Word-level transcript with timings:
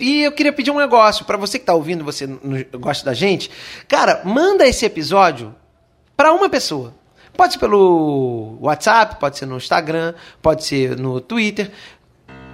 E 0.00 0.22
eu 0.22 0.30
queria 0.30 0.52
pedir 0.52 0.70
um 0.70 0.78
negócio 0.78 1.24
para 1.24 1.36
você 1.36 1.58
que 1.58 1.64
tá 1.64 1.74
ouvindo, 1.74 2.04
você 2.04 2.24
gosta 2.78 3.04
da 3.04 3.12
gente, 3.12 3.50
cara, 3.88 4.22
manda 4.24 4.64
esse 4.64 4.86
episódio 4.86 5.52
para 6.16 6.32
uma 6.32 6.48
pessoa. 6.48 6.94
Pode 7.36 7.54
ser 7.54 7.58
pelo 7.58 8.58
WhatsApp, 8.60 9.16
pode 9.18 9.36
ser 9.36 9.46
no 9.46 9.56
Instagram, 9.56 10.14
pode 10.40 10.64
ser 10.64 10.96
no 10.96 11.20
Twitter. 11.20 11.72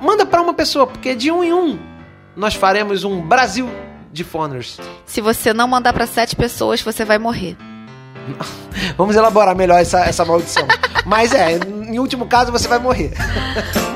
Manda 0.01 0.25
para 0.25 0.41
uma 0.41 0.55
pessoa, 0.55 0.87
porque 0.87 1.15
de 1.15 1.31
um 1.31 1.45
em 1.45 1.53
um 1.53 1.79
nós 2.35 2.55
faremos 2.55 3.05
um 3.05 3.21
Brasil 3.21 3.69
de 4.11 4.25
Phoners. 4.25 4.79
Se 5.05 5.21
você 5.21 5.53
não 5.53 5.69
mandar 5.69 5.93
para 5.93 6.07
sete 6.07 6.35
pessoas, 6.35 6.81
você 6.81 7.05
vai 7.05 7.19
morrer. 7.19 7.59
Vamos 8.97 9.17
elaborar 9.17 9.55
melhor 9.55 9.83
essa, 9.83 10.01
essa 10.01 10.25
maldição. 10.25 10.67
Mas 11.05 11.35
é, 11.35 11.59
em 11.59 11.99
último 11.99 12.27
caso 12.27 12.51
você 12.51 12.67
vai 12.67 12.79
morrer. 12.79 13.13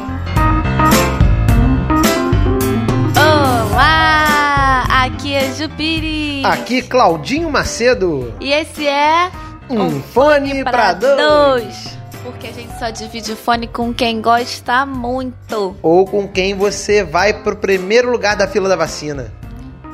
Aqui 5.09 5.33
é 5.33 5.53
Jupiri. 5.55 6.43
Aqui 6.45 6.83
Claudinho 6.83 7.51
Macedo. 7.51 8.35
E 8.41 8.53
esse 8.53 8.87
é 8.87 9.31
Um 9.71 10.03
fone 10.03 10.63
pra 10.63 10.93
dois. 10.93 11.97
Porque 12.23 12.49
a 12.49 12.53
gente 12.53 12.79
só 12.79 12.91
divide 12.91 13.33
o 13.33 13.37
fone 13.37 13.67
com 13.67 13.93
quem 13.95 14.21
gosta 14.21 14.85
muito. 14.85 15.75
Ou 15.83 16.05
com 16.05 16.29
quem 16.29 16.55
você 16.55 17.03
vai 17.03 17.33
pro 17.33 17.57
primeiro 17.57 18.11
lugar 18.11 18.37
da 18.37 18.47
fila 18.47 18.69
da 18.69 18.77
vacina. 18.77 19.33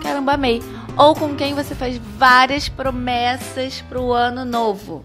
Caramba, 0.03 0.33
amei. 0.33 0.61
Ou 0.97 1.15
com 1.15 1.35
quem 1.37 1.55
você 1.55 1.77
faz 1.77 1.97
várias 2.19 2.69
promessas 2.69 3.83
pro 3.89 4.13
ano 4.13 4.45
novo. 4.45 5.05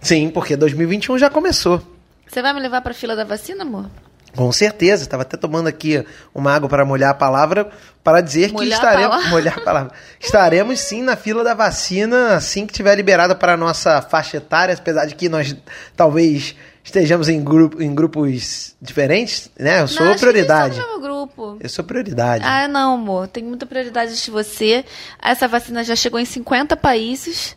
Sim, 0.00 0.30
porque 0.30 0.56
2021 0.56 1.18
já 1.18 1.28
começou. 1.28 1.82
Você 2.26 2.40
vai 2.40 2.54
me 2.54 2.60
levar 2.60 2.80
pra 2.80 2.94
fila 2.94 3.14
da 3.14 3.24
vacina, 3.24 3.62
amor? 3.62 3.90
Com 4.36 4.52
certeza, 4.52 5.02
estava 5.04 5.22
até 5.22 5.36
tomando 5.36 5.66
aqui 5.66 6.04
uma 6.34 6.52
água 6.52 6.68
para 6.68 6.84
molhar 6.84 7.10
a 7.10 7.14
palavra 7.14 7.68
para 8.04 8.20
dizer 8.20 8.52
Molhar 8.52 8.68
que 8.68 8.86
estaremos 8.86 9.26
molhar 9.30 9.58
a 9.58 9.60
palavra. 9.60 9.92
Estaremos 10.20 10.78
sim 10.78 11.02
na 11.02 11.16
fila 11.16 11.42
da 11.42 11.54
vacina 11.54 12.34
assim 12.34 12.66
que 12.66 12.72
tiver 12.72 12.94
liberada 12.94 13.34
para 13.34 13.54
a 13.54 13.56
nossa 13.56 14.00
faixa 14.02 14.36
etária, 14.36 14.74
apesar 14.74 15.06
de 15.06 15.14
que 15.14 15.28
nós 15.28 15.56
talvez 15.96 16.54
estejamos 16.84 17.28
em, 17.28 17.42
grupo, 17.42 17.82
em 17.82 17.92
grupos 17.92 18.76
diferentes, 18.80 19.50
né? 19.58 19.80
Eu 19.80 19.88
sou 19.88 20.06
Não, 20.06 20.12
acho 20.12 20.20
que 20.20 20.30
prioridade. 20.30 20.78
No 20.78 21.00
grupo. 21.00 21.56
Eu 21.58 21.68
sou 21.68 21.84
prioridade. 21.84 22.44
Ah, 22.46 22.68
não, 22.68 22.94
amor. 22.94 23.26
Tem 23.26 23.42
muita 23.42 23.66
prioridade 23.66 24.22
de 24.22 24.30
você. 24.30 24.84
Essa 25.20 25.48
vacina 25.48 25.82
já 25.82 25.96
chegou 25.96 26.20
em 26.20 26.24
50 26.24 26.76
países. 26.76 27.56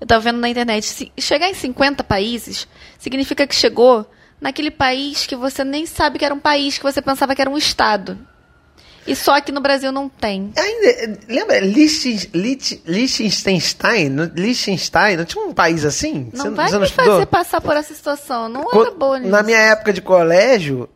Eu 0.00 0.06
tava 0.06 0.20
vendo 0.20 0.38
na 0.38 0.48
internet. 0.48 0.86
Se 0.86 1.12
chegar 1.18 1.48
em 1.48 1.54
50 1.54 2.04
países, 2.04 2.68
significa 2.96 3.44
que 3.44 3.56
chegou 3.56 4.06
naquele 4.40 4.70
país 4.70 5.26
que 5.26 5.36
você 5.36 5.64
nem 5.64 5.86
sabe 5.86 6.18
que 6.18 6.24
era 6.24 6.34
um 6.34 6.38
país, 6.40 6.76
que 6.78 6.84
você 6.84 7.02
pensava 7.02 7.34
que 7.34 7.40
era 7.40 7.50
um 7.50 7.58
estado. 7.58 8.18
E 9.06 9.16
só 9.16 9.36
aqui 9.36 9.50
no 9.50 9.60
Brasil 9.62 9.90
não 9.90 10.08
tem. 10.08 10.52
Ainda, 10.56 11.18
lembra 11.26 11.58
Liechtenstein? 11.60 12.80
Liechtenstein, 12.86 15.16
não 15.16 15.24
tinha 15.24 15.44
um 15.44 15.54
país 15.54 15.84
assim? 15.84 16.30
Não 16.34 16.44
Você- 16.44 16.50
vai 16.50 16.68
você 16.68 16.78
me 16.78 16.84
estudou? 16.84 17.12
fazer 17.14 17.26
passar 17.26 17.60
por 17.60 17.76
essa 17.76 17.94
situação. 17.94 18.48
Não 18.48 18.64
Co- 18.64 18.82
era 18.82 18.90
boa 18.92 19.18
nisso. 19.18 19.30
Na 19.30 19.42
minha 19.42 19.58
época 19.58 19.92
de 19.92 20.00
colégio, 20.02 20.88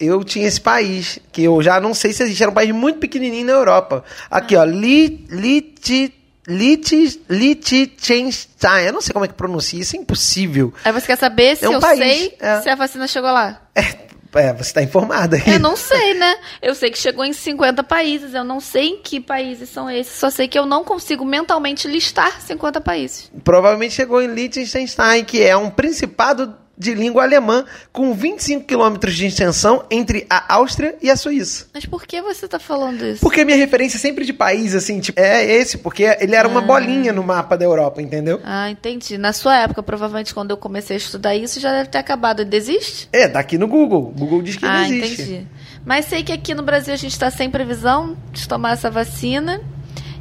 eu 0.00 0.22
tinha 0.24 0.46
esse 0.46 0.60
país, 0.60 1.18
que 1.32 1.44
eu 1.44 1.62
já 1.62 1.80
não 1.80 1.94
sei 1.94 2.12
se 2.12 2.22
existe, 2.22 2.42
era 2.42 2.50
um 2.50 2.54
país 2.54 2.70
muito 2.72 2.98
pequenininho 2.98 3.46
na 3.46 3.52
Europa. 3.52 4.04
Aqui, 4.30 4.56
ó, 4.56 4.64
Li, 4.64 5.26
Lit, 5.30 5.80
Lit, 5.90 6.14
Liechtenstein. 6.48 8.86
Eu 8.86 8.92
não 8.92 9.00
sei 9.00 9.12
como 9.12 9.24
é 9.24 9.28
que 9.28 9.34
pronuncia, 9.34 9.80
isso 9.80 9.96
é 9.96 9.98
impossível. 9.98 10.72
Aí 10.84 10.92
você 10.92 11.06
quer 11.06 11.16
saber 11.16 11.56
se 11.56 11.64
É 11.64 11.68
um 11.68 11.74
eu 11.74 11.80
país, 11.80 11.98
sei 11.98 12.36
é. 12.40 12.60
se 12.62 12.68
a 12.68 12.74
vacina 12.74 13.06
chegou 13.06 13.30
lá? 13.30 13.62
É, 13.74 14.08
é, 14.34 14.52
você 14.52 14.72
tá 14.72 14.82
informada. 14.82 15.40
Eu 15.46 15.58
não 15.58 15.76
sei, 15.76 16.14
né? 16.14 16.36
Eu 16.60 16.74
sei 16.74 16.90
que 16.90 16.98
chegou 16.98 17.24
em 17.24 17.32
50 17.32 17.82
países. 17.82 18.34
Eu 18.34 18.44
não 18.44 18.60
sei 18.60 18.88
em 18.88 19.02
que 19.02 19.20
países 19.20 19.68
são 19.70 19.90
esses. 19.90 20.14
Só 20.14 20.30
sei 20.30 20.48
que 20.48 20.58
eu 20.58 20.66
não 20.66 20.84
consigo 20.84 21.24
mentalmente 21.24 21.88
listar 21.88 22.40
50 22.40 22.80
países. 22.80 23.30
Provavelmente 23.42 23.94
chegou 23.94 24.20
em 24.22 24.28
Liechtenstein, 24.28 25.24
que 25.24 25.42
é 25.42 25.56
um 25.56 25.70
principado 25.70 26.54
de 26.78 26.94
língua 26.94 27.22
alemã 27.24 27.64
com 27.92 28.14
25 28.14 28.64
quilômetros 28.64 29.14
de 29.16 29.26
extensão 29.26 29.84
entre 29.90 30.26
a 30.30 30.54
Áustria 30.54 30.96
e 31.02 31.10
a 31.10 31.16
Suíça. 31.16 31.66
Mas 31.74 31.84
por 31.84 32.06
que 32.06 32.22
você 32.22 32.46
tá 32.46 32.58
falando 32.58 33.04
isso? 33.04 33.20
Porque 33.20 33.44
minha 33.44 33.56
referência 33.56 33.96
é 33.96 34.00
sempre 34.00 34.24
de 34.24 34.32
país, 34.32 34.74
assim, 34.74 35.00
tipo, 35.00 35.18
é 35.20 35.44
esse, 35.44 35.78
porque 35.78 36.04
ele 36.20 36.34
era 36.36 36.46
Ah. 36.48 36.50
uma 36.50 36.60
bolinha 36.60 37.12
no 37.12 37.22
mapa 37.22 37.56
da 37.58 37.64
Europa, 37.64 38.00
entendeu? 38.00 38.40
Ah, 38.44 38.70
entendi. 38.70 39.18
Na 39.18 39.32
sua 39.32 39.56
época, 39.58 39.82
provavelmente, 39.82 40.32
quando 40.32 40.50
eu 40.50 40.56
comecei 40.56 40.96
a 40.96 40.98
estudar 40.98 41.34
isso, 41.34 41.58
já 41.60 41.72
deve 41.72 41.88
ter 41.88 41.98
acabado. 41.98 42.44
Desiste? 42.44 43.08
É, 43.12 43.26
tá 43.28 43.40
aqui 43.40 43.58
no 43.58 43.66
Google. 43.66 44.08
O 44.14 44.18
Google 44.18 44.42
diz 44.42 44.56
que 44.56 44.64
não 44.64 44.70
ah, 44.70 44.88
existe. 44.88 45.22
entendi. 45.22 45.46
Mas 45.84 46.04
sei 46.04 46.22
que 46.22 46.32
aqui 46.32 46.54
no 46.54 46.62
Brasil 46.62 46.92
a 46.92 46.96
gente 46.96 47.12
está 47.12 47.30
sem 47.30 47.50
previsão 47.50 48.16
de 48.32 48.46
tomar 48.46 48.72
essa 48.72 48.90
vacina. 48.90 49.60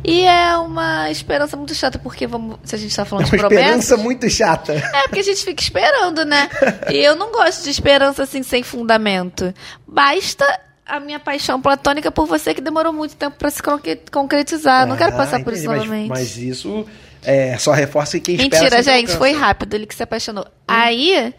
E 0.04 0.22
é 0.24 0.56
uma 0.58 1.10
esperança 1.12 1.58
muito 1.58 1.74
chata, 1.76 2.00
porque 2.00 2.26
vamos, 2.28 2.58
se 2.64 2.76
a 2.76 2.78
gente 2.78 2.96
tá 2.96 3.02
É 3.02 3.06
falando 3.06 3.26
uma 3.26 3.32
de 3.32 3.38
promessas... 3.38 3.66
esperança 3.84 3.98
muito 3.98 4.30
chata. 4.30 4.74
É, 4.74 5.04
porque 5.04 5.20
a 5.20 5.24
gente 5.24 5.44
fica 5.44 5.62
esperando, 5.62 6.24
né? 6.24 6.50
E 6.92 6.98
eu 6.98 7.16
não 7.16 7.32
gosto 7.32 7.64
de 7.64 7.70
esperança 7.70 8.24
assim 8.24 8.44
sem 8.44 8.64
fundamento. 8.64 9.54
Basta 9.86 10.46
a 10.86 11.00
minha 11.00 11.20
paixão 11.20 11.62
platônica 11.62 12.10
por 12.12 12.26
você 12.26 12.54
que 12.54 12.62
demorou 12.62 12.94
muito 12.94 13.16
tempo 13.16 13.36
pra 13.38 13.50
se 13.50 13.62
concre- 13.62 14.00
concretizar. 14.12 14.88
não 14.88 14.96
quero 14.96 15.14
Ah, 15.14 15.18
passar 15.18 15.44
por 15.44 15.52
isso 15.52 15.64
entendi, 15.64 15.80
mas- 15.80 15.86
novamente. 15.88 16.10
Mas, 16.10 16.38
isso 16.38 16.86
é, 17.24 17.58
só 17.58 17.72
reforça 17.74 18.18
que 18.20 18.38
quem 18.38 18.48
espera 18.48 18.64
Mentira, 18.78 18.84
gente, 18.84 19.12
foi 19.18 19.34
rápido, 19.34 19.74
ele 19.74 19.86
que 19.86 19.94
se 19.96 20.04
apaixonou. 20.04 20.46
Aí, 20.66 21.34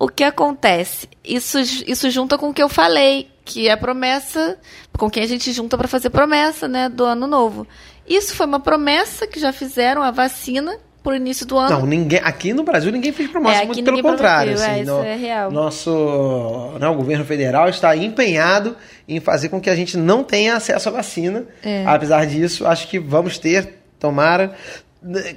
o 0.00 0.08
que 0.08 0.24
acontece? 0.24 1.06
Isso, 1.22 1.58
isso 1.58 2.08
junta 2.10 2.38
com 2.38 2.48
o 2.48 2.54
que 2.54 2.62
eu 2.62 2.68
falei, 2.68 3.28
que 3.48 3.66
é 3.68 3.72
a 3.72 3.76
promessa, 3.76 4.58
com 4.98 5.08
quem 5.08 5.22
a 5.22 5.26
gente 5.26 5.50
junta 5.52 5.78
pra 5.78 5.88
fazer 5.88 6.10
promessa, 6.10 6.68
né, 6.68 6.88
do 6.88 7.04
ano 7.04 7.26
novo. 7.26 7.66
Isso 8.06 8.34
foi 8.34 8.46
uma 8.46 8.60
promessa 8.60 9.26
que 9.26 9.40
já 9.40 9.52
fizeram, 9.52 10.02
a 10.02 10.10
vacina, 10.10 10.76
pro 11.02 11.14
início 11.14 11.46
do 11.46 11.56
ano. 11.56 11.70
Não, 11.78 11.86
ninguém, 11.86 12.20
aqui 12.22 12.52
no 12.52 12.62
Brasil 12.64 12.90
ninguém 12.92 13.12
fez 13.12 13.30
promessa, 13.30 13.62
É, 13.62 13.66
muito 13.66 13.82
pelo 13.84 14.02
contrário. 14.02 14.52
assim, 14.54 14.80
é, 14.80 14.84
no- 14.84 15.02
é 15.02 15.16
real. 15.16 15.50
Nosso 15.50 16.76
né, 16.78 16.88
o 16.88 16.94
governo 16.94 17.24
federal 17.24 17.68
está 17.68 17.96
empenhado 17.96 18.76
em 19.08 19.20
fazer 19.20 19.48
com 19.48 19.60
que 19.60 19.70
a 19.70 19.76
gente 19.76 19.96
não 19.96 20.22
tenha 20.24 20.56
acesso 20.56 20.88
à 20.88 20.92
vacina. 20.92 21.44
É. 21.62 21.84
Apesar 21.86 22.26
disso, 22.26 22.66
acho 22.66 22.88
que 22.88 22.98
vamos 22.98 23.38
ter, 23.38 23.78
tomara. 23.98 24.54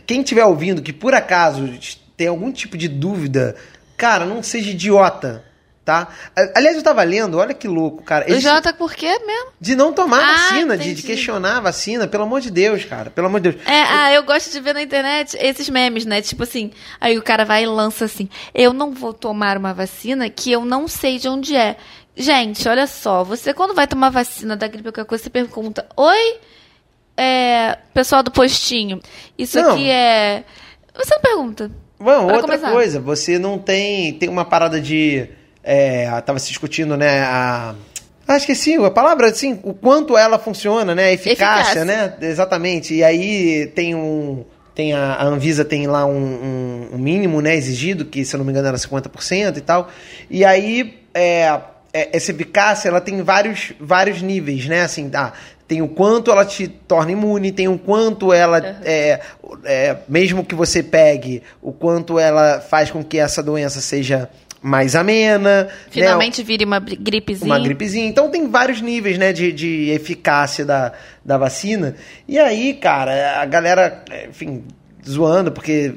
Quem 0.06 0.22
estiver 0.22 0.44
ouvindo 0.46 0.82
que 0.82 0.92
por 0.92 1.14
acaso 1.14 1.70
tem 2.18 2.28
algum 2.28 2.52
tipo 2.52 2.76
de 2.78 2.88
dúvida, 2.88 3.56
cara, 3.96 4.26
não 4.26 4.42
seja 4.44 4.72
idiota. 4.72 5.44
Tá? 5.92 6.08
Aliás, 6.56 6.78
eu 6.78 6.84
tava 6.84 7.04
lendo, 7.04 7.38
olha 7.38 7.54
que 7.54 7.68
louco, 7.68 8.02
cara. 8.04 8.26
O 8.26 8.30
Eles- 8.32 8.42
Jota, 8.44 8.74
por 8.74 8.94
quê 8.94 9.08
mesmo? 9.26 9.52
de 9.60 9.76
não 9.76 9.92
tomar 9.92 10.24
Ah, 10.24 10.34
vacina, 10.38 10.78
de, 10.78 10.94
de 10.94 11.04
questionar 11.04 11.58
a 11.58 11.60
vacina, 11.60 12.08
pelo 12.08 12.24
amor 12.24 12.40
de 12.40 12.50
Deus, 12.50 12.86
cara. 12.86 13.10
Pelo 13.10 13.28
amor 13.28 13.42
de 13.42 13.52
Deus. 13.52 13.68
É, 13.68 13.82
ah, 13.82 14.14
eu 14.14 14.24
gosto 14.24 14.52
de 14.52 14.60
ver 14.62 14.74
na 14.74 14.82
internet 14.82 15.36
esses 15.40 15.68
memes, 15.70 16.06
né? 16.06 16.22
Tipo 16.22 16.44
assim, 16.44 16.72
aí 17.00 17.18
o 17.18 17.22
cara 17.22 17.44
vai 17.44 17.64
e 17.64 17.68
lança 17.68 18.06
assim: 18.06 18.30
eu 18.56 18.72
não 18.72 18.92
vou 18.94 19.12
tomar 19.14 19.58
uma 19.58 19.74
vacina 19.74 20.30
que 20.30 20.52
eu 20.52 20.64
não 20.64 20.88
sei 20.88 21.18
de 21.20 21.28
onde 21.28 21.56
é. 21.56 21.76
Gente, 22.16 22.68
olha 22.70 22.88
só, 22.88 23.24
você 23.24 23.54
quando 23.54 23.74
vai 23.74 23.88
tomar 23.88 24.10
vacina 24.12 24.56
da 24.56 24.68
gripe 24.68 24.88
ou 24.88 24.94
qualquer 24.94 25.08
coisa, 25.10 25.24
você 25.26 25.30
pergunta: 25.30 25.86
Oi, 25.98 26.38
é, 27.18 27.78
pessoal 27.94 28.24
do 28.24 28.32
postinho, 28.32 29.00
isso 29.38 29.60
Não. 29.62 29.72
aqui 29.74 29.90
é. 29.90 30.44
Você 30.96 31.14
não 31.16 31.22
pergunta. 31.22 31.72
Bom, 32.00 32.24
outra 32.24 32.42
começar. 32.42 32.72
coisa, 32.72 33.00
você 33.00 33.38
não 33.38 33.58
tem. 33.60 34.14
Tem 34.14 34.28
uma 34.30 34.44
parada 34.46 34.80
de. 34.82 35.30
É, 35.64 36.10
tava 36.22 36.40
se 36.40 36.48
discutindo, 36.50 36.96
né? 36.98 37.22
A. 37.22 37.76
Ah, 38.28 38.38
esqueci 38.38 38.76
a 38.76 38.90
palavra, 38.90 39.28
assim, 39.28 39.60
o 39.64 39.74
quanto 39.74 40.18
ela 40.18 40.40
funciona, 40.40 40.96
né? 40.96 41.06
A 41.06 41.12
eficácia, 41.12 41.80
Eficácia. 41.82 41.86
né? 41.86 42.14
Exatamente. 42.22 42.94
E 42.94 43.04
aí 43.04 43.68
tem 43.76 43.94
um. 43.94 44.46
Tem 44.74 44.94
a, 44.94 45.16
a 45.16 45.26
Anvisa 45.26 45.66
tem 45.66 45.86
lá 45.86 46.06
um, 46.06 46.16
um- 46.16 46.90
um 46.94 46.98
mínimo, 46.98 47.42
né, 47.42 47.54
exigido, 47.56 48.06
que 48.06 48.24
se 48.24 48.34
eu 48.34 48.38
não 48.38 48.46
me 48.46 48.52
engano 48.54 48.70
era 48.70 48.78
50% 48.78 49.58
e 49.58 49.62
tal. 49.62 49.90
E 50.30 50.46
aí, 50.46 50.98
é, 51.14 51.60
é, 51.94 52.10
essa 52.16 52.32
eficácia, 52.32 52.88
ela 52.88 53.02
tem 53.02 53.22
vários, 53.22 53.74
vários 53.82 54.22
níveis, 54.22 54.66
né? 54.68 54.84
Assim, 54.84 55.12
ah, 55.14 55.34
tem 55.68 55.82
o 55.82 55.90
quanto 55.90 56.32
ela 56.32 56.46
te 56.46 56.70
torna 56.70 57.12
imune, 57.12 57.52
tem 57.52 57.68
o 57.68 57.78
quanto 57.78 58.32
ela, 58.32 58.60
é, 58.86 59.20
é, 59.66 59.98
mesmo 60.08 60.44
que 60.46 60.56
você 60.56 60.82
pegue, 60.82 61.44
o 61.62 61.74
quanto 61.74 62.18
ela 62.18 62.62
faz 62.62 62.90
com 62.90 63.04
que 63.04 63.18
essa 63.20 63.44
doença 63.44 63.82
seja 63.82 64.30
mais 64.62 64.96
amena. 64.96 65.64
né? 65.64 65.70
Finalmente 65.90 66.44
vire 66.44 66.64
uma 66.64 66.80
gripezinha. 66.80 67.48
Uma 67.48 67.60
gripezinha. 67.60 68.08
Então 68.08 68.30
tem 68.30 68.48
vários 68.48 68.82
níveis, 68.82 69.18
né, 69.18 69.34
de, 69.34 69.52
de 69.52 69.90
eficácia 69.90 70.64
da, 70.64 70.94
da 71.26 71.38
vacina. 71.38 71.96
E 72.28 72.38
aí, 72.38 72.76
cara, 72.76 73.42
a 73.42 73.46
galera, 73.46 74.04
enfim, 74.30 74.64
zoando, 75.08 75.52
porque 75.52 75.96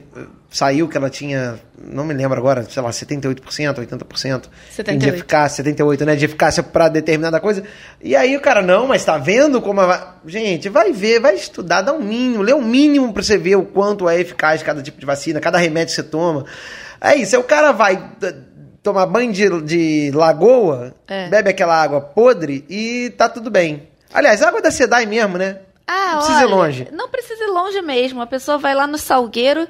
saiu 0.51 0.89
que 0.89 0.97
ela 0.97 1.11
tinha, 1.11 1.59
não 1.77 2.05
me 2.05 2.15
lembro 2.15 2.39
agora, 2.39 2.63
sei 2.63 2.81
lá, 2.81 2.91
78%, 2.91 3.41
80% 3.75 4.41
de 4.43 4.75
78. 4.75 5.15
eficácia, 5.15 5.57
78, 5.57 6.07
né, 6.07 6.15
de 6.15 6.25
eficácia 6.25 6.63
pra 6.63 6.89
determinada 6.89 7.41
coisa. 7.41 7.65
E 8.01 8.15
aí 8.15 8.37
o 8.37 8.41
cara, 8.41 8.63
não, 8.63 8.87
mas 8.87 9.05
tá 9.05 9.19
vendo 9.19 9.61
como 9.61 9.81
a... 9.81 10.15
Gente, 10.25 10.69
vai 10.69 10.93
ver, 10.93 11.21
vai 11.21 11.35
estudar, 11.35 11.83
dá 11.83 11.93
um 11.93 12.01
mínimo, 12.01 12.41
lê 12.41 12.55
um 12.55 12.63
mínimo 12.63 13.13
pra 13.13 13.23
você 13.23 13.37
ver 13.37 13.57
o 13.57 13.65
quanto 13.65 14.09
é 14.09 14.21
eficaz 14.21 14.63
cada 14.63 14.81
tipo 14.81 14.99
de 14.99 15.05
vacina, 15.05 15.41
cada 15.41 15.59
remédio 15.59 15.89
que 15.89 16.01
você 16.01 16.09
toma. 16.09 16.47
É 17.01 17.17
isso, 17.17 17.35
aí 17.35 17.43
o 17.43 17.45
cara 17.45 17.73
vai 17.73 18.13
tomar 18.85 19.07
banho 19.07 19.33
de, 19.33 19.63
de 19.63 20.11
lagoa, 20.15 20.95
É. 21.09 21.27
bebe 21.29 21.51
aquela 21.51 21.75
água 21.83 22.01
podre 22.01 22.65
e 22.69 23.11
tá 23.17 23.29
tudo 23.29 23.51
bem. 23.51 23.89
Aliás, 24.13 24.43
água 24.43 24.61
da 24.63 24.71
Sedai 24.71 25.07
mesmo, 25.07 25.37
né? 25.39 25.59
Ah, 25.87 26.13
Não 26.13 26.19
precisa 26.19 26.41
ir 26.41 26.45
olha, 26.45 26.55
longe. 26.55 26.89
Não 26.93 27.09
precisa 27.09 27.45
ir 27.45 27.49
longe 27.51 27.83
mesmo. 27.83 28.21
A 28.23 28.27
pessoa 28.27 28.59
vai 28.59 28.75
lá 28.75 28.87
no 28.87 28.97
salgueiro, 28.99 29.67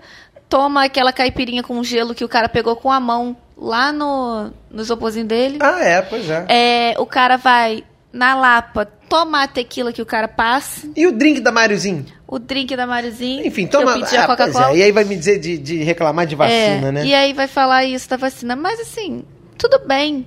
toma 0.48 0.84
aquela 0.84 1.12
caipirinha 1.12 1.62
com 1.62 1.82
gelo 1.82 2.14
que 2.14 2.24
o 2.24 2.28
cara 2.28 2.48
pegou 2.48 2.76
com 2.76 2.90
a 2.92 3.00
mão 3.00 3.36
lá 3.56 3.90
no, 3.92 4.50
no 4.70 4.82
isoporzinho 4.82 5.26
dele. 5.26 5.58
Ah, 5.60 5.82
é, 5.82 6.02
pois 6.02 6.28
é. 6.28 6.44
É, 6.48 6.94
o 7.00 7.06
cara 7.06 7.36
vai 7.36 7.84
na 8.12 8.34
Lapa 8.34 8.86
tomar 9.18 9.44
a 9.44 9.48
tequila 9.48 9.92
que 9.92 10.02
o 10.02 10.06
cara 10.06 10.26
passa, 10.26 10.88
E 10.96 11.06
o 11.06 11.12
drink 11.12 11.40
da 11.40 11.52
Mariozinho? 11.52 12.04
o 12.26 12.38
drink 12.38 12.74
da 12.74 12.84
Marizinha. 12.86 13.46
Enfim, 13.46 13.66
toma. 13.66 13.94
Ah, 13.94 14.72
é, 14.72 14.76
E 14.76 14.82
aí 14.82 14.90
vai 14.90 15.04
me 15.04 15.14
dizer 15.14 15.38
de, 15.38 15.56
de 15.56 15.82
reclamar 15.84 16.26
de 16.26 16.34
vacina, 16.34 16.88
É, 16.88 16.92
né? 16.92 17.06
E 17.06 17.14
aí 17.14 17.32
vai 17.32 17.46
falar 17.46 17.84
isso 17.84 18.08
da 18.08 18.16
vacina. 18.16 18.56
Mas 18.56 18.80
assim, 18.80 19.22
tudo 19.56 19.78
bem. 19.86 20.26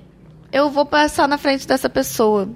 Eu 0.50 0.70
vou 0.70 0.86
passar 0.86 1.28
na 1.28 1.36
frente 1.36 1.66
dessa 1.68 1.90
pessoa. 1.90 2.48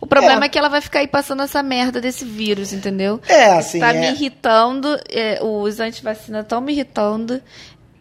O 0.00 0.06
problema 0.06 0.44
É. 0.44 0.46
é, 0.46 0.48
que 0.48 0.56
ela 0.58 0.68
vai 0.68 0.80
ficar 0.80 1.00
aí 1.00 1.08
passando 1.08 1.42
essa 1.42 1.62
merda 1.62 2.00
desse 2.00 2.24
vírus, 2.24 2.72
entendeu? 2.72 3.20
É, 3.28 3.52
assim. 3.54 3.80
tá 3.80 3.92
é- 3.92 4.00
me 4.00 4.06
irritando. 4.12 4.88
é, 5.10 5.40
os 5.42 5.80
antivacina 5.80 6.40
estão 6.40 6.60
me 6.60 6.72
irritando. 6.72 7.42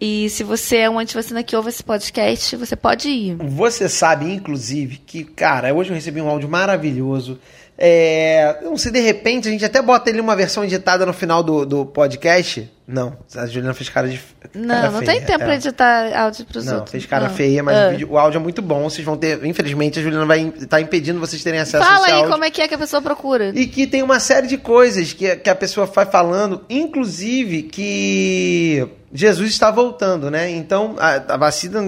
E 0.01 0.29
se 0.29 0.43
você 0.43 0.77
é 0.77 0.89
um 0.89 0.97
antivacina 0.97 1.43
que 1.43 1.55
ouve 1.55 1.69
esse 1.69 1.83
podcast, 1.83 2.55
você 2.55 2.75
pode 2.75 3.09
ir. 3.09 3.35
Você 3.35 3.89
sabe, 3.89 4.31
inclusive, 4.31 4.97
que, 4.97 5.25
cara, 5.25 5.73
hoje 5.73 5.89
eu 5.89 5.95
recebi 5.95 6.21
um 6.21 6.29
áudio 6.29 6.47
maravilhoso. 6.47 7.37
É, 7.77 8.59
não 8.61 8.77
sei, 8.77 8.91
de 8.91 8.99
repente 8.99 9.47
a 9.47 9.51
gente 9.51 9.63
até 9.63 9.81
bota 9.81 10.09
ele 10.09 10.21
uma 10.21 10.35
versão 10.35 10.63
editada 10.63 11.05
no 11.05 11.13
final 11.13 11.43
do, 11.43 11.65
do 11.65 11.85
podcast. 11.85 12.69
Não, 12.91 13.15
a 13.35 13.45
Juliana 13.45 13.73
fez 13.75 13.87
cara 13.87 14.07
de. 14.09 14.19
Não, 14.55 14.67
cara 14.75 14.89
não 14.91 14.99
feia, 14.99 15.11
tem 15.11 15.21
tempo 15.21 15.43
é. 15.43 15.45
pra 15.45 15.55
editar 15.55 16.19
áudio 16.23 16.45
pros 16.45 16.65
Não, 16.65 16.73
outros. 16.77 16.91
fez 16.91 17.05
cara 17.05 17.27
Não. 17.27 17.35
feia, 17.35 17.61
mas 17.61 17.77
Ah. 17.77 17.87
o, 17.87 17.91
vídeo- 17.91 18.07
o 18.11 18.17
áudio 18.17 18.39
é 18.39 18.41
muito 18.41 18.61
bom. 18.63 18.89
Vocês 18.89 19.05
vão 19.05 19.15
ter. 19.15 19.45
Infelizmente, 19.45 19.99
a 19.99 20.01
Juliana 20.01 20.25
vai 20.25 20.41
estar 20.59 20.81
impedindo 20.81 21.19
vocês 21.19 21.43
terem 21.43 21.59
acesso 21.59 21.83
a 21.83 21.85
Fala 21.85 21.99
esse 22.01 22.07
aí 22.09 22.13
áudio. 22.17 22.31
como 22.31 22.43
é 22.45 22.49
que 22.49 22.61
é 22.61 22.67
que 22.67 22.73
a 22.73 22.77
pessoa 22.79 22.99
procura. 23.01 23.51
E 23.53 23.67
que 23.67 23.85
tem 23.85 24.01
uma 24.01 24.19
série 24.19 24.47
de 24.47 24.57
coisas 24.57 25.13
que, 25.13 25.35
que 25.35 25.49
a 25.51 25.55
pessoa 25.55 25.85
vai 25.85 26.05
falando, 26.07 26.65
inclusive 26.67 27.63
que 27.63 28.87
Jesus 29.13 29.51
está 29.51 29.71
voltando, 29.71 30.29
né? 30.31 30.49
Então, 30.49 30.95
a, 30.99 31.33
a 31.33 31.37
vacina, 31.37 31.81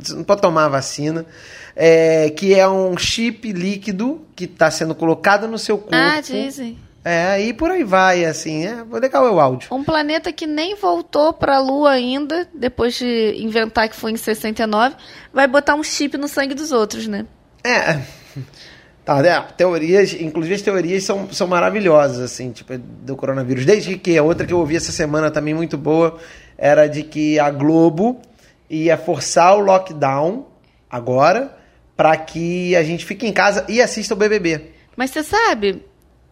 você 0.00 0.14
não 0.14 0.24
pode 0.24 0.40
tomar 0.40 0.66
a 0.66 0.68
vacina, 0.68 1.24
é, 1.76 2.30
que 2.30 2.54
é 2.54 2.68
um 2.68 2.96
chip 2.96 3.52
líquido 3.52 4.22
que 4.36 4.44
está 4.44 4.70
sendo 4.70 4.94
colocado 4.94 5.46
no 5.48 5.58
seu 5.58 5.78
corpo. 5.78 5.94
Ah, 5.94 6.20
dizem. 6.20 6.78
É, 7.04 7.38
e 7.42 7.52
por 7.52 7.70
aí 7.70 7.84
vai, 7.84 8.24
assim, 8.24 8.64
é 8.64 8.82
legal 8.98 9.26
é 9.26 9.30
o 9.30 9.38
áudio. 9.38 9.68
Um 9.70 9.84
planeta 9.84 10.32
que 10.32 10.46
nem 10.46 10.74
voltou 10.74 11.34
pra 11.34 11.60
Lua 11.60 11.90
ainda, 11.90 12.48
depois 12.54 12.94
de 12.94 13.34
inventar 13.36 13.90
que 13.90 13.96
foi 13.96 14.12
em 14.12 14.16
69, 14.16 14.96
vai 15.30 15.46
botar 15.46 15.74
um 15.74 15.82
chip 15.82 16.16
no 16.16 16.26
sangue 16.26 16.54
dos 16.54 16.72
outros, 16.72 17.06
né? 17.06 17.26
É. 17.62 18.00
Tá, 19.04 19.20
né? 19.20 19.38
Teorias, 19.54 20.14
inclusive 20.14 20.54
as 20.54 20.62
teorias 20.62 21.04
são, 21.04 21.30
são 21.30 21.46
maravilhosas, 21.46 22.20
assim, 22.20 22.50
tipo, 22.52 22.72
do 22.78 23.14
coronavírus. 23.14 23.66
Desde 23.66 23.98
que 23.98 24.16
a 24.16 24.22
outra 24.22 24.46
que 24.46 24.52
eu 24.54 24.58
ouvi 24.58 24.76
essa 24.76 24.92
semana 24.92 25.30
também 25.30 25.52
muito 25.52 25.76
boa 25.76 26.18
era 26.56 26.86
de 26.86 27.02
que 27.02 27.38
a 27.38 27.50
Globo 27.50 28.18
ia 28.70 28.96
forçar 28.96 29.58
o 29.58 29.60
lockdown 29.60 30.46
agora 30.88 31.54
para 31.94 32.16
que 32.16 32.74
a 32.74 32.82
gente 32.82 33.04
fique 33.04 33.26
em 33.26 33.32
casa 33.34 33.66
e 33.68 33.82
assista 33.82 34.14
o 34.14 34.16
BBB. 34.16 34.70
Mas 34.96 35.10
você 35.10 35.22
sabe 35.22 35.82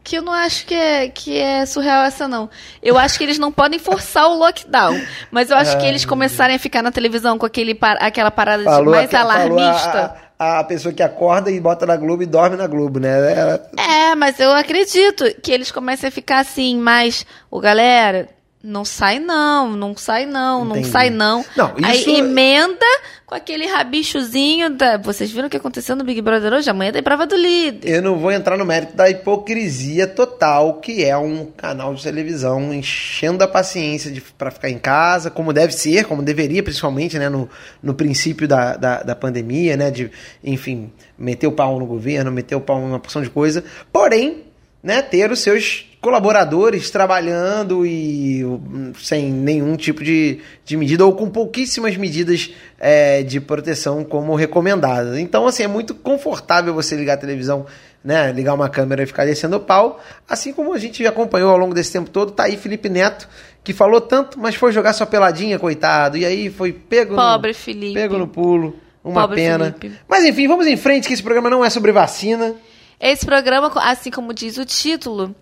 que 0.05 0.17
eu 0.17 0.23
não 0.23 0.33
acho 0.33 0.67
que 0.67 0.75
é, 0.75 1.09
que 1.09 1.39
é 1.39 1.65
surreal 1.67 2.05
essa, 2.05 2.27
não. 2.29 2.49
Eu 2.83 2.99
acho 2.99 3.17
que 3.19 3.25
eles 3.25 3.39
não 3.39 3.53
podem 3.53 3.79
forçar 3.79 4.27
o 4.29 4.35
lockdown. 4.37 5.01
Mas 5.31 5.51
eu 5.51 5.57
acho 5.57 5.79
que 5.79 5.87
eles 5.87 6.05
começarem 6.05 6.57
a 6.57 6.59
ficar 6.59 6.83
na 6.83 6.91
televisão 6.93 7.39
com 7.39 7.47
aquele, 7.47 7.79
aquela 8.01 8.31
parada 8.31 8.63
de 8.65 8.69
mais 8.91 9.05
aque- 9.05 9.17
falou 9.17 9.59
alarmista. 9.59 10.17
a, 10.39 10.45
a, 10.57 10.59
a 10.61 10.65
pessoa 10.65 10.93
que 10.93 11.03
acorda 11.03 11.51
e 11.51 11.61
bota 11.61 11.87
na 11.87 11.97
Globo 11.97 12.23
e 12.23 12.27
dorme 12.27 12.57
na 12.57 12.67
Globo, 12.67 12.99
né? 12.99 13.33
Ela- 13.39 13.71
É, 13.79 14.15
mas 14.15 14.39
eu 14.41 14.53
acredito 14.53 15.25
que 15.43 15.53
eles 15.53 15.71
comecem 15.71 16.09
a 16.09 16.11
ficar 16.13 16.41
assim, 16.41 16.77
mais. 16.79 17.25
Ô, 17.51 17.61
galera, 17.61 18.29
não 18.63 18.85
sai 18.85 19.19
não, 19.19 19.73
não 19.73 19.97
sai 19.97 20.25
não, 20.27 20.65
não 20.65 20.77
Entendi. 20.77 20.91
sai 20.91 21.11
não. 21.11 21.45
Não, 21.57 21.75
Aí 21.83 22.01
isso- 22.01 22.11
emenda 22.11 22.87
com 23.27 23.35
aquele 23.35 23.67
rabichozinho 23.67 24.71
da. 24.71 24.99
Vocês 24.99 25.31
viram 25.31 25.47
o 25.47 25.51
que 25.51 25.57
aconteceu 25.57 25.97
no 25.97 26.05
Big 26.05 26.21
Brother 26.21 26.53
hoje? 26.53 26.69
Amanhã 26.71 26.93
tem 26.93 27.03
prova 27.03 27.27
do 27.27 27.35
líder. 27.35 27.89
Eu 27.97 28.03
não 28.03 28.19
vou 28.19 28.31
entrar 28.31 28.57
no 28.57 28.65
mérito 28.65 28.95
da 28.95 29.09
hipocrisia 29.11 30.07
total, 30.07 30.75
que 30.81 31.03
é 31.05 31.17
um 31.17 31.47
canal 31.57 31.95
de 31.95 32.03
televisão 32.03 32.73
enchendo 32.73 33.43
a 33.43 33.49
paciência 33.49 34.11
de, 34.11 34.21
pra 34.21 34.51
ficar 34.51 34.71
em 34.71 34.79
casa, 34.79 35.31
como 35.31 35.53
deve 35.53 35.73
ser, 35.73 36.05
como 36.05 36.23
deveria, 36.23 36.63
principalmente, 36.63 37.19
né, 37.19 37.29
no, 37.29 37.49
no 37.83 37.95
princípio 37.95 38.47
da, 38.47 38.77
da, 38.77 39.03
da 39.03 39.15
pandemia, 39.17 39.77
né, 39.77 39.91
de, 39.91 40.11
enfim, 40.45 40.93
meter 41.19 41.47
o 41.47 41.53
pau 41.53 41.79
no 41.79 41.87
governo, 41.87 42.31
meter 42.31 42.55
o 42.55 42.61
pau 42.61 42.79
em 42.81 42.85
uma 42.85 42.99
porção 43.01 43.23
de 43.23 43.31
coisa, 43.31 43.65
porém, 43.93 44.45
né, 44.83 45.01
ter 45.03 45.31
os 45.31 45.41
seus 45.41 45.87
colaboradores 46.03 46.91
trabalhando 46.91 47.87
e 47.87 48.45
hum, 48.45 48.93
sem 49.01 49.31
nenhum 49.31 49.77
tipo 49.77 50.03
de, 50.03 50.41
de 50.65 50.77
medida 50.77 51.07
ou 51.07 51.15
com 51.15 51.31
pouquíssimas 51.31 51.97
medidas 51.97 52.51
é, 52.81 53.23
de 53.23 53.41
proteção 53.41 54.03
como 54.03 54.35
recomendadas. 54.35 55.17
Então, 55.17 55.47
assim, 55.47 55.63
é 55.63 55.69
muito 55.69 55.95
confortável 55.95 56.75
você 56.75 56.97
ligar 56.97 57.15
a 57.15 57.19
televisão, 57.19 57.65
né, 58.05 58.33
ligar 58.33 58.53
uma 58.53 58.69
câmera 58.69 59.05
e 59.05 59.07
ficar 59.07 59.25
descendo 59.25 59.57
o 59.57 59.61
pau, 59.61 60.03
assim 60.29 60.53
como 60.53 60.75
a 60.75 60.79
gente 60.79 61.07
acompanhou 61.07 61.53
ao 61.53 61.57
longo 61.57 61.73
desse 61.73 61.93
tempo 61.93 62.11
todo, 62.11 62.33
tá 62.33 62.45
aí 62.45 62.57
Felipe 62.57 62.89
Neto, 62.89 63.29
que 63.63 63.73
falou 63.73 64.01
tanto, 64.01 64.41
mas 64.41 64.57
foi 64.57 64.73
jogar 64.73 64.95
sua 64.95 65.07
peladinha, 65.07 65.57
coitado, 65.57 66.19
e 66.19 66.27
aí 66.27 66.51
foi 66.51 66.73
pego 66.73 67.15
Pobre 67.15 67.51
no, 67.51 67.55
Felipe. 67.55 67.95
pego 67.95 68.19
no 68.19 68.27
pulo, 68.27 68.77
uma 69.05 69.21
Pobre 69.21 69.37
pena. 69.37 69.67
Felipe. 69.67 70.01
Mas 70.09 70.25
enfim, 70.25 70.49
vamos 70.49 70.67
em 70.67 70.77
frente, 70.77 71.07
que 71.07 71.15
esse 71.15 71.23
programa 71.23 71.49
não 71.49 71.65
é 71.65 71.71
sobre 71.71 71.93
vacina. 71.93 72.57
Esse 72.99 73.25
programa, 73.25 73.71
assim 73.77 74.11
como 74.11 74.35
diz 74.35 74.59
o 74.59 74.65
título, 74.65 75.33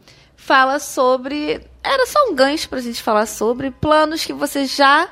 fala 0.51 0.81
sobre. 0.81 1.61
Era 1.81 2.05
só 2.07 2.29
um 2.29 2.35
gancho 2.35 2.69
pra 2.69 2.81
gente 2.81 3.01
falar 3.01 3.27
sobre 3.27 3.71
planos 3.71 4.25
que 4.25 4.33
você 4.33 4.67
já 4.67 5.09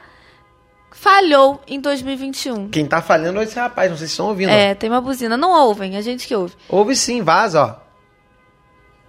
falhou 0.91 1.63
em 1.65 1.81
2021. 1.81 2.69
Quem 2.71 2.85
tá 2.85 3.01
falhando 3.01 3.39
é 3.39 3.45
esse 3.45 3.57
rapaz, 3.57 3.89
não 3.89 3.97
sei 3.97 4.09
se 4.09 4.15
estão 4.15 4.27
ouvindo. 4.27 4.51
É, 4.51 4.75
tem 4.75 4.91
uma 4.91 5.01
buzina. 5.01 5.37
Não 5.37 5.53
ouvem, 5.53 5.97
a 5.97 6.03
gente 6.03 6.27
que 6.27 6.35
ouve. 6.35 6.55
Ouve 6.69 6.97
sim, 6.97 7.23
vaza, 7.23 7.63
ó. 7.63 7.77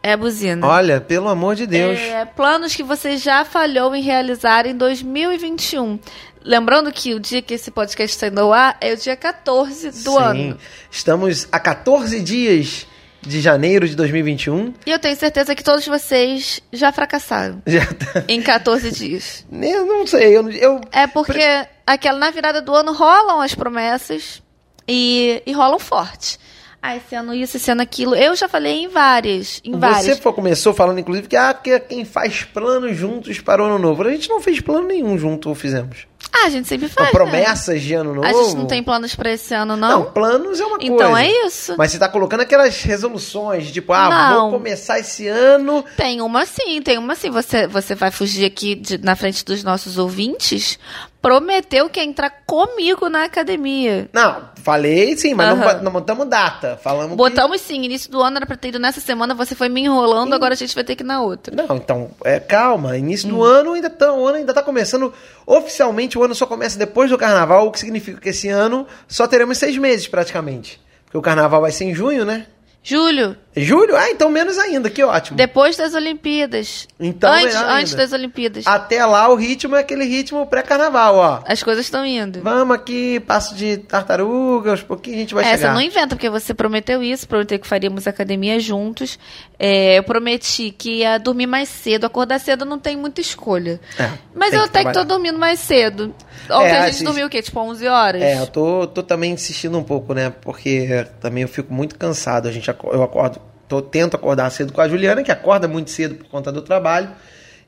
É 0.04 0.14
a 0.14 0.18
buzina. 0.18 0.68
Olha, 0.68 1.02
pelo 1.02 1.30
amor 1.30 1.56
de 1.56 1.66
Deus. 1.66 1.98
É, 1.98 2.24
planos 2.26 2.76
que 2.76 2.84
você 2.84 3.18
já 3.18 3.44
falhou 3.44 3.96
em 3.96 4.04
realizar 4.04 4.68
em 4.68 4.78
2021. 4.78 6.00
Lembrando 6.44 6.92
que 6.92 7.16
o 7.16 7.20
dia 7.20 7.42
que 7.42 7.56
esse 7.56 7.72
podcast 7.72 8.16
está 8.16 8.28
indo 8.28 8.40
ao 8.40 8.54
ar 8.54 8.78
é 8.80 8.94
o 8.94 8.98
dia 8.98 9.16
14 9.16 9.90
do 9.90 10.12
Sim. 10.12 10.18
ano. 10.18 10.58
Estamos 10.92 11.48
a 11.52 11.60
14 11.60 12.22
dias 12.22 12.88
de 13.22 13.42
janeiro 13.42 13.88
de 13.88 13.96
2021. 13.96 14.74
E 14.86 14.92
eu 14.92 15.00
tenho 15.00 15.16
certeza 15.16 15.56
que 15.56 15.64
todos 15.64 15.86
vocês 15.86 16.62
já 16.72 16.92
fracassaram 16.92 17.62
Já 17.68 17.86
tá... 17.86 18.24
em 18.28 18.42
14 18.42 18.92
dias. 18.92 19.46
Eu 19.52 19.86
não 19.86 20.08
sei, 20.08 20.38
eu, 20.38 20.50
eu 20.52 20.82
É 20.92 21.08
porque 21.08 21.44
aquela, 21.86 22.18
na 22.18 22.32
virada 22.32 22.62
do 22.62 22.74
ano 22.74 22.94
rolam 22.94 23.42
as 23.42 23.54
promessas 23.54 24.42
e, 24.88 25.42
e 25.46 25.52
rolam 25.52 25.80
forte. 25.80 26.38
Ah, 26.82 26.96
esse 26.96 27.14
ano 27.14 27.34
isso, 27.34 27.58
esse 27.58 27.70
ano 27.70 27.82
aquilo. 27.82 28.16
Eu 28.16 28.36
já 28.36 28.48
falei 28.48 28.84
em 28.84 28.88
várias, 28.88 29.60
em 29.66 29.72
Você 29.72 29.78
várias. 29.80 30.20
começou 30.20 30.74
falando, 30.74 31.00
inclusive, 31.00 31.28
que 31.28 31.36
ah, 31.36 31.54
que 31.54 31.78
quem 31.82 32.06
faz 32.06 32.46
planos 32.46 32.96
juntos 32.96 33.40
para 33.42 33.62
o 33.62 33.66
ano 33.66 33.78
novo. 33.78 34.04
A 34.04 34.12
gente 34.12 34.30
não 34.30 34.40
fez 34.40 34.62
plano 34.62 34.88
nenhum 34.88 35.18
junto, 35.18 35.50
ou 35.50 35.56
fizemos. 35.56 36.08
Ah, 36.32 36.46
a 36.46 36.50
gente 36.50 36.68
sempre 36.68 36.86
Então, 36.86 37.04
faz. 37.06 37.08
né? 37.14 37.20
promessas 37.20 37.82
de 37.82 37.94
ano 37.94 38.14
novo. 38.14 38.28
A 38.28 38.32
gente 38.32 38.56
não 38.56 38.66
tem 38.68 38.84
planos 38.84 39.16
pra 39.16 39.32
esse 39.32 39.54
ano, 39.54 39.76
não? 39.76 39.90
Não, 39.90 40.04
planos 40.12 40.60
é 40.60 40.66
uma 40.66 40.78
coisa. 40.78 40.94
Então 40.94 41.18
é 41.18 41.30
isso. 41.46 41.76
Mas 41.78 41.92
você 41.92 42.00
tá 42.00 42.08
colocando 42.08 42.42
aquelas 42.42 42.82
resoluções, 42.84 43.72
tipo, 43.72 43.92
ah, 43.94 44.10
Não. 44.10 44.52
vou 44.52 44.60
começar 44.60 45.00
esse 45.00 45.28
ano. 45.28 45.84
Tem 45.98 46.22
uma 46.22 46.46
sim, 46.46 46.82
tem 46.82 46.98
uma 46.98 47.16
sim. 47.16 47.30
Você, 47.32 47.68
você 47.68 47.96
vai 47.96 48.12
fugir 48.12 48.46
aqui 48.46 48.76
de- 48.76 48.98
na 49.00 49.16
frente 49.16 49.44
dos 49.44 49.64
nossos 49.64 49.98
ouvintes. 49.98 50.78
Prometeu 51.22 51.90
que 51.90 52.00
ia 52.00 52.06
entrar 52.06 52.30
comigo 52.46 53.10
na 53.10 53.26
academia. 53.26 54.10
Não, 54.14 54.50
falei 54.64 55.18
sim, 55.18 55.34
mas 55.34 55.50
não, 55.50 55.56
Aham. 55.58 55.66
ba- 55.66 55.82
não 55.82 55.92
botamos 55.92 56.28
data. 56.30 56.80
Falamos 56.82 57.12
que- 57.12 57.16
Botamos 57.18 57.60
sim, 57.60 57.84
início 57.84 58.10
do 58.10 58.22
ano 58.22 58.38
era 58.38 58.46
pra 58.46 58.56
ter 58.56 58.70
ido 58.70 58.80
nessa 58.80 59.02
semana, 59.02 59.36
você 59.36 59.54
foi 59.54 59.68
me 59.68 59.82
enrolando, 59.82 60.34
agora 60.34 60.54
a 60.54 60.58
gente 60.58 60.74
vai 60.74 60.84
ter 60.84 60.96
que 60.96 61.04
ir 61.04 61.06
na 61.06 61.22
outra. 61.22 61.54
Não, 61.54 61.76
então, 61.76 62.12
é, 62.24 62.40
calma. 62.40 62.98
Início 62.98 63.28
Hum. 63.28 63.34
do 63.34 63.44
ano 63.44 63.74
ainda 63.74 63.90
tá, 63.90 64.14
o 64.14 64.26
ano 64.26 64.38
ainda 64.38 64.54
tá 64.54 64.64
começando. 64.64 65.14
Oficialmente 65.46 66.18
o 66.18 66.24
ano 66.24 66.34
só 66.34 66.46
começa 66.46 66.80
depois 66.80 67.10
do 67.10 67.18
carnaval, 67.18 67.68
o 67.68 67.72
que 67.72 67.80
significa 67.80 68.20
que 68.22 68.30
esse 68.30 68.48
ano 68.48 68.88
só 69.08 69.28
teremos 69.28 69.58
seis 69.58 69.78
meses 69.78 70.08
praticamente. 70.08 70.80
Porque 71.04 71.18
o 71.18 71.22
carnaval 71.22 71.60
vai 71.62 71.72
ser 71.72 71.86
em 71.86 71.94
junho, 71.94 72.24
né? 72.24 72.46
Júlio, 72.82 73.36
Julho? 73.64 73.96
Ah, 73.96 74.10
então 74.10 74.30
menos 74.30 74.58
ainda, 74.58 74.90
que 74.90 75.04
ótimo. 75.04 75.38
depois 75.38 75.76
das 75.78 75.94
Olimpíadas. 75.94 76.88
Então, 77.00 77.32
antes, 77.32 77.56
antes 77.56 77.94
das 77.94 78.14
Olimpíadas. 78.14 78.66
Até 78.68 79.06
lá 79.06 79.30
o 79.30 79.36
ritmo 79.36 79.76
é 79.76 79.80
aquele 79.80 80.06
ritmo 80.06 80.46
pré-carnaval, 80.48 81.16
ó. 81.16 81.42
As 81.46 81.62
coisas 81.64 81.86
estão 81.86 82.06
indo. 82.06 82.42
Vamos 82.42 82.76
aqui, 82.76 83.20
passo 83.22 83.56
de 83.56 83.78
tartaruga, 83.78 84.72
aos 84.72 84.82
pouquinhos 84.84 85.18
a 85.18 85.22
gente 85.22 85.34
vai 85.34 85.44
Essa 85.46 85.58
chegar. 85.58 85.74
não 85.74 85.82
inventa, 85.82 86.16
porque 86.16 86.30
você 86.30 86.54
prometeu 86.54 87.02
isso, 87.04 87.28
prometeu 87.28 87.60
que 87.60 87.68
faríamos 87.68 88.08
academia 88.08 88.60
juntos. 88.60 89.18
É, 89.58 89.98
eu 89.98 90.04
prometi 90.04 90.72
que 90.72 91.00
ia 91.00 91.18
dormir 91.18 91.48
mais 91.48 91.70
cedo. 91.70 92.06
Acordar 92.06 92.40
cedo 92.40 92.66
não 92.66 92.80
tem 92.80 92.96
muita 92.96 93.22
escolha. 93.22 93.80
É, 93.98 94.10
Mas 94.34 94.54
eu 94.54 94.62
que 94.62 94.66
até 94.70 94.80
que 94.80 94.86
tô 94.86 94.92
trabalhar. 94.94 95.04
dormindo 95.04 95.38
mais 95.40 95.60
cedo. 95.60 96.14
Ontem 96.50 96.72
a 96.72 96.86
gente 96.86 96.96
assim, 96.96 97.04
dormiu 97.04 97.28
o 97.28 97.30
quê? 97.30 97.42
Tipo 97.42 97.60
11 97.60 97.88
horas? 97.88 98.22
É, 98.22 98.40
eu 98.40 98.48
tô, 98.48 98.88
tô 98.88 99.04
também 99.04 99.32
insistindo 99.34 99.78
um 99.78 99.84
pouco, 99.84 100.14
né? 100.14 100.30
Porque 100.42 101.06
também 101.20 101.44
eu 101.44 101.50
fico 101.50 101.74
muito 101.74 101.96
cansado. 101.98 102.48
A 102.48 102.52
gente, 102.52 102.68
eu 102.70 103.04
acordo 103.04 103.42
tô, 103.70 103.82
tento 103.82 104.16
acordar 104.16 104.50
cedo 104.50 104.74
com 104.74 104.82
a 104.82 104.90
Juliana, 104.90 105.24
que 105.24 105.32
acorda 105.32 105.68
muito 105.68 105.92
cedo 105.92 106.16
por 106.16 106.28
conta 106.28 106.52
do 106.52 106.62
trabalho. 106.62 107.10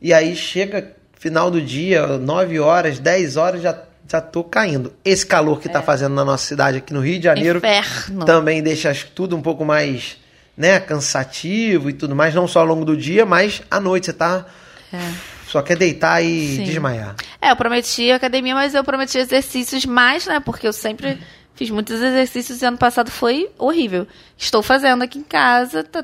E 0.02 0.12
aí 0.12 0.36
chega 0.36 0.94
final 1.18 1.52
do 1.52 1.62
dia, 1.62 2.18
9 2.18 2.60
horas, 2.60 2.98
10 2.98 3.38
horas, 3.38 3.62
já, 3.62 3.78
já 4.08 4.20
tô 4.20 4.44
caindo. 4.44 4.92
Esse 5.06 5.26
calor 5.26 5.60
que 5.62 5.70
tá 5.70 5.82
fazendo 5.84 6.16
na 6.16 6.26
nossa 6.26 6.46
cidade 6.46 6.80
aqui 6.80 6.92
no 6.92 7.00
Rio 7.00 7.20
de 7.20 7.26
Janeiro 7.26 7.60
Inferno. 7.60 8.26
também 8.26 8.64
deixa 8.64 8.92
tudo 9.14 9.38
um 9.38 9.42
pouco 9.42 9.64
mais 9.64 10.18
né, 10.58 10.80
cansativo 10.80 11.90
e 11.90 11.94
tudo 11.94 12.16
mais, 12.16 12.34
não 12.34 12.48
só 12.48 12.62
ao 12.62 12.66
longo 12.66 12.84
do 12.84 12.98
dia, 12.98 13.26
mas 13.26 13.62
à 13.70 13.80
noite 13.80 14.08
você 14.08 14.14
tá. 14.14 14.46
Só 15.48 15.62
quer 15.62 15.78
deitar 15.78 16.24
e 16.24 16.56
Sim. 16.56 16.64
desmaiar. 16.64 17.16
É, 17.42 17.52
eu 17.52 17.56
prometi 17.56 18.10
academia, 18.10 18.56
mas 18.56 18.74
eu 18.74 18.84
prometi 18.84 19.18
exercícios 19.18 19.86
mais, 19.86 20.26
né? 20.26 20.40
Porque 20.40 20.66
eu 20.66 20.72
sempre 20.72 21.20
fiz 21.56 21.70
muitos 21.70 22.02
exercícios 22.02 22.62
e 22.62 22.66
ano 22.66 22.78
passado 22.78 23.10
foi 23.12 23.50
horrível. 23.58 24.08
Estou 24.38 24.62
fazendo 24.64 25.04
aqui 25.04 25.20
em 25.20 25.24
casa, 25.24 25.84
tá, 25.84 26.04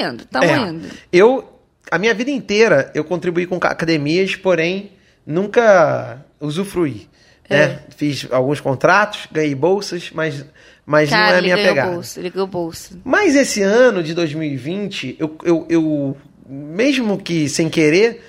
indo, 0.00 0.24
tamo 0.26 0.44
É, 0.44 0.56
indo. 0.58 0.88
Eu, 1.12 1.60
a 1.90 1.98
minha 1.98 2.14
vida 2.14 2.30
inteira, 2.30 2.90
eu 2.94 3.04
contribuí 3.04 3.46
com 3.46 3.58
ca- 3.58 3.70
academias, 3.70 4.34
porém, 4.36 4.92
nunca 5.26 6.24
usufruí. 6.40 7.08
É. 7.48 7.66
Né? 7.68 7.78
Fiz 7.96 8.26
alguns 8.30 8.60
contratos, 8.60 9.26
ganhei 9.32 9.54
bolsas, 9.54 10.10
mas, 10.12 10.44
mas 10.84 11.10
não 11.10 11.16
Cara, 11.18 11.30
é 11.30 11.34
a 11.34 11.38
ele 11.38 11.46
minha 11.46 11.56
ganhou 11.56 11.68
pegada. 11.74 11.90
bolsa, 11.92 12.20
ele 12.20 12.30
ganhou 12.30 12.46
bolsa. 12.46 12.98
Mas 13.04 13.34
esse 13.34 13.62
ano 13.62 14.02
de 14.02 14.12
2020, 14.14 15.16
eu, 15.18 15.36
eu, 15.44 15.66
eu 15.68 16.16
mesmo 16.46 17.18
que 17.18 17.48
sem 17.48 17.68
querer, 17.70 18.22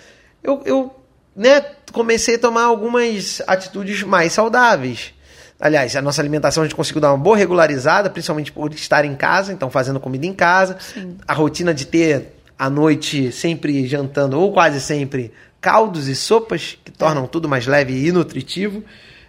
eu, 0.43 0.61
eu 0.65 0.95
né, 1.35 1.61
comecei 1.91 2.35
a 2.35 2.39
tomar 2.39 2.63
algumas 2.63 3.41
atitudes 3.47 4.03
mais 4.03 4.31
saudáveis. 4.33 5.13
Aliás, 5.59 5.95
a 5.95 6.01
nossa 6.01 6.21
alimentação 6.21 6.63
a 6.63 6.65
gente 6.65 6.75
conseguiu 6.75 7.01
dar 7.01 7.11
uma 7.11 7.17
boa 7.17 7.35
regularizada, 7.35 8.09
principalmente 8.09 8.51
por 8.51 8.73
estar 8.73 9.03
em 9.03 9.15
casa, 9.15 9.51
então 9.51 9.69
fazendo 9.69 9.99
comida 9.99 10.25
em 10.25 10.33
casa. 10.33 10.77
A 11.27 11.33
rotina 11.33 11.73
de 11.73 11.85
ter 11.85 12.33
à 12.57 12.69
noite 12.69 13.31
sempre 13.31 13.85
jantando, 13.87 14.39
ou 14.39 14.53
quase 14.53 14.79
sempre, 14.79 15.33
caldos 15.59 16.07
e 16.07 16.15
sopas, 16.15 16.77
que 16.83 16.91
tornam 16.91 17.27
tudo 17.27 17.49
mais 17.49 17.67
leve 17.67 17.93
e 18.07 18.11
nutritivo. 18.11 18.83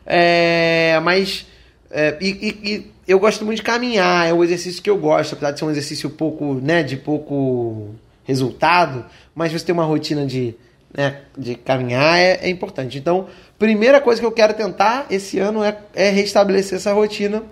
É, 0.07 1.01
mas 1.03 1.47
é, 1.91 2.17
e, 2.21 2.29
e- 2.29 2.71
e 2.73 2.93
eu 3.09 3.19
gosto 3.19 3.45
muito 3.45 3.57
de 3.59 3.63
caminhar, 3.65 4.29
é 4.29 4.33
o 4.33 4.45
exercício 4.45 4.81
que 4.83 4.89
eu 4.89 4.97
gosto, 4.97 5.33
apesar 5.35 5.51
de 5.51 5.59
ser 5.59 5.65
um 5.65 5.71
exercício 5.71 6.09
pouco, 6.11 6.55
né, 6.55 6.83
de 6.85 6.97
pouco 6.97 7.95
resultado, 8.25 9.05
mas 9.35 9.51
você 9.53 9.65
ter 9.65 9.73
uma 9.73 9.85
rotina 9.85 10.25
de, 10.25 10.55
né, 10.97 11.23
de 11.37 11.57
caminhar 11.57 12.17
é, 12.19 12.39
é 12.43 12.49
importante. 12.49 12.97
Então, 12.99 13.27
primeira 13.61 14.01
coisa 14.01 14.19
que 14.19 14.27
eu 14.27 14.33
quero 14.33 14.55
tentar 14.55 15.05
esse 15.11 15.39
ano 15.39 15.63
é, 15.63 15.77
é 15.95 16.09
restabelecer 16.09 16.79
essa 16.79 16.95
rotina 16.95 17.43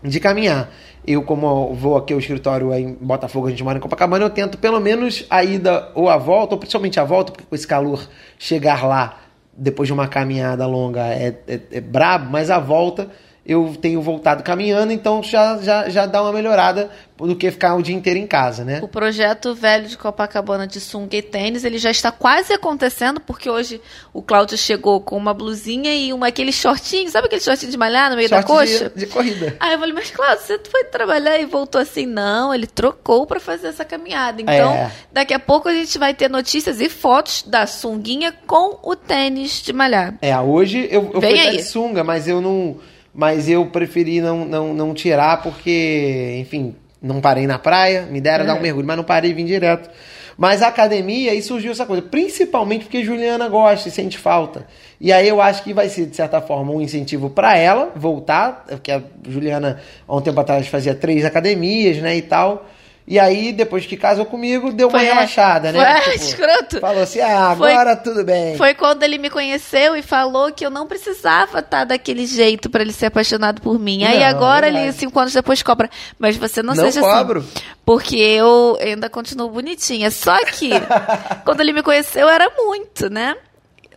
de 0.00 0.20
caminhar. 0.20 0.70
Eu, 1.04 1.22
como 1.22 1.74
vou 1.74 1.96
aqui 1.96 2.12
ao 2.12 2.20
escritório 2.20 2.72
em 2.72 2.94
Botafogo, 2.94 3.48
a 3.48 3.50
gente 3.50 3.64
mora 3.64 3.76
em 3.76 3.80
Copacabana, 3.80 4.24
eu 4.24 4.30
tento 4.30 4.56
pelo 4.56 4.78
menos 4.78 5.26
a 5.28 5.42
ida 5.42 5.90
ou 5.92 6.08
a 6.08 6.16
volta, 6.16 6.54
ou 6.54 6.58
principalmente 6.58 7.00
a 7.00 7.04
volta, 7.04 7.32
porque 7.32 7.44
com 7.48 7.54
esse 7.54 7.66
calor 7.66 8.08
chegar 8.38 8.86
lá 8.86 9.22
depois 9.52 9.88
de 9.88 9.92
uma 9.92 10.06
caminhada 10.06 10.66
longa 10.66 11.08
é, 11.08 11.36
é, 11.48 11.60
é 11.72 11.80
brabo, 11.80 12.30
mas 12.30 12.48
a 12.48 12.60
volta 12.60 13.10
eu 13.46 13.76
tenho 13.80 14.00
voltado 14.00 14.42
caminhando, 14.42 14.90
então 14.92 15.22
já, 15.22 15.58
já, 15.58 15.88
já 15.90 16.06
dá 16.06 16.22
uma 16.22 16.32
melhorada 16.32 16.88
do 17.18 17.36
que 17.36 17.50
ficar 17.50 17.74
o 17.76 17.82
dia 17.82 17.94
inteiro 17.94 18.18
em 18.18 18.26
casa, 18.26 18.64
né? 18.64 18.80
O 18.82 18.88
projeto 18.88 19.54
velho 19.54 19.86
de 19.86 19.96
Copacabana 19.98 20.66
de 20.66 20.80
sunga 20.80 21.14
e 21.16 21.22
tênis, 21.22 21.62
ele 21.62 21.76
já 21.78 21.90
está 21.90 22.10
quase 22.10 22.52
acontecendo, 22.54 23.20
porque 23.20 23.48
hoje 23.48 23.80
o 24.14 24.22
Cláudio 24.22 24.56
chegou 24.56 24.98
com 25.00 25.16
uma 25.16 25.32
blusinha 25.34 25.94
e 25.94 26.12
uma, 26.12 26.28
aquele 26.28 26.50
shortinho, 26.52 27.08
sabe 27.10 27.26
aquele 27.26 27.42
shortinho 27.42 27.70
de 27.70 27.76
malhar 27.76 28.10
no 28.10 28.16
meio 28.16 28.28
da 28.30 28.40
Short 28.42 28.66
de- 28.66 28.78
coxa? 28.78 28.92
De, 28.96 29.06
corrida. 29.06 29.56
Aí 29.60 29.74
eu 29.74 29.78
falei, 29.78 29.94
mas 29.94 30.10
Cláudio, 30.10 30.42
você 30.44 30.58
foi 30.70 30.84
trabalhar 30.84 31.38
e 31.38 31.44
voltou 31.44 31.80
assim? 31.80 32.06
Não, 32.06 32.52
ele 32.54 32.66
trocou 32.66 33.26
pra 33.26 33.38
fazer 33.38 33.68
essa 33.68 33.84
caminhada. 33.84 34.40
Então, 34.40 34.72
É. 34.72 34.90
daqui 35.12 35.34
a 35.34 35.38
pouco 35.38 35.68
a 35.68 35.72
gente 35.74 35.98
vai 35.98 36.14
ter 36.14 36.28
notícias 36.30 36.80
e 36.80 36.88
fotos 36.88 37.44
da 37.46 37.66
sunguinha 37.66 38.32
com 38.46 38.78
o 38.82 38.96
tênis 38.96 39.62
de 39.62 39.72
malhar. 39.72 40.14
É, 40.22 40.36
hoje 40.40 40.88
eu, 40.90 41.10
eu 41.12 41.20
Vem 41.20 41.36
fui 41.36 41.40
aí. 41.48 41.56
de 41.58 41.62
sunga, 41.62 42.02
mas 42.02 42.26
eu 42.26 42.40
não. 42.40 42.76
Mas 43.14 43.48
eu 43.48 43.66
preferi 43.66 44.20
não, 44.20 44.44
não, 44.44 44.74
não 44.74 44.92
tirar 44.92 45.40
porque, 45.42 46.36
enfim, 46.40 46.74
não 47.00 47.20
parei 47.20 47.46
na 47.46 47.58
praia, 47.58 48.02
me 48.10 48.20
deram 48.20 48.44
É. 48.44 48.46
dar 48.48 48.54
um 48.56 48.60
mergulho, 48.60 48.86
mas 48.86 48.96
não 48.96 49.04
parei 49.04 49.30
e 49.30 49.34
vim 49.34 49.44
direto. 49.44 49.88
Mas 50.36 50.62
a 50.62 50.66
academia, 50.68 51.30
aí 51.30 51.40
surgiu 51.40 51.70
essa 51.70 51.86
coisa, 51.86 52.02
principalmente 52.02 52.86
porque 52.86 53.04
Juliana 53.04 53.48
gosta 53.48 53.88
e 53.88 53.92
sente 53.92 54.18
falta. 54.18 54.66
E 55.00 55.12
aí 55.12 55.28
eu 55.28 55.40
acho 55.40 55.62
que 55.62 55.72
vai 55.72 55.88
ser, 55.88 56.06
de 56.06 56.16
certa 56.16 56.40
forma, 56.40 56.72
um 56.72 56.80
incentivo 56.80 57.30
para 57.30 57.56
ela 57.56 57.92
voltar, 57.94 58.64
porque 58.68 58.90
a 58.90 59.00
Juliana, 59.28 59.80
há 60.08 60.16
um 60.16 60.20
tempo 60.20 60.40
atrás, 60.40 60.66
fazia 60.66 60.92
três 60.94 61.24
academias, 61.24 61.98
né, 61.98 62.16
e 62.16 62.22
tal. 62.22 62.68
E 63.06 63.18
aí, 63.18 63.52
depois 63.52 63.84
que 63.84 63.98
casou 63.98 64.24
comigo, 64.24 64.72
deu 64.72 64.88
uma 64.88 64.98
Foi- 64.98 65.06
relaxada, 65.06 65.70
né? 65.70 66.00
foi 66.00 66.12
Tipo, 66.14 66.24
escroto. 66.24 66.80
Falou 66.80 67.02
assim, 67.02 67.20
ah, 67.20 67.54
Foi- 67.56 67.70
agora 67.72 67.94
tudo 67.96 68.24
bem. 68.24 68.56
Foi 68.56 68.72
quando 68.72 69.02
ele 69.02 69.18
me 69.18 69.28
conheceu 69.28 69.94
e 69.94 70.00
falou 70.00 70.50
que 70.50 70.64
eu 70.64 70.70
não 70.70 70.86
precisava 70.86 71.58
estar 71.58 71.84
daquele 71.84 72.24
jeito 72.26 72.70
pra 72.70 72.80
ele 72.80 72.94
ser 72.94 73.06
apaixonado 73.06 73.60
por 73.60 73.78
mim. 73.78 74.04
Aí 74.04 74.20
Não, 74.20 74.26
agora 74.26 74.66
verdade. 74.66 74.84
ele, 74.86 74.92
cinco 74.94 75.20
anos 75.20 75.34
depois, 75.34 75.62
cobra. 75.62 75.90
Mas 76.18 76.36
você 76.38 76.62
não, 76.62 76.74
Não 76.74 76.82
seja 76.82 77.02
cobro. 77.02 77.40
assim. 77.40 77.64
Porque 77.84 78.16
eu 78.16 78.78
ainda 78.80 79.10
continuo 79.10 79.50
bonitinha. 79.50 80.10
Só 80.10 80.42
que, 80.46 80.70
quando 81.44 81.60
ele 81.60 81.74
me 81.74 81.82
conheceu, 81.82 82.26
era 82.26 82.50
muito, 82.56 83.10
né? 83.10 83.36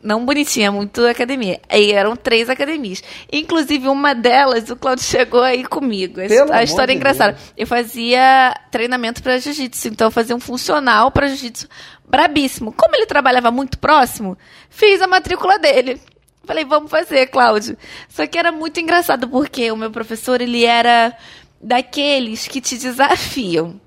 Não 0.08 0.24
bonitinha, 0.24 0.72
muito 0.72 1.06
academia. 1.06 1.60
Aí 1.68 1.92
eram 1.92 2.16
três 2.16 2.50
academias. 2.50 3.04
Inclusive, 3.30 3.90
uma 3.90 4.16
delas, 4.16 4.70
o 4.70 4.78
Claudio 4.78 5.04
chegou 5.04 5.44
aí 5.44 5.66
comigo. 5.66 6.26
Pelo 6.26 6.54
a 6.54 6.64
história 6.64 6.94
é 6.94 6.96
engraçada. 6.96 7.34
Deus. 7.34 7.54
Eu 7.58 7.68
fazia 7.68 8.58
treinamento 8.72 9.22
para 9.22 9.38
jiu-jitsu, 9.38 9.90
então 9.90 10.08
eu 10.08 10.12
fazia 10.12 10.34
um 10.34 10.40
funcional 10.40 11.12
para 11.12 11.28
jiu-jitsu 11.28 11.68
brabíssimo. 12.08 12.72
Como 12.72 12.96
ele 12.96 13.06
trabalhava 13.06 13.52
muito 13.52 13.78
próximo, 13.80 14.38
fiz 14.70 15.02
a 15.02 15.08
matrícula 15.08 15.60
dele. 15.60 16.02
Falei, 16.46 16.64
vamos 16.64 16.90
fazer, 16.90 17.28
Cláudio. 17.28 17.78
Só 18.08 18.26
que 18.26 18.38
era 18.38 18.50
muito 18.50 18.80
engraçado, 18.80 19.28
porque 19.28 19.70
o 19.74 19.76
meu 19.76 19.92
professor, 19.92 20.40
ele 20.40 20.64
era 20.64 21.18
daqueles 21.62 22.48
que 22.48 22.62
te 22.62 22.78
desafiam. 22.78 23.78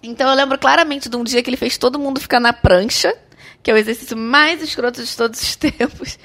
Então 0.00 0.28
eu 0.28 0.36
lembro 0.36 0.58
claramente 0.58 1.08
de 1.08 1.16
um 1.16 1.24
dia 1.24 1.42
que 1.42 1.48
ele 1.48 1.56
fez 1.56 1.78
todo 1.78 1.98
mundo 1.98 2.20
ficar 2.20 2.38
na 2.38 2.52
prancha, 2.52 3.16
que 3.64 3.70
é 3.70 3.74
o 3.74 3.76
exercício 3.76 4.16
mais 4.16 4.62
escroto 4.62 5.02
de 5.02 5.16
todos 5.16 5.42
os 5.42 5.56
tempos. 5.56 6.18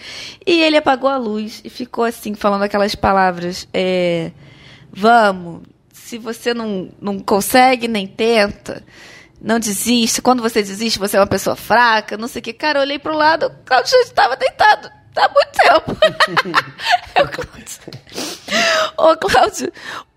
E 0.45 0.61
ele 0.61 0.77
apagou 0.77 1.09
a 1.09 1.17
luz 1.17 1.61
e 1.63 1.69
ficou 1.71 2.03
assim, 2.03 2.35
falando 2.35 2.61
aquelas 2.61 2.93
palavras. 2.93 3.67
É, 3.73 4.31
Vamos, 4.91 5.63
se 5.93 6.17
você 6.17 6.53
não, 6.53 6.89
não 6.99 7.19
consegue, 7.19 7.87
nem 7.87 8.07
tenta. 8.07 8.83
Não 9.41 9.59
desiste. 9.59 10.21
Quando 10.21 10.41
você 10.41 10.61
desiste, 10.61 10.99
você 10.99 11.15
é 11.15 11.19
uma 11.19 11.27
pessoa 11.27 11.55
fraca, 11.55 12.17
não 12.17 12.27
sei 12.27 12.39
o 12.39 12.43
que. 12.43 12.53
Cara, 12.53 12.79
eu 12.79 12.83
olhei 12.83 12.99
pro 12.99 13.15
lado, 13.15 13.45
o 13.45 13.65
Claudio 13.65 13.91
já 13.91 14.01
estava 14.01 14.35
deitado. 14.35 14.91
Há 15.15 15.29
muito 15.29 15.51
tempo. 15.51 15.97
eu, 17.15 17.27
Cláudio. 17.29 17.91
Ô, 18.97 19.17
Cláudio, 19.17 19.71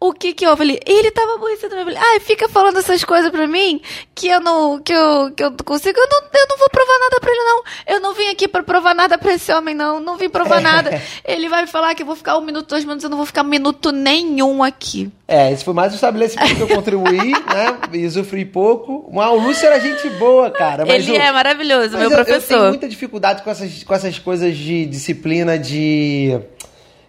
o 0.08 0.12
que 0.12 0.32
que 0.32 0.46
houve 0.46 0.62
ali? 0.62 0.80
Ele 0.86 1.10
tava 1.10 1.34
aborrecido. 1.34 1.74
Eu 1.74 1.84
falei, 1.84 1.98
ai, 1.98 2.20
fica 2.20 2.48
falando 2.48 2.78
essas 2.78 3.04
coisas 3.04 3.30
pra 3.30 3.46
mim 3.46 3.80
que 4.14 4.28
eu 4.28 4.40
não, 4.40 4.78
que 4.80 4.92
eu, 4.92 5.30
que 5.36 5.42
eu 5.44 5.52
consigo. 5.64 5.98
Eu 5.98 6.06
não, 6.10 6.18
eu 6.40 6.46
não 6.48 6.58
vou 6.58 6.68
provar 6.70 6.98
nada 6.98 7.20
pra 7.20 7.30
ele, 7.30 7.42
não. 7.44 7.62
Eu 7.86 8.00
não 8.00 8.14
vim 8.14 8.28
aqui 8.30 8.48
pra 8.48 8.62
provar 8.62 8.94
nada 8.94 9.16
pra 9.18 9.32
esse 9.34 9.52
homem, 9.52 9.74
não. 9.74 10.00
Não 10.00 10.16
vim 10.16 10.28
provar 10.28 10.60
nada. 10.60 11.00
Ele 11.24 11.48
vai 11.48 11.66
falar 11.66 11.94
que 11.94 12.02
eu 12.02 12.06
vou 12.06 12.16
ficar 12.16 12.36
um 12.36 12.40
minuto, 12.42 12.68
dois 12.68 12.84
minutos. 12.84 13.04
Eu 13.04 13.10
não 13.10 13.16
vou 13.16 13.26
ficar 13.26 13.42
minuto 13.42 13.92
nenhum 13.92 14.62
aqui. 14.62 15.10
É, 15.28 15.50
esse 15.52 15.64
foi 15.64 15.72
mais 15.74 15.92
um 15.92 15.94
estabelecimento 15.94 16.54
que 16.56 16.60
eu 16.62 16.68
contribuí, 16.68 17.30
né? 17.52 17.78
E 17.92 18.04
usufruí 18.06 18.44
pouco. 18.44 19.08
Mas 19.12 19.30
o 19.30 19.36
Lúcio 19.36 19.66
era 19.66 19.78
gente 19.80 20.08
boa, 20.18 20.50
cara. 20.50 20.84
Mas 20.84 21.06
ele 21.08 21.16
o- 21.18 21.20
é 21.22 21.32
maravilhoso, 21.32 21.90
mas 21.92 22.00
meu 22.00 22.10
eu, 22.10 22.18
Eu 22.18 22.24
tenho 22.24 22.38
professor. 22.38 22.68
muita 22.68 22.88
dificuldade 22.88 23.42
com 23.42 23.50
essas, 23.50 23.82
com 23.84 23.94
essas 23.94 24.18
coisas 24.18 24.56
de 24.56 24.84
disciplina 24.86 25.58
de. 25.58 26.38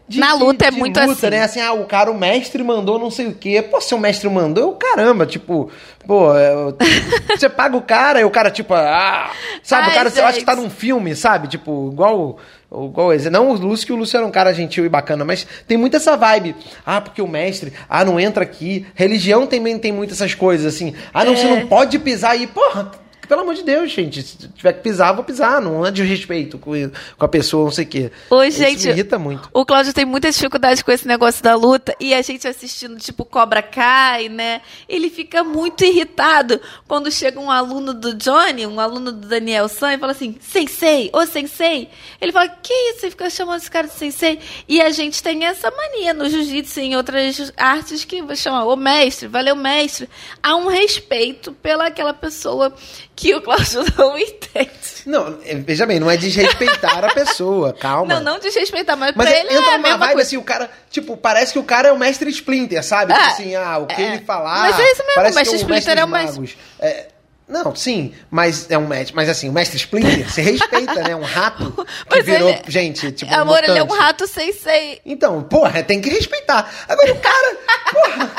De- 0.08 0.20
Na 0.20 0.34
de- 0.36 0.44
luta 0.44 0.66
é 0.66 0.72
de 0.72 0.78
muito 0.78 1.00
luta, 1.00 1.12
assim. 1.14 1.30
né? 1.30 1.44
Assim, 1.44 1.62
ah, 1.62 1.74
o 1.74 1.86
cara, 1.86 2.12
o 2.12 2.18
mestre 2.18 2.62
mandou 2.64 3.00
não 3.00 3.10
sei 3.10 3.28
o 3.28 3.34
quê. 3.34 3.62
Pô, 3.62 3.80
se 3.80 3.94
o 3.96 3.98
mestre 3.98 4.30
mandou, 4.30 4.64
eu, 4.64 4.72
caramba, 4.74 5.26
tipo, 5.26 5.70
pô, 6.06 6.34
eu- 6.36 6.76
você 7.38 7.50
paga 7.50 7.78
o 7.78 7.82
cara 7.82 8.20
e 8.20 8.24
o 8.26 8.30
cara, 8.30 8.52
tipo, 8.52 8.74
ah, 8.74 9.32
sabe? 9.64 9.86
Ai, 9.86 9.92
o 9.92 9.94
cara, 9.96 10.12
eu 10.16 10.26
acho 10.26 10.40
que 10.40 10.46
tá 10.46 10.54
gente. 10.56 10.64
num 10.64 10.70
filme, 10.70 11.16
sabe? 11.16 11.48
Tipo, 11.48 11.90
igual. 11.92 12.38
Igual. 12.72 13.10
Não 13.32 13.52
o 13.52 13.54
Lúcio, 13.54 13.86
que 13.86 13.94
o 13.94 13.96
Lúcio 13.96 14.18
era 14.18 14.26
um 14.26 14.32
cara 14.32 14.52
gentil 14.52 14.84
e 14.84 14.90
bacana, 14.90 15.24
mas 15.24 15.46
tem 15.68 15.78
muito 15.78 15.96
essa 15.96 16.18
vibe. 16.18 16.56
Ah, 16.84 17.00
porque 17.00 17.22
o 17.22 17.28
mestre, 17.28 17.72
ah, 17.88 18.04
não 18.04 18.20
entra 18.20 18.44
aqui. 18.44 18.86
Religião 18.96 19.46
também 19.46 19.78
tem 19.78 19.92
muito 19.92 20.12
essas 20.14 20.34
coisas, 20.34 20.74
assim. 20.74 20.96
Ah, 21.14 21.24
não, 21.24 21.36
você 21.38 21.46
É. 21.46 21.50
não 21.60 21.68
pode 21.68 22.00
pisar 22.00 22.32
aí. 22.32 22.48
Porra, 22.48 22.90
pelo 23.28 23.42
amor 23.42 23.56
de 23.56 23.64
Deus, 23.64 23.92
gente, 23.92 24.22
se 24.22 24.38
tiver 24.50 24.74
que 24.74 24.82
pisar, 24.82 25.14
vou 25.14 25.24
pisar. 25.24 25.62
Não 25.62 25.86
é 25.86 25.92
de 25.92 26.04
respeito 26.04 26.58
com, 26.58 26.72
com 27.18 27.26
a 27.26 27.28
pessoa, 27.28 27.66
não 27.66 27.72
sei 27.72 27.86
o 27.86 27.88
quê. 27.88 28.12
Oi, 28.30 28.48
Isso 28.48 28.58
gente. 28.58 28.86
me 28.86 28.92
irrita 28.92 29.20
muito. 29.20 29.50
O 29.54 29.66
Cláudio 29.66 29.94
tem 29.94 30.06
muita 30.06 30.32
dificuldade 30.32 30.84
com 30.84 30.92
esse 30.92 31.08
negócio 31.08 31.44
da 31.44 31.56
luta 31.56 31.96
e 32.00 32.14
a 32.14 32.22
gente 32.22 32.48
assistindo, 32.48 32.98
tipo, 32.98 33.26
Cobra 33.26 33.62
Kai, 33.62 34.30
né? 34.30 34.62
Ele 34.88 35.10
fica 35.10 35.44
muito 35.44 35.84
irritado 35.84 36.60
quando 36.88 37.12
chega 37.12 37.40
um 37.40 37.50
aluno 37.50 37.94
do 37.94 38.14
Johnny, 38.14 38.66
um 38.68 38.80
aluno 38.80 39.12
do 39.12 39.28
Daniel 39.28 39.68
San, 39.68 39.94
e 39.94 39.98
fala 39.98 40.12
assim: 40.12 40.36
Sensei, 40.40 41.10
ô 41.14 41.26
Sensei. 41.26 41.90
Ele 42.20 42.32
fala: 42.32 42.50
Que 42.50 42.74
isso? 42.74 43.02
Você 43.02 43.10
fica 43.12 43.30
chamando 43.30 43.60
esse 43.60 43.72
cara 43.72 43.88
de 43.88 43.94
Sensei? 43.94 44.40
E 44.68 44.82
a 44.82 44.90
gente 44.90 45.22
tem 45.22 45.46
essa 45.46 45.72
mania 45.72 46.14
no 46.14 46.30
jiu-jitsu 46.30 46.80
e 46.80 46.84
em 46.84 46.96
outras 46.96 47.54
artes 47.58 48.04
que 48.06 48.24
chama 48.36 48.66
o 48.66 48.76
mestre, 48.76 49.28
valeu 49.28 49.56
mestre. 49.56 50.10
Há 50.42 50.56
um 50.56 50.68
respeito 50.68 51.52
pela 51.54 51.88
aquela 51.88 52.14
pessoa 52.14 52.74
que 53.16 53.34
o 53.36 53.42
Cláudio 53.42 53.84
não 53.98 54.18
entende. 54.18 54.72
Não, 55.06 55.38
é, 55.46 55.56
veja 55.56 55.86
bem, 55.86 56.00
não 56.00 56.10
é 56.10 56.16
desrespeitar 56.18 57.04
a 57.04 57.14
pessoa, 57.14 57.74
calma. 57.74 58.16
Não, 58.16 58.34
não 58.34 58.40
desrespeitar, 58.40 58.96
mas, 58.98 59.14
Mas 59.16 59.28
pra 59.30 59.36
é- 59.38 59.42
ele 59.42 59.54
entra 59.54 59.72
é 59.74 59.78
uma 59.78 59.98
vibe 59.98 60.14
coisa. 60.14 60.28
assim, 60.28 60.38
o 60.38 60.42
cara, 60.44 60.70
tipo, 60.90 61.18
parece 61.18 61.52
que 61.54 61.60
o 61.60 61.64
cara 61.64 61.90
é 61.90 61.92
o 61.92 61.98
mestre 62.00 62.30
Splinter, 62.30 62.84
sabe? 62.84 63.12
É, 63.12 63.16
Tipo 63.16 63.28
assim, 63.30 63.56
ah, 63.56 63.78
o 63.80 63.86
que 63.88 64.02
é. 64.02 64.06
ele 64.06 64.20
falar. 64.26 64.62
Mas 64.62 64.80
é 64.80 64.92
isso 64.92 65.02
mesmo, 65.04 65.14
parece 65.16 65.34
o 65.34 65.40
mestre 65.40 65.58
que 65.58 65.64
Splinter 65.64 65.98
é 66.00 66.06
o 66.06 66.08
magos. 66.08 66.58
É, 66.80 67.08
não, 67.50 67.76
sim, 67.76 68.14
mas 68.32 68.72
é 68.72 68.78
um 68.78 68.88
mestre. 68.88 69.14
Mas 69.16 69.28
assim, 69.30 69.50
o 69.50 69.52
mestre 69.52 69.76
Splinter, 69.78 70.30
você 70.30 70.42
respeita, 70.42 70.96
né? 71.04 71.16
Um 71.16 71.22
rato 71.24 71.72
que 72.10 72.16
Mas 72.16 72.26
virou, 72.26 72.50
ele- 72.50 72.62
gente, 72.68 73.12
tipo. 73.12 73.30
um 73.32 73.36
Amor, 73.40 73.62
ele 73.64 73.78
é 73.78 73.84
um 73.84 73.88
rato 73.92 74.26
sensei. 74.26 75.02
Então, 75.06 75.44
porra, 75.44 75.84
tem 75.84 76.00
que 76.00 76.10
respeitar. 76.10 76.72
Agora 76.88 77.12
o 77.14 77.20
cara, 77.20 77.58
porra, 77.92 78.32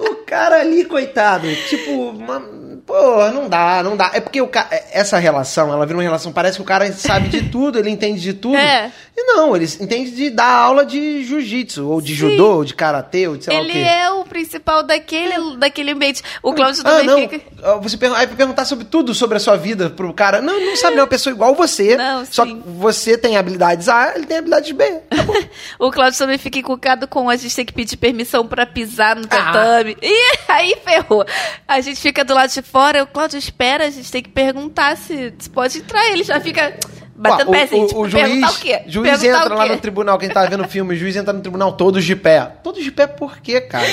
o 0.00 0.14
cara 0.24 0.60
ali, 0.60 0.84
coitado, 0.86 1.46
tipo, 1.68 1.90
uma- 2.10 2.64
porra, 2.86 3.30
não 3.32 3.48
dá, 3.48 3.82
não 3.82 3.96
dá. 3.96 4.10
É 4.14 4.20
porque 4.20 4.40
o 4.40 4.48
ca- 4.48 4.68
essa 4.92 5.18
relação, 5.18 5.72
ela 5.72 5.84
vira 5.84 5.96
uma 5.98 6.02
relação, 6.02 6.32
parece 6.32 6.56
que 6.56 6.62
o 6.62 6.66
cara 6.66 6.90
sabe 6.92 7.28
de 7.28 7.42
tudo, 7.50 7.78
ele 7.78 7.90
entende 7.90 8.20
de 8.20 8.32
tudo. 8.32 8.56
É. 8.56 8.90
E 9.18 9.22
não, 9.24 9.56
ele 9.56 9.64
entende 9.80 10.10
de 10.10 10.28
dar 10.30 10.46
aula 10.50 10.84
de 10.84 11.24
jiu-jitsu, 11.24 11.88
ou 11.88 12.00
de 12.02 12.08
Sim. 12.12 12.14
judô, 12.18 12.56
ou 12.56 12.64
de 12.64 12.74
karatê, 12.74 13.26
ou 13.26 13.36
de 13.36 13.44
sei 13.46 13.54
lá 13.54 13.60
o 13.60 13.64
Ele 13.64 13.72
quê. 13.72 13.78
é 13.78 14.10
o 14.10 14.24
principal 14.26 14.82
daquele, 14.82 15.56
daquele 15.56 15.90
ambiente. 15.92 16.22
O 16.42 16.52
Cláudio 16.52 16.82
Ah, 16.84 16.90
também 16.90 17.06
não. 17.06 17.18
fica. 17.20 17.40
ah, 17.62 17.76
Você 17.76 17.96
pergun- 17.96 18.14
aí 18.14 18.26
perguntar 18.26 18.66
sobre 18.66 18.84
tudo 18.84 19.14
sobre 19.14 19.38
a 19.38 19.40
sua 19.40 19.56
vida 19.56 19.88
pro 19.88 20.12
cara. 20.12 20.42
Não, 20.42 20.54
ele 20.56 20.66
não 20.66 20.76
sabe, 20.76 20.92
ele 20.92 21.00
é 21.00 21.02
uma 21.02 21.08
pessoa 21.08 21.32
igual 21.32 21.54
você. 21.54 21.96
Não, 21.96 22.26
só 22.26 22.44
sim. 22.44 22.60
que 22.60 22.68
você 22.68 23.16
tem 23.16 23.38
habilidades 23.38 23.88
A, 23.88 24.12
ele 24.14 24.26
tem 24.26 24.36
habilidades 24.36 24.70
B. 24.72 24.84
Tá 25.08 25.22
bom. 25.22 25.32
O 25.78 25.90
Cláudio 25.90 26.18
também 26.18 26.36
fica 26.38 26.58
encucado 26.58 27.08
com 27.08 27.28
a 27.30 27.36
gente 27.36 27.54
ter 27.56 27.64
que 27.64 27.72
pedir 27.72 27.96
permissão 27.96 28.46
pra 28.46 28.66
pisar 28.66 29.16
no 29.16 29.24
Ah. 29.24 29.28
tatame. 29.28 29.96
E 30.02 30.36
aí 30.48 30.76
ferrou. 30.84 31.24
A 31.66 31.80
gente 31.80 31.98
fica 32.00 32.22
do 32.24 32.34
lado 32.34 32.50
de 32.50 32.60
fora, 32.62 32.75
o 33.02 33.06
Cláudio 33.06 33.38
espera, 33.38 33.86
a 33.86 33.90
gente 33.90 34.10
tem 34.10 34.22
que 34.22 34.28
perguntar 34.30 34.96
se, 34.96 35.34
se 35.38 35.48
pode 35.50 35.78
entrar. 35.78 36.10
Ele 36.10 36.22
já 36.22 36.40
fica 36.40 36.78
batendo 37.14 37.48
Ó, 37.48 37.52
pezinho. 37.52 37.86
tipo, 37.86 38.00
o, 38.00 38.02
o 38.02 38.08
juiz, 38.08 38.56
o 38.56 38.60
quê? 38.60 38.82
juiz 38.86 39.20
perguntar 39.20 39.44
entra 39.44 39.54
o 39.54 39.58
lá 39.58 39.66
no 39.66 39.78
tribunal, 39.78 40.18
quem 40.18 40.28
tá 40.28 40.44
vendo 40.46 40.64
o 40.64 40.68
filme, 40.68 40.94
o 40.94 40.96
juiz 40.96 41.16
entra 41.16 41.32
no 41.32 41.40
tribunal 41.40 41.72
todos 41.72 42.04
de 42.04 42.14
pé. 42.14 42.52
Todos 42.62 42.84
de 42.84 42.92
pé 42.92 43.06
por 43.06 43.38
quê, 43.38 43.60
cara? 43.60 43.86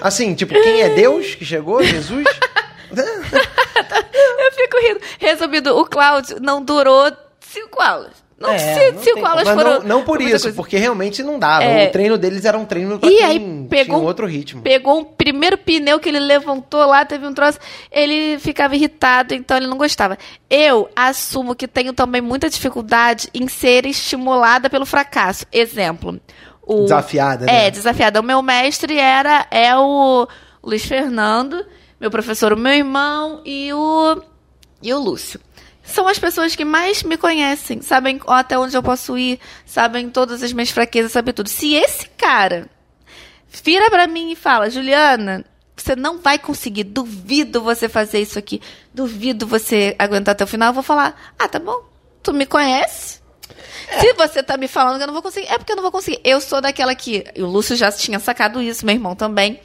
Assim, 0.00 0.34
tipo, 0.34 0.54
quem 0.54 0.80
é 0.82 0.90
Deus 0.90 1.34
que 1.34 1.44
chegou? 1.44 1.82
Jesus? 1.82 2.24
Eu 2.90 4.52
fico 4.52 4.76
rindo. 4.80 5.00
Resumindo, 5.18 5.76
o 5.76 5.84
Cláudio 5.86 6.38
não 6.40 6.62
durou 6.62 7.10
cinco 7.40 7.80
aulas. 7.80 8.19
Não, 8.40 8.48
É, 8.50 8.58
se, 8.58 8.92
não 8.92 9.00
tem- 9.02 9.24
aulas 9.26 9.44
mas 9.44 9.54
foram. 9.54 9.80
não, 9.80 9.86
não 9.98 10.02
por 10.02 10.22
isso, 10.22 10.44
coisa. 10.46 10.56
porque 10.56 10.78
realmente 10.78 11.22
não 11.22 11.38
dava. 11.38 11.62
É. 11.62 11.88
O 11.88 11.92
treino 11.92 12.16
deles 12.16 12.46
era 12.46 12.56
um 12.56 12.64
treino 12.64 12.98
pra 12.98 13.10
E 13.10 13.16
quem 13.16 13.22
aí 13.24 13.38
tinha 13.38 13.66
pegou 13.68 13.98
um 13.98 14.00
um- 14.00 14.04
outro 14.06 14.26
ritmo. 14.26 14.62
Pegou 14.62 14.98
um 14.98 15.04
primeiro 15.04 15.58
pneu 15.58 16.00
que 16.00 16.08
ele 16.08 16.18
levantou 16.18 16.86
lá, 16.86 17.04
teve 17.04 17.26
um 17.26 17.34
troço, 17.34 17.58
ele 17.92 18.38
ficava 18.38 18.74
irritado, 18.74 19.34
então 19.34 19.58
ele 19.58 19.66
não 19.66 19.76
gostava. 19.76 20.16
Eu 20.48 20.88
assumo 20.96 21.54
que 21.54 21.68
tenho 21.68 21.92
também 21.92 22.22
muita 22.22 22.48
dificuldade 22.48 23.28
em 23.34 23.46
ser 23.46 23.84
estimulada 23.84 24.70
pelo 24.70 24.86
fracasso. 24.86 25.44
Exemplo. 25.52 26.18
O, 26.62 26.84
Desafiada, 26.84 27.44
né? 27.44 27.66
É, 27.66 27.70
desafiada. 27.70 28.20
O 28.20 28.24
meu 28.24 28.40
mestre 28.40 28.96
era 28.96 29.46
é 29.50 29.76
o 29.76 30.26
Luiz 30.62 30.84
Fernando, 30.86 31.62
meu 32.00 32.10
professor, 32.10 32.52
o 32.54 32.56
meu 32.56 32.72
irmão 32.72 33.42
e 33.44 33.70
o 33.74 34.22
e 34.82 34.94
o 34.94 34.98
Lúcio. 34.98 35.38
São 35.90 36.06
as 36.06 36.18
pessoas 36.18 36.54
que 36.54 36.64
mais 36.64 37.02
me 37.02 37.16
conhecem, 37.16 37.82
sabem 37.82 38.20
até 38.26 38.58
onde 38.58 38.76
eu 38.76 38.82
posso 38.82 39.18
ir, 39.18 39.40
sabem 39.66 40.08
todas 40.08 40.42
as 40.42 40.52
minhas 40.52 40.70
fraquezas, 40.70 41.12
sabem 41.12 41.34
tudo. 41.34 41.48
Se 41.48 41.74
esse 41.74 42.08
cara 42.10 42.68
vira 43.64 43.90
pra 43.90 44.06
mim 44.06 44.32
e 44.32 44.36
fala, 44.36 44.70
Juliana, 44.70 45.44
você 45.76 45.96
não 45.96 46.18
vai 46.18 46.38
conseguir, 46.38 46.84
duvido 46.84 47.62
você 47.62 47.88
fazer 47.88 48.20
isso 48.20 48.38
aqui, 48.38 48.60
duvido 48.94 49.46
você 49.46 49.96
aguentar 49.98 50.32
até 50.32 50.44
o 50.44 50.46
final, 50.46 50.70
eu 50.70 50.74
vou 50.74 50.82
falar, 50.82 51.34
ah, 51.38 51.48
tá 51.48 51.58
bom, 51.58 51.82
tu 52.22 52.32
me 52.32 52.46
conhece? 52.46 53.20
Se 53.98 54.12
você 54.14 54.42
tá 54.42 54.56
me 54.56 54.68
falando 54.68 54.98
que 54.98 55.02
eu 55.02 55.06
não 55.08 55.14
vou 55.14 55.22
conseguir, 55.22 55.48
é 55.48 55.58
porque 55.58 55.72
eu 55.72 55.76
não 55.76 55.82
vou 55.82 55.90
conseguir. 55.90 56.20
Eu 56.22 56.40
sou 56.40 56.60
daquela 56.60 56.94
que, 56.94 57.24
e 57.34 57.42
o 57.42 57.46
Lúcio 57.46 57.74
já 57.74 57.90
tinha 57.90 58.20
sacado 58.20 58.62
isso, 58.62 58.86
meu 58.86 58.94
irmão 58.94 59.16
também, 59.16 59.60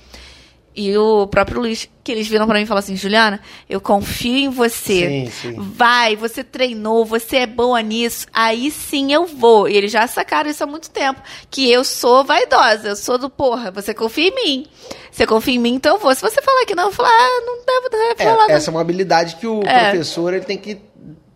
e 0.75 0.97
o 0.97 1.25
próprio 1.27 1.59
Luiz, 1.61 1.87
que 2.03 2.11
eles 2.11 2.27
viram 2.27 2.45
pra 2.45 2.57
mim 2.57 2.63
e 2.63 2.67
falaram 2.67 2.83
assim, 2.83 2.95
Juliana, 2.95 3.39
eu 3.69 3.79
confio 3.79 4.35
em 4.35 4.49
você. 4.49 5.27
Sim, 5.31 5.31
sim. 5.31 5.55
Vai, 5.57 6.15
você 6.15 6.43
treinou, 6.43 7.05
você 7.05 7.37
é 7.37 7.45
boa 7.47 7.81
nisso, 7.81 8.27
aí 8.33 8.69
sim 8.69 9.13
eu 9.13 9.25
vou. 9.25 9.67
E 9.69 9.75
eles 9.77 9.91
já 9.91 10.05
sacaram 10.07 10.49
isso 10.49 10.63
há 10.63 10.67
muito 10.67 10.89
tempo. 10.89 11.21
Que 11.49 11.71
eu 11.71 11.83
sou 11.83 12.23
vaidosa, 12.23 12.89
eu 12.89 12.95
sou 12.95 13.17
do 13.17 13.29
porra, 13.29 13.71
você 13.71 13.93
confia 13.93 14.27
em 14.27 14.35
mim. 14.35 14.67
Você 15.11 15.25
confia 15.25 15.55
em 15.55 15.59
mim, 15.59 15.75
então 15.75 15.95
eu 15.95 15.99
vou. 16.01 16.13
Se 16.13 16.21
você 16.21 16.41
falar 16.41 16.65
que 16.65 16.75
não, 16.75 16.83
eu 16.83 16.91
vou 16.91 16.95
falar, 16.97 17.09
ah, 17.09 17.41
não 17.45 17.55
devo, 17.65 17.89
deve 17.89 18.21
É, 18.21 18.25
falar. 18.25 18.47
não. 18.49 18.55
essa 18.55 18.69
é 18.69 18.71
uma 18.71 18.81
habilidade 18.81 19.37
que 19.37 19.47
o 19.47 19.61
É. 19.65 19.89
professor 19.91 20.33
ele 20.33 20.43
tem 20.45 20.57
que 20.57 20.75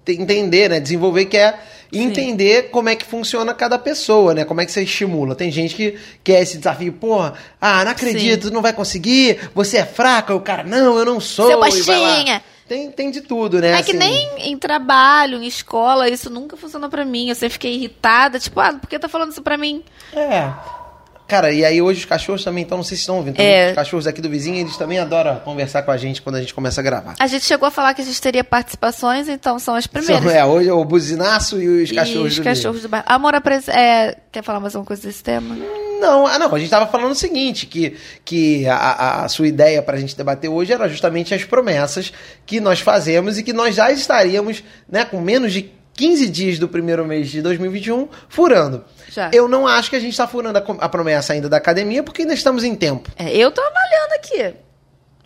te- 0.03 0.21
entender, 0.21 0.69
né? 0.69 0.79
Desenvolver, 0.81 1.25
que 1.25 1.37
é 1.37 1.57
entender 1.91 2.69
como 2.69 2.89
é 2.89 2.95
que 2.95 3.05
funciona 3.05 3.53
cada 3.53 3.79
pessoa, 3.79 4.33
né? 4.33 4.45
Como 4.45 4.61
é 4.61 4.65
que 4.65 4.71
você 4.71 4.83
estimula. 4.83 5.35
Tem 5.35 5.51
gente 5.51 5.75
que 5.75 5.97
quer 6.23 6.41
esse 6.41 6.57
desafio, 6.57 6.93
porra, 6.93 7.33
ah, 7.59 7.83
não 7.83 7.91
acredito, 7.91 8.47
Sim. 8.47 8.53
não 8.53 8.61
vai 8.61 8.73
conseguir, 8.73 9.49
você 9.53 9.77
é 9.77 9.85
fraca, 9.85 10.33
o 10.35 10.41
cara, 10.41 10.63
não, 10.63 10.97
eu 10.97 11.05
não 11.05 11.19
sou. 11.19 11.47
Seu 11.47 11.57
e 11.57 11.61
baixinha. 11.61 12.43
Tem, 12.67 12.91
tem 12.91 13.09
de 13.09 13.21
tudo, 13.21 13.59
né? 13.59 13.79
É 13.79 13.81
que 13.81 13.91
Assim, 13.91 13.97
nem 13.97 14.51
em 14.51 14.55
trabalho, 14.55 15.41
em 15.41 15.47
escola, 15.47 16.07
isso 16.07 16.29
nunca 16.29 16.55
funcionou 16.55 16.87
pra 16.87 17.03
mim. 17.03 17.29
Eu 17.29 17.33
sempre 17.33 17.53
fiquei 17.53 17.73
irritada, 17.73 18.39
tipo, 18.39 18.59
ah, 18.59 18.73
por 18.73 18.87
que 18.87 18.99
tá 18.99 19.09
falando 19.09 19.31
isso 19.31 19.41
pra 19.41 19.57
mim? 19.57 19.83
É. 20.13 20.53
Cara, 21.29 21.51
e 21.51 21.63
aí 21.63 21.81
hoje 21.81 21.99
os 21.99 22.05
cachorros 22.05 22.43
também, 22.43 22.63
então 22.63 22.77
não 22.77 22.83
sei 22.83 22.97
se 22.97 23.01
estão 23.01 23.17
ouvindo. 23.17 23.39
É. 23.39 23.69
Os 23.69 23.75
cachorros 23.75 24.07
aqui 24.07 24.19
do 24.19 24.29
vizinho, 24.29 24.57
eles 24.57 24.75
também 24.75 24.97
adoram 24.99 25.35
conversar 25.41 25.83
com 25.83 25.91
a 25.91 25.97
gente 25.97 26.21
quando 26.21 26.35
a 26.35 26.39
gente 26.41 26.53
começa 26.53 26.81
a 26.81 26.83
gravar. 26.83 27.15
A 27.19 27.27
gente 27.27 27.45
chegou 27.45 27.67
a 27.67 27.71
falar 27.71 27.93
que 27.93 28.01
a 28.01 28.05
gente 28.05 28.19
teria 28.19 28.43
participações, 28.43 29.29
então 29.29 29.59
são 29.59 29.75
as 29.75 29.85
primeiras. 29.87 30.23
São- 30.23 30.31
é, 30.31 30.43
hoje 30.43 30.67
é 30.69 30.73
o 30.73 30.83
buzinaço 30.83 31.61
e 31.61 31.83
os 31.83 31.91
cachorros 31.91 32.25
e 32.25 32.27
os 32.31 32.35
do 32.37 32.43
cachorros 32.43 32.81
do 32.81 32.89
bairro. 32.89 33.05
Amor, 33.07 33.33
é, 33.69 34.17
quer 34.31 34.43
falar 34.43 34.59
mais 34.59 34.75
alguma 34.75 34.87
coisa 34.87 35.03
desse 35.03 35.23
tema? 35.23 35.55
Não, 36.01 36.25
ah, 36.25 36.39
não, 36.39 36.55
a 36.55 36.59
gente 36.59 36.69
tava 36.69 36.87
falando 36.87 37.11
o 37.11 37.15
seguinte, 37.15 37.65
que, 37.65 37.95
que 38.25 38.65
a- 38.67 38.75
a, 38.75 39.25
a 39.25 39.27
sua 39.29 39.47
ideia 39.47 39.81
pra 39.81 39.97
gente 39.97 40.15
debater 40.15 40.49
hoje 40.49 40.71
era 40.73 40.87
justamente 40.89 41.33
as 41.33 41.43
promessas 41.43 42.11
que 42.45 42.59
nós 42.59 42.79
fazemos 42.79 43.37
e 43.37 43.43
que 43.43 43.51
nós 43.53 43.75
já 43.75 43.91
estaríamos, 43.91 44.63
né, 44.89 45.03
com 45.05 45.19
menos 45.19 45.51
de 45.53 45.69
15 45.99 46.29
dias 46.29 46.57
do 46.57 46.69
primeiro 46.69 47.05
mês 47.05 47.27
de 47.27 47.41
2021, 47.41 48.07
furando. 48.29 48.85
Já. 49.09 49.29
Eu 49.33 49.49
não 49.49 49.67
acho 49.67 49.89
que 49.89 49.97
a 49.97 49.99
gente 49.99 50.11
está 50.11 50.25
furando 50.25 50.57
a, 50.57 50.61
a 50.85 50.87
promessa 50.87 51.33
ainda 51.33 51.49
da 51.49 51.57
academia, 51.57 52.01
porque 52.01 52.21
ainda 52.21 52.33
estamos 52.33 52.63
em 52.63 52.73
tempo. 52.73 53.11
É, 53.17 53.35
eu 53.35 53.51
tô 53.51 53.59
avaliando 53.59 54.13
aqui. 54.15 54.55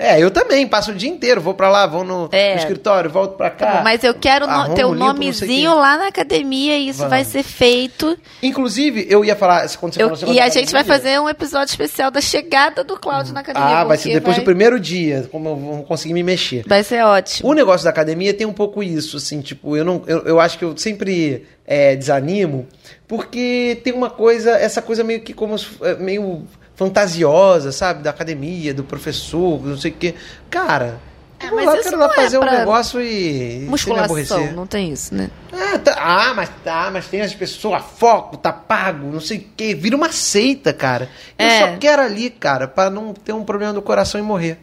É, 0.03 0.19
eu 0.21 0.29
também, 0.29 0.67
passo 0.67 0.91
o 0.91 0.93
dia 0.95 1.09
inteiro, 1.09 1.39
vou 1.39 1.53
pra 1.53 1.69
lá, 1.69 1.87
vou 1.87 2.03
no, 2.03 2.27
É. 2.31 2.53
no 2.55 2.59
escritório, 2.59 3.09
volto 3.09 3.35
pra 3.37 3.49
cá. 3.49 3.81
Mas 3.83 4.03
eu 4.03 4.13
quero 4.13 4.45
no, 4.45 4.67
limpo, 4.67 4.87
o 4.87 4.93
nomezinho 4.95 5.73
lá 5.75 5.97
na 5.97 6.07
academia 6.07 6.77
e 6.77 6.89
isso 6.89 6.99
Vamos. 6.99 7.09
vai 7.11 7.23
ser 7.23 7.41
feito. 7.43 8.17
Inclusive, 8.41 9.07
eu 9.09 9.23
ia 9.23 9.35
falar, 9.35 9.67
quando 9.77 9.93
você 9.93 10.03
Eu- 10.03 10.15
falou 10.15 10.33
e 10.35 10.39
a 10.39 10.49
gente 10.49 10.71
vai 10.71 10.83
fazer 10.83 11.19
um 11.21 11.29
episódio 11.29 11.71
especial 11.71 12.11
da 12.11 12.19
chegada 12.21 12.83
do 12.83 12.99
Cláudio 12.99 13.33
na 13.33 13.39
academia. 13.39 13.77
Ah, 13.79 13.83
vai 13.85 13.97
ser 13.97 14.13
depois 14.13 14.35
do 14.35 14.43
primeiro 14.43 14.79
dia, 14.79 15.27
como 15.31 15.49
eu 15.49 15.55
vou 15.55 15.83
conseguir 15.83 16.13
me 16.13 16.23
mexer. 16.23 16.63
Vai 16.67 16.83
ser 16.83 17.01
ótimo. 17.03 17.49
O 17.49 17.53
negócio 17.53 17.83
da 17.85 17.89
academia 17.89 18.33
tem 18.33 18.45
um 18.45 18.53
pouco 18.53 18.83
isso, 18.83 19.17
assim, 19.17 19.39
tipo, 19.41 19.77
eu 19.77 19.85
não. 19.85 20.03
Eu, 20.05 20.23
eu 20.25 20.39
acho 20.39 20.57
que 20.57 20.65
eu 20.65 20.75
sempre 20.77 21.45
é, 21.65 21.95
desanimo, 21.95 22.67
porque 23.07 23.79
tem 23.83 23.93
uma 23.93 24.09
coisa, 24.09 24.51
essa 24.51 24.81
coisa 24.81 25.03
meio 25.03 25.21
que 25.21 25.33
como 25.33 25.57
se- 25.57 25.67
é, 25.81 25.95
meio 25.95 26.45
fantasiosa, 26.75 27.71
sabe? 27.71 28.03
Da 28.03 28.09
academia, 28.09 28.73
do 28.73 28.83
professor, 28.83 29.63
não 29.65 29.77
sei 29.77 29.91
o 29.91 29.93
quê. 29.93 30.15
Cara, 30.49 30.99
É, 31.39 31.47
eu 31.49 31.55
mas 31.55 31.65
lá 31.65 31.73
isso 31.75 31.83
quero 31.83 31.97
lá 31.99 32.05
é 32.11 32.15
fazer 32.15 32.37
um 32.37 32.41
pra 32.41 32.59
negócio 32.59 33.01
e. 33.01 33.65
Musculação, 33.69 34.51
não 34.53 34.65
tem 34.67 34.91
isso, 34.91 35.13
né? 35.13 35.29
Ah, 35.51 35.77
tá- 35.77 35.95
ah, 35.99 36.33
mas 36.33 36.49
tá, 36.63 36.89
mas 36.91 37.07
tem 37.07 37.21
as 37.21 37.33
pessoas, 37.33 37.83
foco, 37.97 38.37
tá 38.37 38.51
pago, 38.51 39.11
não 39.11 39.19
sei 39.19 39.37
o 39.39 39.45
quê. 39.55 39.75
Vira 39.75 39.95
uma 39.95 40.11
seita, 40.11 40.73
cara. 40.73 41.09
Eu 41.37 41.45
É. 41.45 41.59
só 41.59 41.77
quero 41.77 42.01
ali, 42.01 42.29
cara, 42.29 42.67
pra 42.67 42.89
não 42.89 43.13
ter 43.13 43.33
um 43.33 43.43
problema 43.43 43.73
do 43.73 43.81
coração 43.81 44.19
e 44.19 44.23
morrer. 44.23 44.57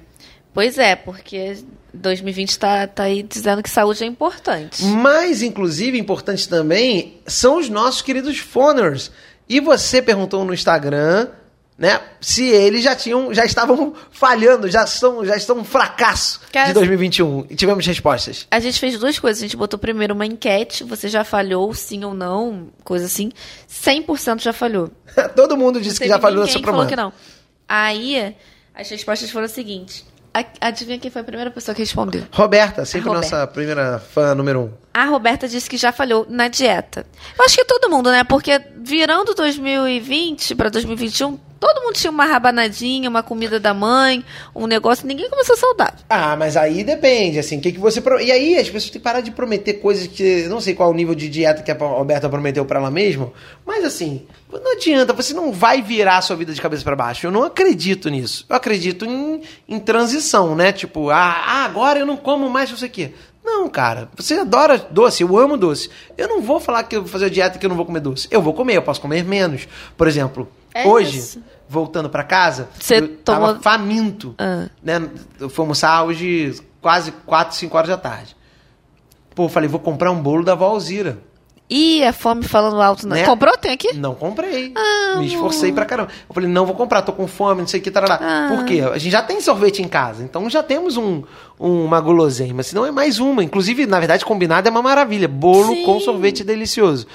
Pois 0.53 0.79
é, 0.79 0.97
porque 0.97 1.59
2020 1.95 2.59
tá, 2.59 2.87
tá 2.89 3.05
aí 3.05 3.23
dizendo 3.23 3.63
que 3.63 3.71
saúde 3.71 4.03
é 4.03 4.07
importante. 4.07 4.85
Mas, 4.85 5.43
inclusive, 5.43 5.97
importante 5.99 6.49
também 6.49 7.19
são 7.27 7.59
os 7.59 7.69
nossos 7.69 8.03
queridos 8.03 8.39
phoners. 8.39 9.13
E 9.49 9.61
você 9.61 10.01
perguntou 10.03 10.45
no 10.45 10.53
Instagram, 10.55 11.29
né? 11.81 11.99
Se 12.21 12.45
eles 12.47 12.85
já 12.85 12.95
tinham, 12.95 13.33
já 13.33 13.43
estavam 13.43 13.95
falhando, 14.11 14.69
já 14.69 14.85
estão, 14.85 15.25
já 15.25 15.35
estão 15.35 15.57
um 15.57 15.65
fracasso 15.65 16.39
Cara, 16.53 16.69
de 16.69 16.75
2021. 16.75 17.47
E 17.49 17.57
tivemos 17.57 17.87
respostas. 17.87 18.47
A 18.51 18.61
gente 18.61 18.79
fez 18.79 18.99
duas 18.99 19.19
coisas. 19.19 19.43
A 19.43 19.47
gente 19.47 19.57
botou 19.57 19.79
primeiro 19.79 20.13
uma 20.13 20.27
enquete, 20.27 20.85
você 20.85 21.09
já 21.09 21.25
falhou, 21.25 21.73
sim 21.73 22.05
ou 22.05 22.13
não, 22.13 22.69
coisa 22.85 23.07
assim. 23.07 23.33
100% 23.67 24.43
já 24.43 24.53
falhou. 24.53 24.91
Todo 25.35 25.57
mundo 25.57 25.81
disse 25.81 25.99
que 25.99 26.07
já 26.07 26.19
falou 26.21 26.41
ninguém 26.41 26.51
essa 26.51 26.59
que 26.59 26.65
falou 26.67 26.87
que 26.87 26.95
não. 26.95 27.15
Aí, 27.67 28.37
as 28.75 28.91
respostas 28.91 29.31
foram 29.31 29.47
as 29.47 29.53
seguintes. 29.53 30.05
Adivinha 30.61 30.99
quem 30.99 31.11
foi 31.11 31.23
a 31.23 31.25
primeira 31.25 31.51
pessoa 31.51 31.75
que 31.75 31.81
respondeu? 31.81 32.25
Roberta, 32.31 32.85
sempre 32.85 33.09
A 33.09 33.15
Roberta. 33.15 33.37
nossa 33.37 33.47
primeira 33.47 33.99
fã 33.99 34.35
número 34.35 34.61
um. 34.61 34.71
A 34.93 35.07
Roberta 35.07 35.49
disse 35.49 35.69
que 35.69 35.79
já 35.79 35.93
falhou 35.93 36.27
na 36.29 36.47
dieta. 36.47 37.07
Eu 37.39 37.45
acho 37.45 37.57
que 37.57 37.65
todo 37.65 37.89
mundo, 37.91 38.11
né? 38.11 38.23
Porque 38.23 38.61
virando 38.77 39.35
2020 39.35 40.55
para 40.55 40.69
2021, 40.69 41.39
todo 41.61 41.83
mundo 41.83 41.93
tinha 41.95 42.11
uma 42.11 42.25
rabanadinha, 42.25 43.09
uma 43.09 43.23
comida 43.23 43.61
da 43.61 43.73
mãe, 43.75 44.25
um 44.55 44.67
negócio, 44.67 45.07
ninguém 45.07 45.29
começou 45.31 45.57
saudável. 45.57 45.95
Ah, 46.09 46.35
mas 46.37 46.57
aí 46.57 46.83
depende, 46.83 47.39
assim, 47.39 47.59
o 47.59 47.61
que, 47.61 47.71
que 47.73 47.79
você... 47.79 48.01
pro- 48.01 48.19
E 48.21 48.33
aí 48.33 48.57
as 48.57 48.67
pessoas 48.67 48.85
têm 48.85 48.93
que 48.93 48.99
parar 48.99 49.21
de 49.21 49.31
prometer 49.31 49.75
coisas 49.75 50.07
que... 50.07 50.47
Não 50.49 50.61
sei 50.61 50.75
qual 50.75 50.91
o 50.91 50.95
nível 50.95 51.15
de 51.15 51.29
dieta 51.29 51.63
que 51.63 51.71
a 51.71 51.75
Roberta 51.75 52.29
prometeu 52.29 52.65
pra 52.65 52.81
ela 52.81 52.91
mesma, 52.91 53.31
mas 53.67 53.85
assim, 53.85 54.27
não 54.51 54.73
adianta, 54.73 55.13
você 55.13 55.35
não 55.35 55.53
vai 55.53 55.83
virar 55.83 56.17
a 56.17 56.23
sua 56.23 56.35
vida 56.37 56.53
de 56.53 56.61
cabeça 56.61 56.83
pra 56.83 56.97
baixo. 56.97 57.27
Eu 57.27 57.31
não 57.31 57.45
acredito 57.45 58.09
nisso. 58.09 58.47
Eu 58.49 58.57
acredito 58.57 59.05
em, 59.05 59.43
em 59.69 59.79
transição, 59.79 60.57
né? 60.57 60.73
Tipo, 60.73 61.11
ah, 61.11 61.43
ah, 61.47 61.65
agora 61.65 61.99
eu 61.99 62.07
não 62.07 62.17
como 62.17 62.49
mais 62.49 62.71
não 62.71 62.79
sei 62.79 62.89
o 62.89 62.93
quê. 62.93 63.13
Não, 63.45 63.69
cara, 63.69 64.09
você 64.17 64.35
adora 64.35 64.77
doce, 64.79 65.23
eu 65.23 65.37
amo 65.39 65.57
doce. 65.57 65.89
Eu 66.17 66.29
não 66.29 66.41
vou 66.43 66.61
falar 66.61 66.83
que 66.85 66.95
eu 66.97 67.03
vou 67.03 67.11
fazer 67.11 67.31
dieta 67.31 67.59
que 67.59 67.65
eu 67.67 67.71
não 67.71 67.77
vou 67.77 67.87
comer 67.87 68.01
doce. 68.01 68.29
Eu 68.31 68.41
vou 68.43 68.53
comer, 68.55 68.77
eu 68.77 68.83
posso 68.83 69.01
comer 69.01 69.25
menos. 69.25 69.67
Por 69.97 70.07
exemplo, 70.07 70.49
É 70.75 70.87
hoje, 70.87 71.19
isso. 71.19 71.43
voltando 71.69 72.09
pra 72.09 72.23
casa, 72.25 72.69
Você 72.79 72.97
eu 72.99 73.09
tava 73.19 73.49
tomou- 73.49 73.63
faminto 73.63 74.35
Ah. 74.39 74.69
né? 74.83 75.09
Eu 75.39 75.49
fui 75.49 75.63
almoçar 75.63 76.05
hoje 76.05 76.55
quase 76.81 77.13
4, 77.27 77.57
5 77.57 77.77
horas 77.77 77.91
da 77.91 77.97
tarde. 77.97 78.37
Pô, 79.35 79.45
eu 79.45 79.49
falei, 79.49 79.69
vou 79.69 79.81
comprar 79.81 80.11
um 80.11 80.21
bolo 80.21 80.45
da 80.45 80.55
vó 80.55 80.67
Alzira. 80.67 81.19
Ih, 81.73 82.03
a 82.05 82.13
fome 82.13 82.43
falando 82.43 82.83
alto. 82.83 83.07
Não. 83.07 83.15
Né? 83.15 83.25
Comprou? 83.25 83.57
Tem 83.57 83.71
aqui? 83.71 83.93
Não 83.95 84.13
comprei. 84.13 84.73
Ah, 84.77 85.19
Me 85.21 85.27
esforcei 85.29 85.73
pra 85.73 85.85
caramba. 85.87 86.11
Eu 86.29 86.35
falei, 86.35 86.51
não 86.51 86.67
vou 86.67 86.75
comprar, 86.75 87.01
tô 87.03 87.13
com 87.13 87.29
fome, 87.29 87.61
não 87.61 87.69
sei 87.69 87.79
o 87.79 87.83
que, 87.83 87.93
tarará. 87.93 88.19
Ah. 88.21 88.49
Por 88.57 88.65
quê? 88.65 88.81
A 88.81 88.99
gente 88.99 89.13
já 89.13 89.23
tem 89.23 89.41
sorvete 89.41 89.81
em 89.81 89.87
casa, 89.87 90.25
então 90.25 90.51
já 90.51 90.65
temos 90.65 90.97
um, 90.97 91.23
um- 91.61 91.85
uma 91.85 92.01
guloseima. 92.01 92.65
Se 92.65 92.75
não 92.75 92.85
é 92.85 92.91
mais 92.91 93.21
uma. 93.21 93.45
Inclusive, 93.45 93.87
na 93.87 94.01
verdade, 94.01 94.25
combinado 94.25 94.67
é 94.67 94.71
uma 94.71 94.83
maravilha. 94.83 95.29
Bolo 95.29 95.73
Sim. 95.75 95.85
com 95.85 96.01
sorvete 96.01 96.43
delicioso. 96.43 97.07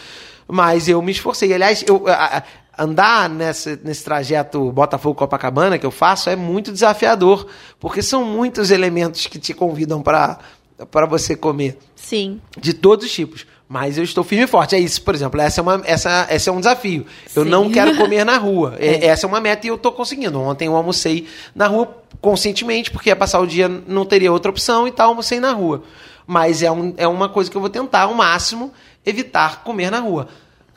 Mas 0.48 0.88
eu 0.88 1.02
me 1.02 1.12
esforcei. 1.12 1.54
Aliás, 1.54 1.84
eu, 1.86 2.06
a- 2.08 2.42
andar 2.78 3.30
nesse, 3.30 3.80
nesse 3.84 4.04
trajeto 4.04 4.72
Botafogo-Copacabana 4.72 5.78
que 5.78 5.86
eu 5.86 5.92
faço 5.92 6.30
é 6.30 6.36
muito 6.36 6.72
desafiador, 6.72 7.48
porque 7.80 8.02
são 8.02 8.24
muitos 8.24 8.72
elementos 8.72 9.28
que 9.28 9.40
te 9.40 9.54
convidam 9.54 10.02
para 10.02 10.40
para 10.92 11.06
você 11.06 11.36
comer 11.36 11.78
Sim. 11.96 12.42
de 12.58 12.74
todos 12.74 13.06
os 13.06 13.12
tipos. 13.14 13.46
Mas 13.68 13.98
eu 13.98 14.04
estou 14.04 14.24
firme 14.24 14.44
e 14.44 14.48
forte. 14.48 14.76
É 14.76 14.80
isso, 14.80 15.02
por 15.02 15.16
exemplo. 15.16 15.42
Essa 15.42 15.60
é, 15.60 15.64
uma, 15.64 15.82
essa, 15.86 16.28
essa 16.30 16.50
é 16.50 16.54
um 16.54 16.60
desafio. 16.60 17.06
Eu 17.36 17.44
Sim. 17.44 17.50
não 17.50 17.72
quero 17.72 17.96
comer 17.96 18.24
na 18.24 18.38
rua. 18.38 18.76
É, 18.86 19.08
Essa 19.08 19.26
é 19.26 19.28
uma 19.28 19.42
meta 19.42 19.66
e 19.66 19.70
eu 19.70 19.76
estou 19.76 19.92
conseguindo. 19.92 20.40
Ontem 20.40 20.68
eu 20.68 20.76
almocei 20.76 21.28
na 21.56 21.68
rua 21.68 21.98
conscientemente, 22.22 22.92
porque 22.92 23.10
ia 23.10 23.16
passar 23.16 23.40
o 23.40 23.48
dia, 23.48 23.68
não 23.68 24.06
teria 24.06 24.32
outra 24.32 24.52
opção 24.52 24.88
e 24.88 24.92
tal, 24.92 25.10
almocei 25.10 25.40
na 25.40 25.52
rua. 25.52 25.84
Mas 26.28 26.62
é, 26.62 26.72
um, 26.72 26.94
é 26.98 27.08
uma 27.08 27.30
coisa 27.30 27.50
que 27.50 27.58
eu 27.58 27.62
vou 27.62 27.70
tentar, 27.70 28.02
ao 28.02 28.14
máximo, 28.14 28.72
evitar 29.06 29.64
comer 29.64 29.90
na 29.90 30.00
rua. 30.00 30.28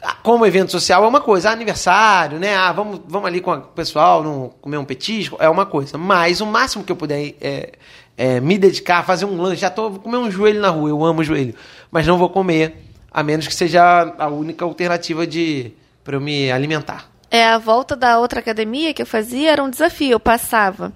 Ah, 0.02 0.16
Como 0.22 0.46
evento 0.46 0.70
social 0.70 1.04
é 1.04 1.06
uma 1.08 1.20
coisa, 1.20 1.50
ah, 1.50 1.52
aniversário, 1.52 2.38
né? 2.38 2.56
Ah, 2.56 2.72
vamos, 2.72 3.00
vamos 3.06 3.26
ali 3.26 3.40
com 3.40 3.52
o 3.52 3.60
pessoal 3.60 4.54
comer 4.60 4.76
um 4.78 4.84
petisco, 4.84 5.36
é 5.40 5.48
uma 5.48 5.66
coisa. 5.66 5.98
Mas 5.98 6.40
o 6.40 6.46
máximo 6.46 6.84
que 6.84 6.92
eu 6.92 6.96
puder 6.96 7.34
é, 7.40 7.72
é, 8.16 8.40
me 8.40 8.58
dedicar 8.58 9.04
fazer 9.04 9.24
um 9.24 9.40
lanche, 9.40 9.62
já 9.62 9.70
tô, 9.70 9.90
vou 9.90 10.00
comer 10.00 10.18
um 10.18 10.30
joelho 10.30 10.60
na 10.60 10.68
rua, 10.68 10.88
eu 10.88 11.04
amo 11.04 11.24
joelho, 11.24 11.54
mas 11.90 12.06
não 12.06 12.18
vou 12.18 12.28
comer, 12.28 12.84
a 13.10 13.22
menos 13.22 13.46
que 13.46 13.54
seja 13.54 14.14
a 14.18 14.28
única 14.28 14.64
alternativa 14.64 15.26
de 15.26 15.72
para 16.04 16.16
eu 16.16 16.20
me 16.20 16.50
alimentar. 16.50 17.10
É, 17.30 17.46
a 17.46 17.58
volta 17.58 17.94
da 17.94 18.18
outra 18.18 18.40
academia 18.40 18.94
que 18.94 19.02
eu 19.02 19.06
fazia 19.06 19.52
era 19.52 19.62
um 19.62 19.68
desafio. 19.68 20.12
Eu 20.12 20.20
passava 20.20 20.92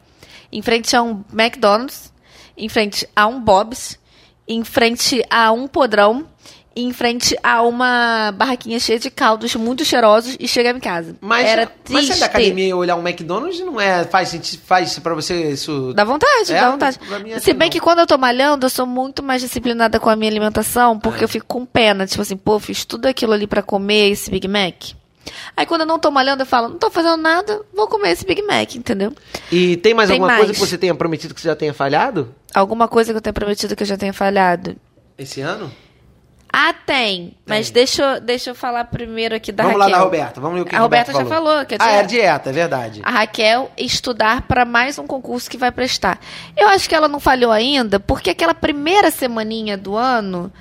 em 0.51 0.63
frente 0.63 0.97
a 0.97 1.03
um 1.03 1.23
McDonald's, 1.33 2.13
em 2.57 2.69
frente 2.69 3.07
a 3.15 3.27
um 3.27 3.39
Bob's, 3.39 3.99
em 4.49 4.65
frente 4.65 5.23
a 5.29 5.53
um 5.53 5.69
podrão, 5.69 6.27
em 6.75 6.93
frente 6.93 7.37
a 7.43 7.63
uma 7.63 8.33
barraquinha 8.37 8.79
cheia 8.81 8.99
de 8.99 9.11
caldos 9.11 9.55
muito 9.57 9.85
cheirosos 9.85 10.37
e 10.41 10.49
chegava 10.49 10.79
em 10.79 10.81
casa. 10.81 11.15
Mas, 11.21 11.47
era 11.47 11.63
mas 11.67 11.71
triste. 11.85 12.07
sair 12.09 12.21
da 12.21 12.27
academia 12.27 12.69
e 12.69 12.75
olhar 12.75 12.97
um 12.97 13.07
McDonald's 13.07 13.61
não 13.61 13.81
é 13.81 14.05
faz 14.05 14.33
faz 14.65 14.99
para 14.99 15.15
você 15.15 15.51
isso 15.51 15.93
Dá 15.95 16.05
vontade, 16.05 16.53
É, 16.53 16.61
dá 16.61 16.71
vontade. 16.71 16.99
pra 16.99 17.19
mim, 17.19 17.33
acho 17.33 17.41
Se 17.41 17.53
que 17.53 17.55
bem 17.55 17.67
não. 17.69 17.73
que 17.73 17.81
quando 17.81 17.99
eu 18.01 18.07
tô 18.07 18.17
malhando, 18.19 18.67
eu 18.67 18.71
sou 18.71 18.87
muito 18.87 19.23
mais 19.23 19.43
disciplinada 19.43 20.01
com 20.01 20.09
a 20.11 20.17
minha 20.17 20.31
alimentação, 20.31 20.99
porque 20.99 21.21
É. 21.21 21.25
eu 21.25 21.29
fico 21.29 21.47
com 21.47 21.65
pena. 21.67 22.07
Tipo 22.07 22.23
assim, 22.23 22.37
pô, 22.37 22.59
fiz 22.59 22.85
tudo 22.85 23.07
aquilo 23.07 23.33
ali 23.33 23.47
pra 23.47 23.63
comer 23.63 24.11
esse 24.11 24.31
Big 24.31 24.49
Mac. 24.49 24.93
Aí 25.57 25.65
quando 25.67 25.83
eu 25.83 25.87
não 25.87 25.99
tô 26.01 26.11
malhando, 26.11 26.43
eu 26.43 26.47
falo, 26.47 26.69
não 26.71 26.79
tô 26.79 26.91
fazendo 26.91 27.17
nada, 27.17 27.61
vou 27.73 27.87
comer 27.87 28.11
esse 28.11 28.27
Big 28.27 28.43
Mac, 28.43 28.75
entendeu? 28.75 29.13
E 29.53 29.77
tem 29.77 29.95
mais 29.95 30.09
Tem 30.09 30.17
alguma 30.17 30.27
mais. 30.33 30.39
coisa 30.47 30.53
que 30.53 30.59
você 30.59 30.77
tenha 30.77 30.95
prometido 30.95 31.33
que 31.33 31.41
você 31.41 31.47
já 31.49 31.55
tenha 31.55 31.73
falhado 31.73 32.35
Alguma 32.53 32.89
coisa 32.89 33.13
que 33.13 33.17
eu 33.19 33.21
tenho 33.23 33.33
prometido 33.33 33.77
que 33.77 33.83
eu 33.83 33.87
já 33.87 33.97
tenha 33.97 34.13
falhado. 34.13 34.75
esse 35.17 35.41
ano? 35.41 35.71
Ah, 36.53 36.75
tem. 36.75 37.35
Mas 37.47 37.67
Tem. 37.71 37.75
deixa, 37.75 38.03
eu- 38.03 38.21
deixa 38.21 38.51
eu 38.51 38.55
falar 38.55 38.85
primeiro 38.85 39.35
aqui 39.35 39.51
da 39.51 39.65
vamos 39.65 39.79
Raquel. 39.79 39.91
lá 39.93 39.99
da 39.99 40.05
Roberta, 40.05 40.41
vamos 40.41 40.57
ver 40.57 40.63
o 40.63 40.67
que 40.67 40.77
A 40.77 40.81
Roberta 40.81 41.11
já 41.13 41.25
falou. 41.25 41.33
falou, 41.33 41.65
que 41.65 41.75
é 41.75 41.79
Ah, 41.81 41.93
é 41.93 42.03
dieta, 42.03 42.51
é 42.51 42.53
verdade. 42.53 43.01
A 43.03 43.11
Raquel 43.11 43.71
estudar 43.79 44.43
para 44.43 44.65
mais 44.67 44.99
um 44.99 45.07
concurso 45.07 45.49
que 45.51 45.57
vai 45.57 45.73
prestar. 45.73 46.19
Eu 46.57 46.69
acho 46.69 46.87
que 46.89 46.95
ela 46.95 47.09
não 47.09 47.19
falhou 47.19 47.51
ainda, 47.51 47.99
porque 47.99 48.29
aquela 48.29 48.53
primeira 48.55 49.11
semaninha 49.11 49.79
do 49.79 49.97
ano, 49.97 50.53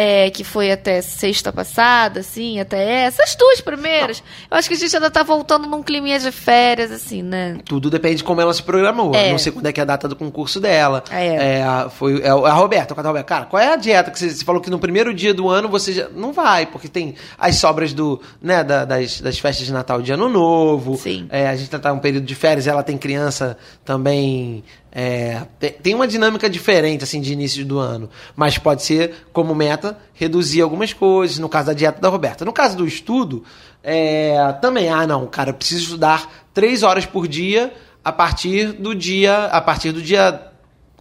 é, 0.00 0.30
que 0.30 0.44
foi 0.44 0.70
até 0.70 1.02
sexta 1.02 1.52
passada, 1.52 2.20
assim, 2.20 2.60
até 2.60 3.02
essa, 3.06 3.24
as 3.24 3.34
duas 3.34 3.60
primeiras, 3.60 4.22
eu 4.48 4.56
acho 4.56 4.68
que 4.68 4.74
a 4.74 4.78
gente 4.78 4.94
ainda 4.94 5.10
tá 5.10 5.24
voltando 5.24 5.66
num 5.66 5.82
climinha 5.82 6.20
de 6.20 6.30
férias, 6.30 6.92
assim, 6.92 7.20
né? 7.20 7.58
Tudo 7.64 7.90
depende 7.90 8.16
de 8.18 8.24
como 8.24 8.40
ela 8.40 8.54
se 8.54 8.62
programou. 8.62 9.12
É. 9.12 9.32
Não 9.32 9.38
sei 9.38 9.50
quando 9.50 9.66
é 9.66 9.72
que 9.72 9.80
é 9.80 9.82
a 9.82 9.86
data 9.86 10.06
do 10.06 10.14
concurso 10.14 10.60
dela. 10.60 11.02
É. 11.10 11.62
a- 11.64 11.88
foi 11.90 12.20
é 12.22 12.28
a 12.28 12.52
Roberta, 12.52 12.94
a 12.96 13.02
Roberta. 13.02 13.26
Cara, 13.26 13.46
qual 13.46 13.60
é 13.60 13.72
a 13.72 13.76
dieta 13.76 14.10
que 14.12 14.18
você, 14.20 14.30
você 14.30 14.44
falou 14.44 14.60
que 14.60 14.70
no 14.70 14.78
primeiro 14.78 15.12
dia 15.12 15.34
do 15.34 15.48
ano 15.48 15.68
você 15.68 15.92
já 15.92 16.08
não 16.14 16.32
vai, 16.32 16.66
porque 16.66 16.86
tem 16.86 17.16
as 17.36 17.56
sobras 17.56 17.92
do, 17.92 18.20
né, 18.40 18.62
da- 18.62 18.84
das, 18.84 19.20
das 19.20 19.36
festas 19.40 19.66
de 19.66 19.72
Natal 19.72 20.00
de 20.00 20.12
Ano 20.12 20.28
Novo. 20.28 20.96
Sim. 20.96 21.26
É, 21.28 21.48
a 21.48 21.56
gente 21.56 21.70
tá 21.70 21.92
um 21.92 21.98
período 21.98 22.24
de 22.24 22.34
férias, 22.36 22.68
ela 22.68 22.84
tem 22.84 22.96
criança 22.96 23.58
também. 23.84 24.62
É, 24.90 25.42
tem, 25.82 25.94
uma 25.94 26.08
dinâmica 26.08 26.48
diferente 26.48 27.04
assim 27.04 27.20
de 27.20 27.32
início 27.32 27.64
do 27.64 27.78
ano, 27.78 28.08
mas 28.34 28.56
pode 28.56 28.82
ser 28.82 29.26
como 29.32 29.54
meta 29.54 29.98
reduzir 30.14 30.62
algumas 30.62 30.92
coisas. 30.92 31.38
No 31.38 31.48
caso 31.48 31.68
da 31.68 31.72
dieta 31.72 32.00
da 32.00 32.08
Roberta, 32.08 32.44
no 32.44 32.52
caso 32.52 32.76
do 32.76 32.86
estudo, 32.86 33.44
é, 33.82 34.52
também 34.60 34.88
ah 34.88 35.06
não, 35.06 35.26
cara, 35.26 35.50
eu 35.50 35.54
preciso 35.54 35.82
estudar 35.82 36.46
três 36.54 36.82
horas 36.82 37.04
por 37.04 37.28
dia 37.28 37.72
a 38.04 38.10
partir 38.10 38.72
do 38.72 38.94
dia 38.94 39.46
a 39.46 39.60
partir 39.60 39.92
do 39.92 40.00
dia 40.00 40.48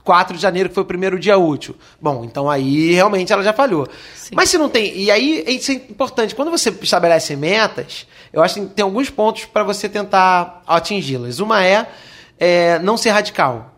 4 0.03 0.37
de 0.37 0.41
janeiro, 0.41 0.69
que 0.69 0.75
foi 0.75 0.83
o 0.83 0.87
primeiro 0.87 1.19
dia 1.19 1.37
útil. 1.37 1.75
Bom, 1.99 2.23
então 2.23 2.49
aí 2.49 2.93
realmente 2.93 3.33
ela 3.33 3.43
já 3.43 3.51
falhou. 3.51 3.87
Sim. 4.15 4.35
Mas 4.35 4.49
se 4.49 4.57
não 4.57 4.69
tem. 4.69 4.97
E 4.97 5.11
aí 5.11 5.43
isso 5.47 5.71
é 5.71 5.75
importante. 5.75 6.33
Quando 6.33 6.49
você 6.49 6.69
estabelece 6.69 7.35
metas, 7.35 8.07
eu 8.31 8.41
acho 8.41 8.55
que 8.55 8.65
tem 8.67 8.83
alguns 8.83 9.09
pontos 9.09 9.43
para 9.43 9.63
você 9.63 9.89
tentar 9.89 10.61
atingi-las. 10.65 11.39
Uma 11.39 11.65
é, 11.65 11.87
é 12.39 12.79
não 12.79 12.95
ser 12.95 13.09
radical. 13.09 13.76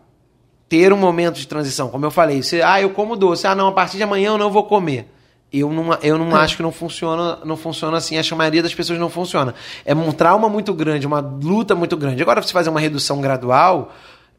Ter 0.70 0.90
um 0.92 0.96
momento 0.96 1.34
de 1.34 1.46
transição. 1.46 1.88
Como 1.88 2.06
eu 2.06 2.10
falei, 2.10 2.42
você, 2.42 2.62
ah, 2.62 2.80
eu 2.80 2.90
como 2.90 3.16
doce. 3.16 3.46
Ah, 3.46 3.54
não, 3.54 3.68
a 3.68 3.72
partir 3.72 3.98
de 3.98 4.04
amanhã 4.04 4.28
eu 4.30 4.38
não 4.38 4.50
vou 4.50 4.64
comer. 4.64 5.06
Eu 5.52 5.70
não, 5.70 5.92
eu 6.00 6.16
não 6.16 6.34
acho 6.36 6.56
que 6.56 6.62
não 6.62 6.70
funciona, 6.70 7.40
não 7.44 7.56
funciona 7.56 7.96
assim. 7.96 8.16
Acho 8.16 8.28
que 8.28 8.34
a 8.34 8.38
maioria 8.38 8.62
das 8.62 8.72
pessoas 8.72 8.98
não 8.98 9.10
funciona. 9.10 9.52
É 9.84 9.92
um 9.92 10.12
trauma 10.12 10.48
muito 10.48 10.72
grande, 10.72 11.06
uma 11.08 11.18
luta 11.20 11.74
muito 11.74 11.96
grande. 11.96 12.22
Agora, 12.22 12.40
você 12.40 12.52
fazer 12.52 12.70
uma 12.70 12.78
redução 12.78 13.20
gradual, 13.20 13.92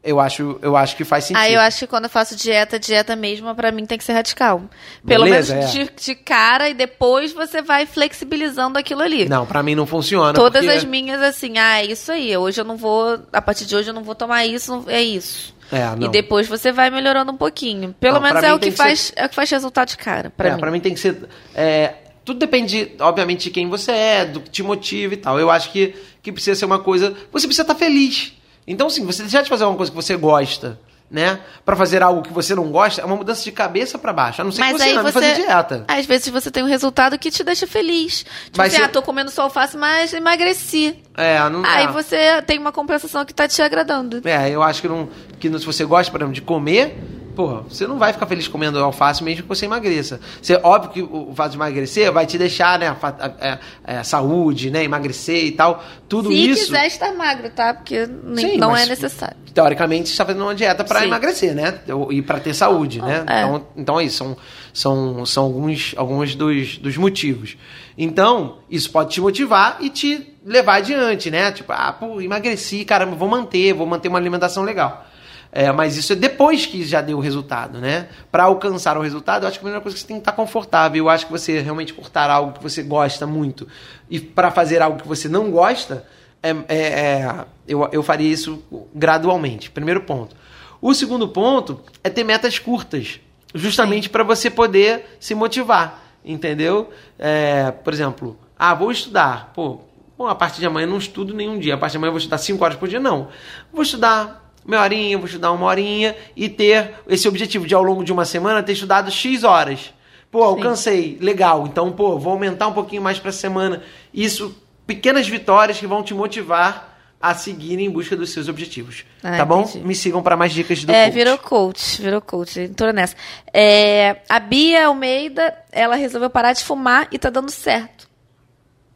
eu 0.04 0.18
acho, 0.18 0.58
eu 0.62 0.76
acho 0.76 0.96
que 0.96 1.04
faz 1.04 1.24
sentido. 1.24 1.42
Aí 1.42 1.54
eu 1.54 1.60
acho 1.60 1.78
que 1.80 1.86
quando 1.86 2.04
eu 2.04 2.10
faço 2.10 2.34
dieta, 2.34 2.78
dieta 2.78 3.14
mesmo, 3.14 3.54
pra 3.54 3.70
mim 3.70 3.86
tem 3.86 3.96
que 3.96 4.04
ser 4.04 4.12
radical. 4.14 4.62
Pelo 5.06 5.24
Beleza, 5.24 5.54
menos 5.54 5.74
é. 5.76 5.84
de, 5.84 5.90
de 6.04 6.14
cara 6.14 6.68
e 6.68 6.74
depois 6.74 7.32
você 7.32 7.62
vai 7.62 7.86
flexibilizando 7.86 8.78
aquilo 8.78 9.02
ali. 9.02 9.28
Não, 9.28 9.46
pra 9.46 9.62
mim 9.62 9.74
não 9.74 9.86
funciona. 9.86 10.32
Todas 10.32 10.64
porque- 10.64 10.78
as 10.78 10.84
minhas, 10.84 11.22
assim, 11.22 11.56
ah, 11.58 11.80
é 11.80 11.86
isso 11.86 12.10
aí. 12.10 12.36
Hoje 12.36 12.60
eu 12.60 12.64
não 12.64 12.76
vou. 12.76 13.20
A 13.32 13.40
partir 13.40 13.64
de 13.64 13.76
hoje 13.76 13.90
eu 13.90 13.94
não 13.94 14.02
vou 14.02 14.14
tomar 14.14 14.44
isso, 14.46 14.72
não- 14.72 14.84
é 14.90 15.02
isso. 15.02 15.54
É, 15.70 15.86
não. 15.96 16.08
E 16.08 16.10
depois 16.10 16.46
você 16.46 16.70
vai 16.70 16.90
melhorando 16.90 17.32
um 17.32 17.36
pouquinho. 17.36 17.94
Pelo 17.98 18.16
Não, 18.16 18.22
menos 18.22 18.42
é 18.42 18.52
o 18.52 18.58
que, 18.58 18.70
que 18.70 18.76
faz, 18.76 19.10
é 19.16 19.24
o 19.24 19.28
que 19.28 19.34
faz 19.34 19.48
resultado 19.50 19.88
de 19.88 19.96
cara. 19.96 20.30
Pra 20.36 20.48
é, 20.50 20.52
mim. 20.52 20.60
pra 20.60 20.70
mim 20.70 20.80
tem 20.80 20.92
que 20.92 21.00
ser. 21.00 21.16
é, 21.54 21.94
tudo 22.24 22.38
depende, 22.38 22.92
obviamente, 23.00 23.44
de 23.44 23.50
quem 23.50 23.68
você 23.68 23.90
é, 23.90 24.24
do 24.26 24.40
que 24.40 24.50
te 24.50 24.62
motiva 24.62 25.14
e 25.14 25.16
tal. 25.16 25.40
Eu 25.40 25.50
acho 25.50 25.72
que, 25.72 25.94
que 26.22 26.30
precisa 26.30 26.54
ser 26.58 26.66
uma 26.66 26.78
coisa. 26.78 27.16
Você 27.32 27.46
precisa 27.46 27.62
estar 27.62 27.74
feliz. 27.74 28.34
Então, 28.66 28.86
assim, 28.86 29.04
você 29.04 29.22
deixar 29.22 29.42
de 29.42 29.48
fazer 29.48 29.64
uma 29.64 29.76
coisa 29.76 29.90
que 29.90 29.96
você 29.96 30.16
gosta, 30.16 30.78
né? 31.10 31.40
Pra 31.64 31.76
fazer 31.76 32.02
algo 32.02 32.22
que 32.22 32.32
você 32.32 32.54
não 32.54 32.70
gosta, 32.70 33.02
é 33.02 33.04
uma 33.04 33.16
mudança 33.16 33.42
de 33.44 33.52
cabeça 33.52 33.98
pra 33.98 34.12
baixo. 34.12 34.40
A 34.40 34.44
não 34.44 34.52
ser 34.52 34.60
Mas 34.60 34.72
que 34.72 34.78
você 34.78 34.90
ame 34.90 35.02
você, 35.02 35.12
fazer 35.12 35.34
dieta. 35.34 35.84
às 35.88 36.06
vezes 36.06 36.28
você 36.28 36.50
tem 36.50 36.62
um 36.62 36.66
resultado 36.66 37.18
que 37.18 37.30
te 37.30 37.44
deixa 37.44 37.66
feliz. 37.66 38.18
Tipo 38.44 38.56
Vai 38.56 38.68
assim, 38.68 38.80
ah, 38.80 38.88
tô 38.88 39.02
comendo 39.02 39.30
só 39.30 39.42
alface, 39.42 39.76
mas 39.76 40.12
emagreci. 40.14 40.96
É, 41.16 41.38
não 41.50 41.64
Aí 41.64 41.84
é. 41.84 41.88
você 41.88 42.40
tem 42.42 42.58
uma 42.58 42.72
compensação 42.72 43.24
que 43.24 43.34
tá 43.34 43.46
te 43.46 43.60
agradando. 43.60 44.22
É, 44.26 44.48
eu 44.48 44.62
acho 44.62 44.80
que, 44.80 44.88
não, 44.88 45.08
que 45.38 45.50
não- 45.50 45.58
se 45.58 45.66
você 45.66 45.84
gosta, 45.84 46.10
por 46.10 46.18
exemplo, 46.20 46.34
de 46.34 46.40
comer, 46.42 46.96
pô, 47.34 47.62
você 47.62 47.86
não 47.86 47.98
vai 47.98 48.12
ficar 48.12 48.26
feliz 48.26 48.46
comendo 48.48 48.78
alface 48.78 49.22
mesmo 49.24 49.42
que 49.42 49.48
você 49.48 49.64
emagreça. 49.66 50.20
Você, 50.40 50.58
óbvio 50.62 50.90
que 50.90 51.02
o, 51.02 51.32
fato 51.34 51.52
de 51.52 51.56
emagrecer 51.56 52.10
vai 52.12 52.26
te 52.26 52.36
deixar, 52.38 52.78
né, 52.78 52.88
a, 52.88 52.96
a- 53.08 53.58
a- 53.96 54.00
a 54.00 54.04
saúde, 54.04 54.70
né, 54.70 54.84
emagrecer 54.84 55.44
e 55.46 55.52
tal. 55.52 55.82
Tudo 56.08 56.30
Se 56.30 56.50
isso. 56.50 56.66
quiser 56.66 56.86
estar 56.86 57.12
magro, 57.14 57.50
tá? 57.50 57.74
Porque 57.74 58.06
nem- 58.24 58.50
Sim, 58.52 58.56
não 58.58 58.76
é 58.76 58.86
necessário. 58.86 59.36
Teoricamente, 59.54 60.08
você 60.08 60.12
está 60.14 60.24
fazendo 60.24 60.42
uma 60.42 60.54
dieta 60.54 60.82
para 60.84 61.04
emagrecer, 61.04 61.54
né? 61.54 61.78
E 62.10 62.22
para 62.22 62.40
ter 62.40 62.54
saúde, 62.54 63.00
né? 63.02 63.24
É. 63.28 63.42
Então, 63.42 63.66
então 63.76 64.00
é 64.00 64.04
isso. 64.04 64.16
São, 64.18 64.36
são, 64.72 65.26
são 65.26 65.44
alguns, 65.44 65.94
alguns 65.96 66.34
dos, 66.34 66.78
dos 66.78 66.96
motivos. 66.96 67.56
Então, 67.96 68.58
isso 68.70 68.90
pode 68.90 69.10
te 69.12 69.20
motivar 69.20 69.76
e 69.80 69.90
te 69.90 70.34
levar 70.44 70.76
adiante, 70.76 71.30
né? 71.30 71.52
Tipo, 71.52 71.72
ah, 71.72 71.92
pô, 71.92 72.20
emagreci, 72.20 72.84
caramba, 72.84 73.14
vou 73.14 73.28
manter, 73.28 73.74
vou 73.74 73.86
manter 73.86 74.08
uma 74.08 74.18
alimentação 74.18 74.62
legal. 74.62 75.06
É, 75.54 75.70
mas 75.70 75.98
isso 75.98 76.14
é 76.14 76.16
depois 76.16 76.64
que 76.64 76.82
já 76.82 77.02
deu 77.02 77.18
o 77.18 77.20
resultado, 77.20 77.78
né? 77.78 78.08
Para 78.30 78.44
alcançar 78.44 78.96
o 78.96 79.02
resultado, 79.02 79.42
eu 79.42 79.48
acho 79.48 79.58
que 79.58 79.60
a 79.60 79.64
primeira 79.64 79.82
coisa 79.82 79.94
é 79.94 79.96
que 79.96 80.00
você 80.00 80.06
tem 80.08 80.16
que 80.16 80.22
estar 80.22 80.32
confortável. 80.32 81.04
Eu 81.04 81.10
acho 81.10 81.26
que 81.26 81.32
você 81.32 81.60
realmente 81.60 81.92
cortar 81.92 82.30
algo 82.30 82.52
que 82.54 82.62
você 82.62 82.82
gosta 82.82 83.26
muito 83.26 83.68
e 84.08 84.18
para 84.18 84.50
fazer 84.50 84.80
algo 84.80 84.98
que 85.02 85.06
você 85.06 85.28
não 85.28 85.50
gosta, 85.50 86.06
é, 86.42 86.50
é- 86.68 86.76
é- 86.78 87.44
eu, 87.68 87.86
eu 87.92 88.02
faria 88.02 88.32
isso 88.32 88.62
gradualmente. 88.94 89.70
Primeiro 89.70 90.00
ponto. 90.00 90.34
O 90.80 90.94
segundo 90.94 91.28
ponto 91.28 91.80
é 92.02 92.08
ter 92.08 92.24
metas 92.24 92.58
curtas, 92.58 93.20
justamente 93.54 94.08
para 94.08 94.24
você 94.24 94.48
poder 94.50 95.16
se 95.20 95.34
motivar, 95.34 96.02
entendeu? 96.24 96.88
É, 97.18 97.70
por 97.70 97.92
exemplo, 97.92 98.38
ah, 98.58 98.72
vou 98.74 98.90
estudar. 98.90 99.52
Pô, 99.54 99.80
bom, 100.16 100.26
a 100.26 100.34
partir 100.34 100.60
de 100.60 100.66
amanhã 100.66 100.86
eu 100.86 100.90
não 100.90 100.98
estudo 100.98 101.34
nenhum 101.34 101.58
dia. 101.58 101.74
A 101.74 101.78
partir 101.78 101.92
de 101.92 101.96
amanhã 101.98 102.08
eu 102.08 102.12
vou 102.14 102.18
estudar 102.18 102.38
5 102.38 102.64
horas 102.64 102.76
por 102.78 102.88
dia, 102.88 102.98
não. 102.98 103.28
Vou 103.70 103.82
estudar 103.82 104.51
meia 104.66 104.82
horinha, 104.82 105.18
vou 105.18 105.26
estudar 105.26 105.52
uma 105.52 105.66
horinha 105.66 106.16
e 106.36 106.48
ter 106.48 106.94
esse 107.08 107.26
objetivo 107.28 107.66
de 107.66 107.74
ao 107.74 107.82
longo 107.82 108.04
de 108.04 108.12
uma 108.12 108.24
semana 108.24 108.62
ter 108.62 108.72
estudado 108.72 109.10
X 109.10 109.44
horas. 109.44 109.92
Pô, 110.30 110.42
alcancei, 110.42 111.18
legal. 111.20 111.66
Então, 111.66 111.92
pô, 111.92 112.18
vou 112.18 112.32
aumentar 112.32 112.66
um 112.66 112.72
pouquinho 112.72 113.02
mais 113.02 113.18
para 113.18 113.30
semana. 113.30 113.82
Isso, 114.14 114.56
pequenas 114.86 115.28
vitórias 115.28 115.78
que 115.78 115.86
vão 115.86 116.02
te 116.02 116.14
motivar 116.14 116.90
a 117.20 117.34
seguir 117.34 117.78
em 117.78 117.88
busca 117.88 118.16
dos 118.16 118.30
seus 118.30 118.48
objetivos. 118.48 119.04
Ah, 119.22 119.36
tá 119.36 119.44
bom? 119.44 119.60
entendi. 119.60 119.86
Me 119.86 119.94
sigam 119.94 120.22
para 120.22 120.36
mais 120.36 120.52
dicas 120.52 120.82
do 120.84 120.90
é, 120.90 121.04
coach. 121.04 121.14
virou 121.14 121.38
coach, 121.38 122.02
virou 122.02 122.20
coach, 122.20 122.60
entrou 122.60 122.92
nessa. 122.92 123.14
É, 123.52 124.16
a 124.28 124.40
Bia 124.40 124.86
Almeida, 124.86 125.54
ela 125.70 125.94
resolveu 125.94 126.30
parar 126.30 126.52
de 126.52 126.64
fumar 126.64 127.06
e 127.12 127.18
tá 127.18 127.30
dando 127.30 127.50
certo. 127.50 128.08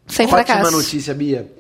Sem 0.09 0.27
Ótima 0.27 0.43
fracasso. 0.45 0.71
notícia, 0.73 1.15
Bia. 1.15 1.53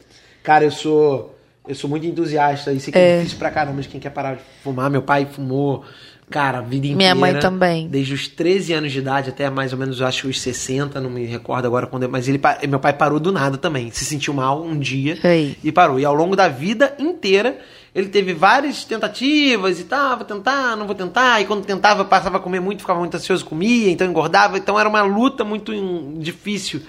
Cara, 0.43 0.65
eu 0.65 0.71
sou 0.71 1.36
eu 1.67 1.75
sou 1.75 1.89
muito 1.91 2.07
entusiasta 2.07 2.73
e 2.73 2.81
sei 2.81 2.93
que 2.93 2.99
é. 2.99 3.19
difícil 3.19 3.39
pra 3.39 3.51
caramba 3.51 3.83
de 3.83 3.89
quem 3.89 4.01
quer 4.01 4.11
parar 4.11 4.37
de 4.37 4.43
fumar. 4.63 4.89
Meu 4.91 5.03
pai 5.03 5.27
fumou, 5.31 5.85
cara, 6.31 6.59
a 6.59 6.61
vida 6.61 6.87
inteira. 6.87 6.97
Minha 6.97 7.15
mãe 7.15 7.39
também. 7.39 7.89
Desde 7.89 8.15
os 8.15 8.29
13 8.29 8.73
anos 8.73 8.93
de 8.93 8.99
idade 8.99 9.31
até 9.31 9.51
mais 9.51 9.73
ou 9.73 9.79
menos, 9.79 10.01
eu 10.01 10.07
acho, 10.07 10.29
os 10.29 10.41
60, 10.41 11.01
não 11.01 11.11
me 11.11 11.25
recordo 11.27 11.67
agora 11.67 11.87
quando. 11.87 12.09
Mas 12.09 12.29
ele, 12.29 12.41
meu 12.69 12.79
pai 12.79 12.93
parou 12.93 13.19
do 13.19 13.33
nada 13.33 13.57
também. 13.57 13.91
Se 13.91 14.05
sentiu 14.05 14.33
mal 14.33 14.63
um 14.63 14.79
dia 14.79 15.19
Ei. 15.25 15.57
e 15.63 15.73
parou. 15.73 15.99
E 15.99 16.05
ao 16.05 16.15
longo 16.15 16.37
da 16.37 16.49
vida 16.49 16.95
inteira, 16.99 17.59
ele 17.95 18.09
teve 18.09 18.33
várias 18.33 18.85
tentativas 18.85 19.81
e 19.81 19.85
tal, 19.85 20.19
vou 20.19 20.27
tentar, 20.27 20.77
não 20.77 20.87
vou 20.87 20.95
tentar. 20.95 21.41
E 21.41 21.47
quando 21.47 21.65
tentava, 21.65 22.05
passava 22.05 22.37
a 22.37 22.41
comer 22.41 22.61
muito, 22.61 22.81
ficava 22.81 22.99
muito 22.99 23.17
ansioso, 23.17 23.45
comia, 23.45 23.91
então 23.91 24.07
engordava. 24.07 24.59
Então 24.59 24.79
era 24.79 24.89
uma 24.89 25.03
luta 25.03 25.45
muito 25.45 25.73
hum, 25.73 26.15
difícil. 26.19 26.83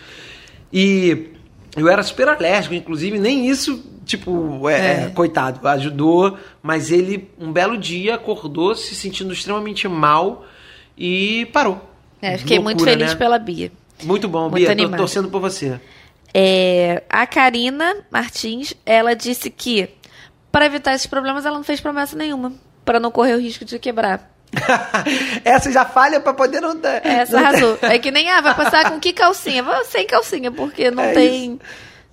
E 0.71 1.36
eu 1.77 1.87
era 1.87 2.01
super 2.01 2.27
alérgico, 2.27 2.73
inclusive, 2.73 3.19
nem 3.19 3.47
isso, 3.47 3.83
tipo, 4.03 4.67
é, 4.67 5.05
é, 5.05 5.09
coitado, 5.09 5.65
ajudou. 5.67 6.37
Mas 6.61 6.91
ele, 6.91 7.29
um 7.39 7.51
belo 7.51 7.77
dia, 7.77 8.15
acordou 8.15 8.73
se 8.73 8.95
sentindo 8.95 9.31
extremamente 9.31 9.87
mal 9.87 10.43
e 10.97 11.47
parou. 11.53 11.79
É, 12.21 12.37
fiquei 12.37 12.57
muito 12.57 12.79
Loucura, 12.79 12.91
feliz 12.91 13.11
né? 13.11 13.15
pela 13.15 13.37
Bia. 13.37 13.71
Muito 14.03 14.27
bom, 14.27 14.49
Muito 14.49 14.75
Bia, 14.75 14.89
tô 14.89 14.97
torcendo 14.97 15.29
por 15.29 15.39
você. 15.39 15.79
É, 16.33 17.03
a 17.09 17.25
Karina 17.27 17.97
Martins, 18.11 18.73
ela 18.85 19.15
disse 19.15 19.49
que 19.49 19.89
para 20.51 20.65
evitar 20.65 20.95
esses 20.95 21.07
problemas 21.07 21.45
ela 21.45 21.55
não 21.55 21.63
fez 21.63 21.79
promessa 21.79 22.15
nenhuma, 22.15 22.53
para 22.83 22.99
não 22.99 23.11
correr 23.11 23.35
o 23.35 23.39
risco 23.39 23.63
de 23.63 23.77
quebrar. 23.77 24.35
Essa 25.43 25.71
já 25.71 25.85
falha 25.85 26.19
pra 26.19 26.33
poder 26.33 26.61
não 26.61 26.75
ter. 26.77 27.01
Essa 27.05 27.33
não 27.33 27.39
ter- 27.41 27.47
arrasou. 27.47 27.79
É 27.81 27.99
que 27.99 28.11
nem, 28.11 28.29
ah, 28.31 28.41
vai 28.41 28.55
passar 28.55 28.91
com 28.91 28.99
que 28.99 29.13
calcinha? 29.13 29.63
Vou 29.63 29.83
sem 29.85 30.05
calcinha, 30.07 30.51
porque 30.51 30.89
não 30.91 31.03
É 31.03 31.13
tem. 31.13 31.51
isso. 31.53 31.59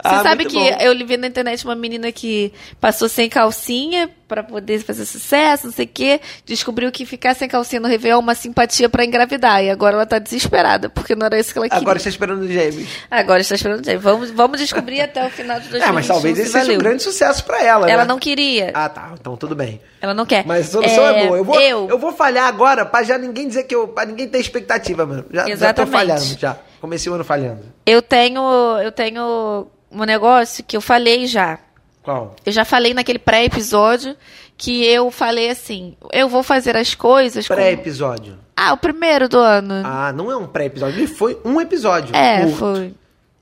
Você 0.04 0.14
Ah, 0.16 0.22
sabe 0.22 0.44
que 0.44 0.54
bom. 0.54 0.76
eu 0.80 1.06
vi 1.06 1.16
na 1.16 1.26
internet 1.26 1.64
uma 1.64 1.74
menina 1.74 2.12
que 2.12 2.52
passou 2.78 3.08
sem 3.08 3.26
calcinha 3.26 4.10
pra 4.28 4.42
poder 4.42 4.80
fazer 4.80 5.06
sucesso, 5.06 5.66
não 5.66 5.72
sei 5.72 5.86
o 5.86 5.88
quê. 5.88 6.20
Descobriu 6.44 6.92
que 6.92 7.06
ficar 7.06 7.34
sem 7.34 7.48
calcinha 7.48 7.80
no 7.80 7.88
Réveillon 7.88 8.16
é 8.16 8.18
uma 8.18 8.34
simpatia 8.34 8.86
pra 8.90 9.02
engravidar. 9.04 9.64
E 9.64 9.70
agora 9.70 9.94
ela 9.94 10.04
tá 10.04 10.18
desesperada, 10.18 10.90
porque 10.90 11.14
não 11.14 11.24
era 11.24 11.38
isso 11.38 11.52
que 11.52 11.58
ela 11.58 11.68
queria. 11.70 11.80
Agora 11.80 11.96
está 11.96 12.10
esperando 12.10 12.42
os 12.42 12.50
gêmeos. 12.50 12.86
Agora 13.10 13.40
está 13.40 13.54
esperando. 13.54 13.82
gente. 13.82 13.96
Vamos, 13.96 14.30
vamos 14.30 14.60
descobrir 14.60 15.00
até 15.00 15.26
o 15.26 15.30
final 15.30 15.58
de 15.58 15.68
2021 15.68 15.88
É, 15.88 15.92
mas 15.92 16.06
talvez 16.06 16.36
se 16.36 16.42
esse 16.42 16.52
seja 16.52 16.64
valeu. 16.64 16.76
um 16.78 16.82
grande 16.82 17.02
sucesso 17.02 17.42
pra 17.44 17.62
ela, 17.64 17.90
Ela 17.90 18.02
né? 18.02 18.08
não 18.08 18.18
queria. 18.18 18.72
Ah, 18.74 18.90
tá. 18.90 19.10
Então 19.18 19.36
tudo 19.38 19.54
bem. 19.56 19.80
Ela 20.02 20.12
não 20.12 20.26
quer. 20.26 20.44
Mas 20.46 20.68
a 20.68 20.70
solução 20.72 21.06
é, 21.06 21.26
boa. 21.26 21.38
Eu 21.38 21.44
vou, 21.44 21.60
eu, 21.60 21.88
eu 21.88 21.98
vou 21.98 22.12
falhar 22.12 22.46
agora 22.46 22.84
pra 22.84 23.02
já 23.02 23.16
ninguém 23.16 23.48
dizer 23.48 23.62
que 23.64 23.74
eu. 23.74 23.88
pra 23.88 24.04
ninguém 24.04 24.28
ter 24.28 24.38
expectativa, 24.38 25.06
mano. 25.06 25.24
Já, 25.30 25.40
já 25.42 25.46
tô 25.46 25.52
Exatamente. 25.52 25.92
falhando 25.92 26.24
já. 26.38 26.58
Comecei 26.78 27.10
o 27.10 27.14
ano 27.14 27.24
falhando. 27.24 27.62
eu 27.86 28.02
tenho, 28.02 28.42
eu 28.82 28.92
tenho 28.92 29.66
um 29.94 30.04
negócio 30.04 30.64
que 30.64 30.76
eu 30.76 30.80
falei 30.80 31.26
já. 31.26 31.58
Qual? 32.02 32.36
Eu 32.44 32.52
já 32.52 32.64
falei 32.64 32.92
naquele 32.92 33.18
pré-episódio 33.18 34.16
que 34.56 34.84
eu 34.84 35.10
falei 35.10 35.50
assim: 35.50 35.96
eu 36.12 36.28
vou 36.28 36.42
fazer 36.42 36.76
as 36.76 36.94
coisas. 36.94 37.46
Pré-episódio. 37.46 38.38
Ah, 38.56 38.72
o 38.72 38.76
primeiro 38.76 39.28
do 39.28 39.38
ano. 39.38 39.82
Ah, 39.84 40.12
não 40.12 40.30
é 40.30 40.36
um 40.36 40.46
pré-episódio. 40.46 40.98
Ele 40.98 41.06
foi 41.06 41.38
um 41.44 41.60
episódio. 41.60 42.14
é, 42.14 42.42
curto. 42.42 42.56
foi. 42.56 42.94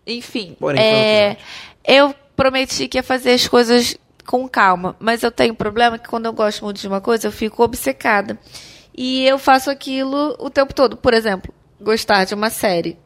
Enfim. 0.06 0.56
Porém, 0.58 0.80
foi 0.80 0.86
um 0.86 0.92
é, 0.92 1.36
eu 1.84 2.14
prometi 2.36 2.88
que 2.88 2.98
ia 2.98 3.02
fazer 3.02 3.32
as 3.32 3.46
coisas 3.46 3.96
com 4.26 4.48
calma, 4.48 4.96
mas 4.98 5.22
eu 5.22 5.30
tenho 5.30 5.52
um 5.52 5.56
problema 5.56 5.98
que 5.98 6.08
quando 6.08 6.26
eu 6.26 6.32
gosto 6.32 6.64
muito 6.64 6.80
de 6.80 6.88
uma 6.88 7.00
coisa, 7.00 7.26
eu 7.26 7.32
fico 7.32 7.62
obcecada. 7.62 8.38
E 8.96 9.24
eu 9.26 9.38
faço 9.38 9.70
aquilo 9.70 10.36
o 10.38 10.50
tempo 10.50 10.74
todo. 10.74 10.96
Por 10.96 11.14
exemplo, 11.14 11.52
gostar 11.80 12.24
de 12.24 12.34
uma 12.34 12.50
série. 12.50 12.96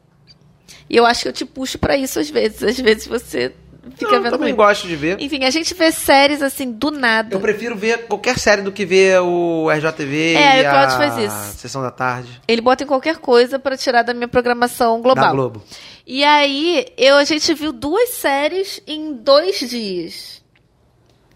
E 0.89 0.95
eu 0.95 1.05
acho 1.05 1.23
que 1.23 1.27
eu 1.29 1.33
te 1.33 1.45
puxo 1.45 1.77
pra 1.77 1.95
isso 1.97 2.19
às 2.19 2.29
vezes. 2.29 2.63
Às 2.63 2.79
vezes 2.79 3.07
você 3.07 3.53
fica 3.95 4.05
Não, 4.11 4.15
eu 4.17 4.23
vendo. 4.23 4.31
também 4.31 4.39
comigo. 4.53 4.57
gosto 4.57 4.87
de 4.87 4.95
ver. 4.95 5.17
Enfim, 5.19 5.43
a 5.45 5.49
gente 5.49 5.73
vê 5.73 5.91
séries 5.91 6.41
assim 6.41 6.71
do 6.71 6.91
nada. 6.91 7.33
Eu 7.35 7.39
prefiro 7.39 7.75
ver 7.75 8.05
qualquer 8.07 8.37
série 8.37 8.61
do 8.61 8.71
que 8.71 8.85
ver 8.85 9.19
o 9.21 9.69
RJTV 9.69 10.33
É, 10.35 10.59
e 10.59 10.63
o 10.63 10.67
a 10.67 10.71
Claudio 10.71 10.97
faz 10.97 11.17
isso. 11.17 11.57
Sessão 11.59 11.81
da 11.81 11.91
Tarde 11.91 12.41
Ele 12.47 12.61
bota 12.61 12.83
em 12.83 12.87
qualquer 12.87 13.17
coisa 13.17 13.57
pra 13.57 13.77
tirar 13.77 14.01
da 14.03 14.13
minha 14.13 14.27
programação 14.27 15.01
global. 15.01 15.25
da 15.25 15.31
Globo. 15.31 15.63
E 16.05 16.23
aí, 16.23 16.85
eu, 16.97 17.15
a 17.17 17.23
gente 17.23 17.53
viu 17.53 17.71
duas 17.73 18.09
séries 18.11 18.81
em 18.87 19.13
dois 19.13 19.59
dias. 19.59 20.41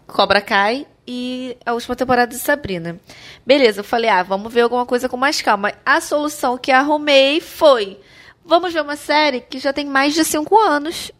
Cobra 0.06 0.40
Kai 0.40 0.86
e 1.06 1.56
a 1.64 1.72
última 1.72 1.96
temporada 1.96 2.34
de 2.34 2.40
Sabrina. 2.40 2.98
Beleza, 3.46 3.80
eu 3.80 3.84
falei, 3.84 4.10
ah, 4.10 4.22
vamos 4.22 4.52
ver 4.52 4.60
alguma 4.62 4.84
coisa 4.86 5.08
com 5.08 5.16
mais 5.16 5.40
calma. 5.42 5.72
A 5.84 6.00
solução 6.00 6.56
que 6.58 6.70
arrumei 6.70 7.40
foi, 7.40 7.98
vamos 8.44 8.72
ver 8.72 8.82
uma 8.82 8.96
série 8.96 9.40
que 9.40 9.58
já 9.58 9.72
tem 9.72 9.86
mais 9.86 10.14
de 10.14 10.24
cinco 10.24 10.58
anos. 10.58 11.10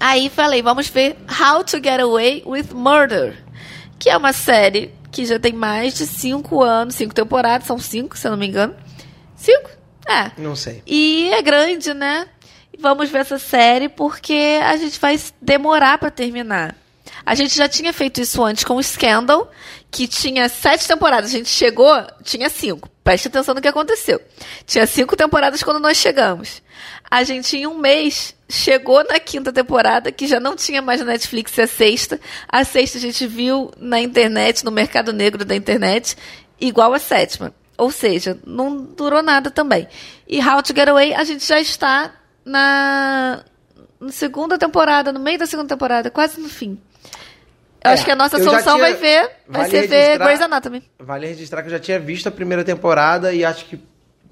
Aí 0.00 0.30
falei, 0.30 0.62
vamos 0.62 0.88
ver 0.88 1.16
How 1.28 1.64
to 1.64 1.78
Get 1.78 2.00
Away 2.00 2.42
with 2.46 2.68
Murder, 2.72 3.44
que 3.98 4.08
é 4.08 4.16
uma 4.16 4.32
série 4.32 4.94
que 5.10 5.24
já 5.24 5.38
tem 5.38 5.52
mais 5.52 5.94
de 5.94 6.06
cinco 6.06 6.62
anos, 6.62 6.94
cinco 6.94 7.14
temporadas, 7.14 7.66
são 7.66 7.78
cinco, 7.78 8.16
se 8.16 8.26
eu 8.26 8.30
não 8.30 8.38
me 8.38 8.46
engano. 8.46 8.76
Cinco? 9.36 9.70
É. 10.06 10.30
Não 10.38 10.54
sei. 10.54 10.82
E 10.86 11.28
é 11.32 11.42
grande, 11.42 11.92
né? 11.92 12.28
Vamos 12.78 13.10
ver 13.10 13.18
essa 13.20 13.38
série 13.38 13.88
porque 13.88 14.60
a 14.62 14.76
gente 14.76 15.00
vai 15.00 15.18
demorar 15.40 15.98
pra 15.98 16.10
terminar. 16.10 16.76
A 17.26 17.34
gente 17.34 17.56
já 17.56 17.68
tinha 17.68 17.92
feito 17.92 18.20
isso 18.20 18.42
antes 18.42 18.64
com 18.64 18.76
o 18.76 18.82
Scandal, 18.82 19.50
que 19.90 20.06
tinha 20.06 20.48
sete 20.48 20.86
temporadas. 20.86 21.30
A 21.30 21.36
gente 21.36 21.48
chegou, 21.48 21.92
tinha 22.22 22.48
cinco. 22.48 22.88
Preste 23.08 23.28
atenção 23.28 23.54
no 23.54 23.62
que 23.62 23.68
aconteceu. 23.68 24.20
Tinha 24.66 24.86
cinco 24.86 25.16
temporadas 25.16 25.62
quando 25.62 25.80
nós 25.80 25.96
chegamos. 25.96 26.60
A 27.10 27.24
gente, 27.24 27.56
em 27.56 27.66
um 27.66 27.78
mês, 27.78 28.34
chegou 28.50 29.02
na 29.02 29.18
quinta 29.18 29.50
temporada, 29.50 30.12
que 30.12 30.26
já 30.26 30.38
não 30.38 30.54
tinha 30.54 30.82
mais 30.82 31.00
na 31.00 31.06
Netflix 31.06 31.58
a 31.58 31.66
sexta. 31.66 32.20
A 32.46 32.64
sexta 32.64 32.98
a 32.98 33.00
gente 33.00 33.26
viu 33.26 33.70
na 33.78 33.98
internet, 33.98 34.62
no 34.62 34.70
mercado 34.70 35.10
negro 35.10 35.42
da 35.42 35.56
internet, 35.56 36.18
igual 36.60 36.92
a 36.92 36.98
sétima. 36.98 37.54
Ou 37.78 37.90
seja, 37.90 38.38
não 38.46 38.76
durou 38.76 39.22
nada 39.22 39.50
também. 39.50 39.88
E 40.28 40.38
How 40.46 40.62
to 40.62 40.74
Get 40.76 40.88
Away, 40.88 41.14
a 41.14 41.24
gente 41.24 41.46
já 41.46 41.58
está 41.58 42.14
na, 42.44 43.42
na 43.98 44.12
segunda 44.12 44.58
temporada, 44.58 45.14
no 45.14 45.18
meio 45.18 45.38
da 45.38 45.46
segunda 45.46 45.70
temporada, 45.70 46.10
quase 46.10 46.38
no 46.38 46.50
fim. 46.50 46.78
Eu 47.84 47.90
É, 47.90 47.94
acho 47.94 48.04
que 48.04 48.10
a 48.10 48.16
nossa 48.16 48.36
solução 48.42 48.74
tinha- 48.74 48.78
vai 48.78 48.94
ver, 48.94 49.30
vai 49.46 49.62
vale 49.62 49.70
ser 49.70 49.86
ver 49.86 49.96
registrar- 49.96 50.24
Grey's 50.26 50.40
Anatomy. 50.40 50.82
Vale 50.98 51.26
registrar 51.28 51.62
que 51.62 51.68
eu 51.68 51.72
já 51.72 51.78
tinha 51.78 51.98
visto 52.00 52.26
a 52.26 52.30
primeira 52.30 52.64
temporada 52.64 53.32
e 53.32 53.44
acho 53.44 53.64
que 53.66 53.80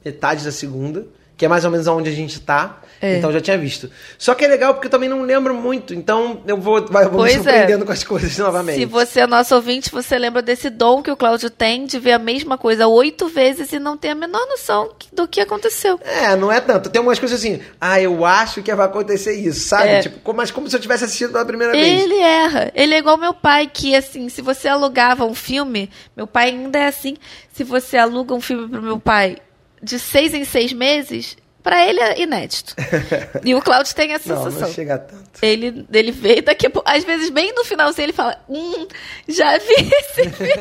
metade 0.04 0.44
da 0.44 0.50
segunda, 0.52 1.06
que 1.36 1.44
é 1.44 1.48
mais 1.48 1.64
ou 1.64 1.70
menos 1.70 1.86
onde 1.86 2.08
a 2.08 2.12
gente 2.12 2.40
tá. 2.40 2.80
É. 3.00 3.18
Então 3.18 3.30
já 3.30 3.40
tinha 3.40 3.58
visto. 3.58 3.90
Só 4.18 4.34
que 4.34 4.44
é 4.44 4.48
legal 4.48 4.72
porque 4.72 4.86
eu 4.86 4.90
também 4.90 5.08
não 5.08 5.22
lembro 5.22 5.54
muito, 5.54 5.92
então 5.92 6.42
eu 6.46 6.56
vou, 6.56 6.78
eu 6.78 7.10
vou 7.10 7.24
me 7.24 7.30
é. 7.30 7.34
surpreendendo 7.34 7.84
com 7.84 7.92
as 7.92 8.02
coisas 8.02 8.36
novamente. 8.38 8.78
Se 8.78 8.86
você 8.86 9.20
é 9.20 9.26
nosso 9.26 9.54
ouvinte, 9.54 9.90
você 9.90 10.18
lembra 10.18 10.40
desse 10.40 10.70
dom 10.70 11.02
que 11.02 11.10
o 11.10 11.16
Cláudio 11.16 11.50
tem 11.50 11.84
de 11.84 11.98
ver 11.98 12.12
a 12.12 12.18
mesma 12.18 12.56
coisa 12.56 12.86
oito 12.86 13.28
vezes 13.28 13.72
e 13.72 13.78
não 13.78 13.96
ter 13.96 14.10
a 14.10 14.14
menor 14.14 14.46
noção 14.48 14.90
do 15.12 15.28
que 15.28 15.40
aconteceu. 15.40 16.00
É, 16.02 16.34
não 16.36 16.50
é 16.50 16.60
tanto. 16.60 16.88
Tem 16.88 17.00
umas 17.00 17.18
coisas 17.18 17.38
assim, 17.38 17.60
ah, 17.78 18.00
eu 18.00 18.24
acho 18.24 18.62
que 18.62 18.74
vai 18.74 18.86
acontecer 18.86 19.34
isso, 19.34 19.68
sabe? 19.68 19.88
É. 19.88 20.00
Tipo, 20.00 20.32
mas 20.32 20.50
como 20.50 20.68
se 20.68 20.76
eu 20.76 20.80
tivesse 20.80 21.04
assistido 21.04 21.32
pela 21.32 21.44
primeira 21.44 21.72
vez. 21.72 22.02
Ele 22.02 22.18
erra. 22.18 22.72
Ele 22.74 22.94
é 22.94 22.98
igual 22.98 23.18
meu 23.18 23.34
pai, 23.34 23.70
que 23.72 23.94
assim, 23.94 24.28
se 24.28 24.40
você 24.40 24.68
alugava 24.68 25.24
um 25.24 25.34
filme, 25.34 25.90
meu 26.16 26.26
pai 26.26 26.48
ainda 26.48 26.78
é 26.78 26.86
assim, 26.86 27.16
se 27.52 27.62
você 27.62 27.98
aluga 27.98 28.34
um 28.34 28.40
filme 28.40 28.68
pro 28.68 28.82
meu 28.82 28.98
pai 28.98 29.36
de 29.82 29.98
seis 29.98 30.32
em 30.34 30.44
seis 30.44 30.72
meses, 30.72 31.36
pra 31.62 31.84
ele 31.86 32.00
é 32.00 32.20
inédito. 32.22 32.74
e 33.44 33.54
o 33.54 33.60
Cláudio 33.62 33.94
tem 33.94 34.12
essa 34.12 34.28
Não, 34.34 34.44
sensação. 34.44 34.68
não 34.68 34.74
chega 34.74 34.98
tanto. 34.98 35.26
Ele, 35.42 35.86
ele 35.92 36.12
vê 36.12 36.40
daqui 36.40 36.66
a 36.66 36.70
pouco, 36.70 36.88
às 36.90 37.04
vezes 37.04 37.28
bem 37.30 37.52
no 37.54 37.64
finalzinho 37.64 38.06
ele 38.06 38.12
fala, 38.12 38.38
hum, 38.48 38.86
já 39.28 39.58
vi 39.58 39.74
esse 39.98 40.30
filme. 40.30 40.52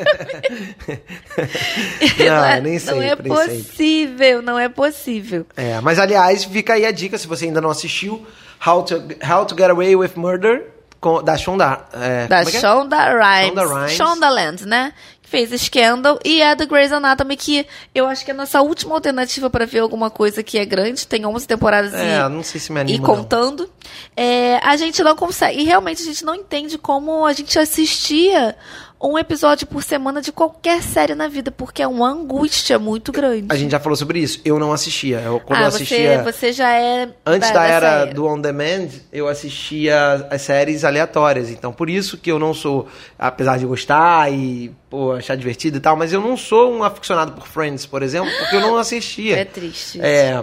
Não, 2.28 2.44
é- 2.44 2.60
nem 2.60 2.78
não 2.80 3.02
é 3.02 3.16
nem 3.16 3.16
sempre. 3.16 3.28
possível, 3.28 4.42
não 4.42 4.58
é 4.58 4.68
possível. 4.68 5.46
É, 5.56 5.80
mas 5.80 5.98
aliás, 5.98 6.44
fica 6.44 6.74
aí 6.74 6.84
a 6.84 6.90
dica, 6.90 7.16
se 7.18 7.26
você 7.26 7.46
ainda 7.46 7.60
não 7.60 7.70
assistiu, 7.70 8.26
How 8.66 8.82
to, 8.84 8.94
How 9.28 9.44
to 9.46 9.54
Get 9.56 9.70
Away 9.70 9.94
with 9.96 10.12
Murder, 10.16 10.66
com, 11.00 11.22
da 11.22 11.36
Shonda. 11.36 11.84
É, 11.92 12.26
Da 12.26 12.38
é 12.40 12.42
é? 12.42 12.44
Shonda 12.46 12.96
Rhimes. 13.14 13.48
Shonda 13.54 13.66
Rhimes. 13.66 13.92
Shondaland, 13.92 14.66
né? 14.66 14.92
Fez 15.36 15.60
Scandal. 15.60 16.18
E 16.24 16.42
a 16.42 16.56
The 16.56 16.64
Grey's 16.64 16.92
Anatomy, 16.92 17.36
que 17.36 17.66
eu 17.94 18.06
acho 18.06 18.24
que 18.24 18.30
é 18.30 18.34
a 18.34 18.36
nossa 18.36 18.62
última 18.62 18.94
alternativa 18.94 19.50
pra 19.50 19.66
ver 19.66 19.80
alguma 19.80 20.08
coisa 20.08 20.42
que 20.42 20.56
é 20.56 20.64
grande. 20.64 21.06
Tem 21.06 21.26
11 21.26 21.46
temporadas 21.46 21.92
É, 21.92 22.20
e, 22.20 22.28
não 22.30 22.42
sei 22.42 22.58
se 22.58 22.72
me 22.72 22.78
e 22.78 22.80
anima. 22.80 23.04
contando. 23.06 23.68
É, 24.16 24.58
a 24.62 24.76
gente 24.76 25.02
não 25.02 25.14
consegue. 25.14 25.60
E 25.60 25.64
realmente 25.64 26.00
a 26.00 26.04
gente 26.06 26.24
não 26.24 26.34
entende 26.34 26.78
como 26.78 27.26
a 27.26 27.34
gente 27.34 27.58
assistia 27.58 28.56
um 29.00 29.18
episódio 29.18 29.66
por 29.66 29.82
semana 29.82 30.22
de 30.22 30.32
qualquer 30.32 30.82
série 30.82 31.14
na 31.14 31.28
vida, 31.28 31.50
porque 31.50 31.82
é 31.82 31.86
uma 31.86 32.08
angústia 32.08 32.78
muito 32.78 33.12
grande. 33.12 33.46
A 33.50 33.56
gente 33.56 33.70
já 33.70 33.78
falou 33.78 33.96
sobre 33.96 34.18
isso. 34.18 34.40
Eu 34.44 34.58
não 34.58 34.72
assistia. 34.72 35.20
Eu, 35.20 35.38
quando 35.40 35.60
ah, 35.60 35.64
eu 35.64 35.70
você, 35.70 35.76
assistia. 35.76 36.22
você 36.22 36.52
já 36.52 36.72
é. 36.72 37.08
Antes 37.24 37.50
da, 37.50 37.64
era 37.66 37.98
série. 38.00 38.14
do 38.14 38.26
On 38.26 38.40
Demand, 38.40 38.88
eu 39.12 39.28
assistia 39.28 40.26
as 40.30 40.42
séries 40.42 40.84
aleatórias. 40.84 41.50
Então, 41.50 41.72
por 41.72 41.90
isso 41.90 42.16
que 42.16 42.30
eu 42.32 42.38
não 42.38 42.54
sou, 42.54 42.88
apesar 43.18 43.58
de 43.58 43.66
gostar 43.66 44.32
e 44.32 44.72
pô, 44.88 45.12
achar 45.12 45.36
divertido 45.36 45.76
e 45.76 45.80
tal, 45.80 45.96
mas 45.96 46.12
eu 46.12 46.20
não 46.20 46.36
sou 46.36 46.72
um 46.72 46.82
aficionado 46.82 47.32
por 47.32 47.46
Friends, 47.46 47.84
por 47.84 48.02
exemplo, 48.02 48.30
porque 48.38 48.56
eu 48.56 48.60
não 48.60 48.76
assistia. 48.76 49.38
É 49.38 49.44
triste. 49.44 50.00
É. 50.00 50.42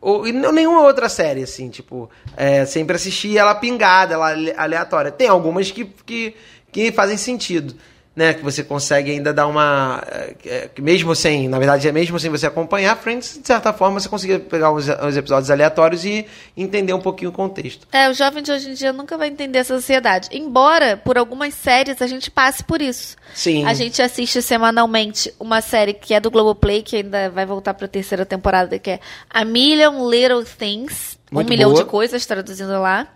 Ou, 0.00 0.28
e 0.28 0.32
não- 0.32 0.52
nenhuma 0.52 0.82
outra 0.82 1.08
série, 1.08 1.42
assim, 1.42 1.68
tipo, 1.70 2.08
é, 2.36 2.64
sempre 2.64 2.94
assisti 2.94 3.36
ela 3.36 3.54
pingada, 3.56 4.14
ela 4.14 4.28
ale- 4.28 4.54
aleatória. 4.56 5.10
Tem 5.10 5.26
algumas 5.26 5.72
que, 5.72 5.84
que, 6.06 6.36
que 6.70 6.92
fazem 6.92 7.16
sentido, 7.16 7.74
né? 8.18 8.34
Que 8.34 8.42
você 8.42 8.64
consegue 8.64 9.12
ainda 9.12 9.32
dar 9.32 9.46
uma. 9.46 10.02
é, 10.44 10.68
que 10.74 10.82
mesmo 10.82 11.14
sem, 11.14 11.48
na 11.48 11.56
verdade, 11.56 11.86
é 11.86 11.92
mesmo 11.92 12.18
sem 12.18 12.28
você 12.28 12.46
acompanhar 12.46 12.96
Friends, 12.96 13.38
de 13.40 13.46
certa 13.46 13.72
forma 13.72 14.00
você 14.00 14.08
consegue 14.08 14.40
pegar 14.40 14.72
os, 14.72 14.88
os 14.88 15.16
episódios 15.16 15.50
aleatórios 15.50 16.04
e 16.04 16.26
entender 16.56 16.92
um 16.92 17.00
pouquinho 17.00 17.30
o 17.30 17.32
contexto. 17.32 17.86
É, 17.92 18.10
o 18.10 18.14
jovem 18.14 18.42
de 18.42 18.50
hoje 18.50 18.70
em 18.70 18.74
dia 18.74 18.92
nunca 18.92 19.16
vai 19.16 19.28
entender 19.28 19.60
essa 19.60 19.76
sociedade. 19.76 20.28
Embora, 20.32 20.96
por 20.96 21.16
algumas 21.16 21.54
séries, 21.54 22.02
a 22.02 22.08
gente 22.08 22.28
passe 22.28 22.64
por 22.64 22.82
isso. 22.82 23.16
Sim. 23.32 23.64
A 23.64 23.72
gente 23.72 24.02
assiste 24.02 24.42
semanalmente 24.42 25.32
uma 25.38 25.60
série 25.60 25.94
que 25.94 26.12
é 26.12 26.18
do 26.18 26.30
Globoplay, 26.30 26.82
que 26.82 26.96
ainda 26.96 27.30
vai 27.30 27.46
voltar 27.46 27.72
pra 27.74 27.86
terceira 27.86 28.26
temporada, 28.26 28.80
que 28.80 28.90
é 28.90 29.00
A 29.30 29.44
Million 29.44 30.10
Little 30.10 30.44
Things. 30.44 31.16
Muito 31.30 31.46
um 31.46 31.50
milhão 31.50 31.70
boa. 31.70 31.84
de 31.84 31.88
coisas, 31.88 32.26
traduzindo 32.26 32.80
lá. 32.80 33.06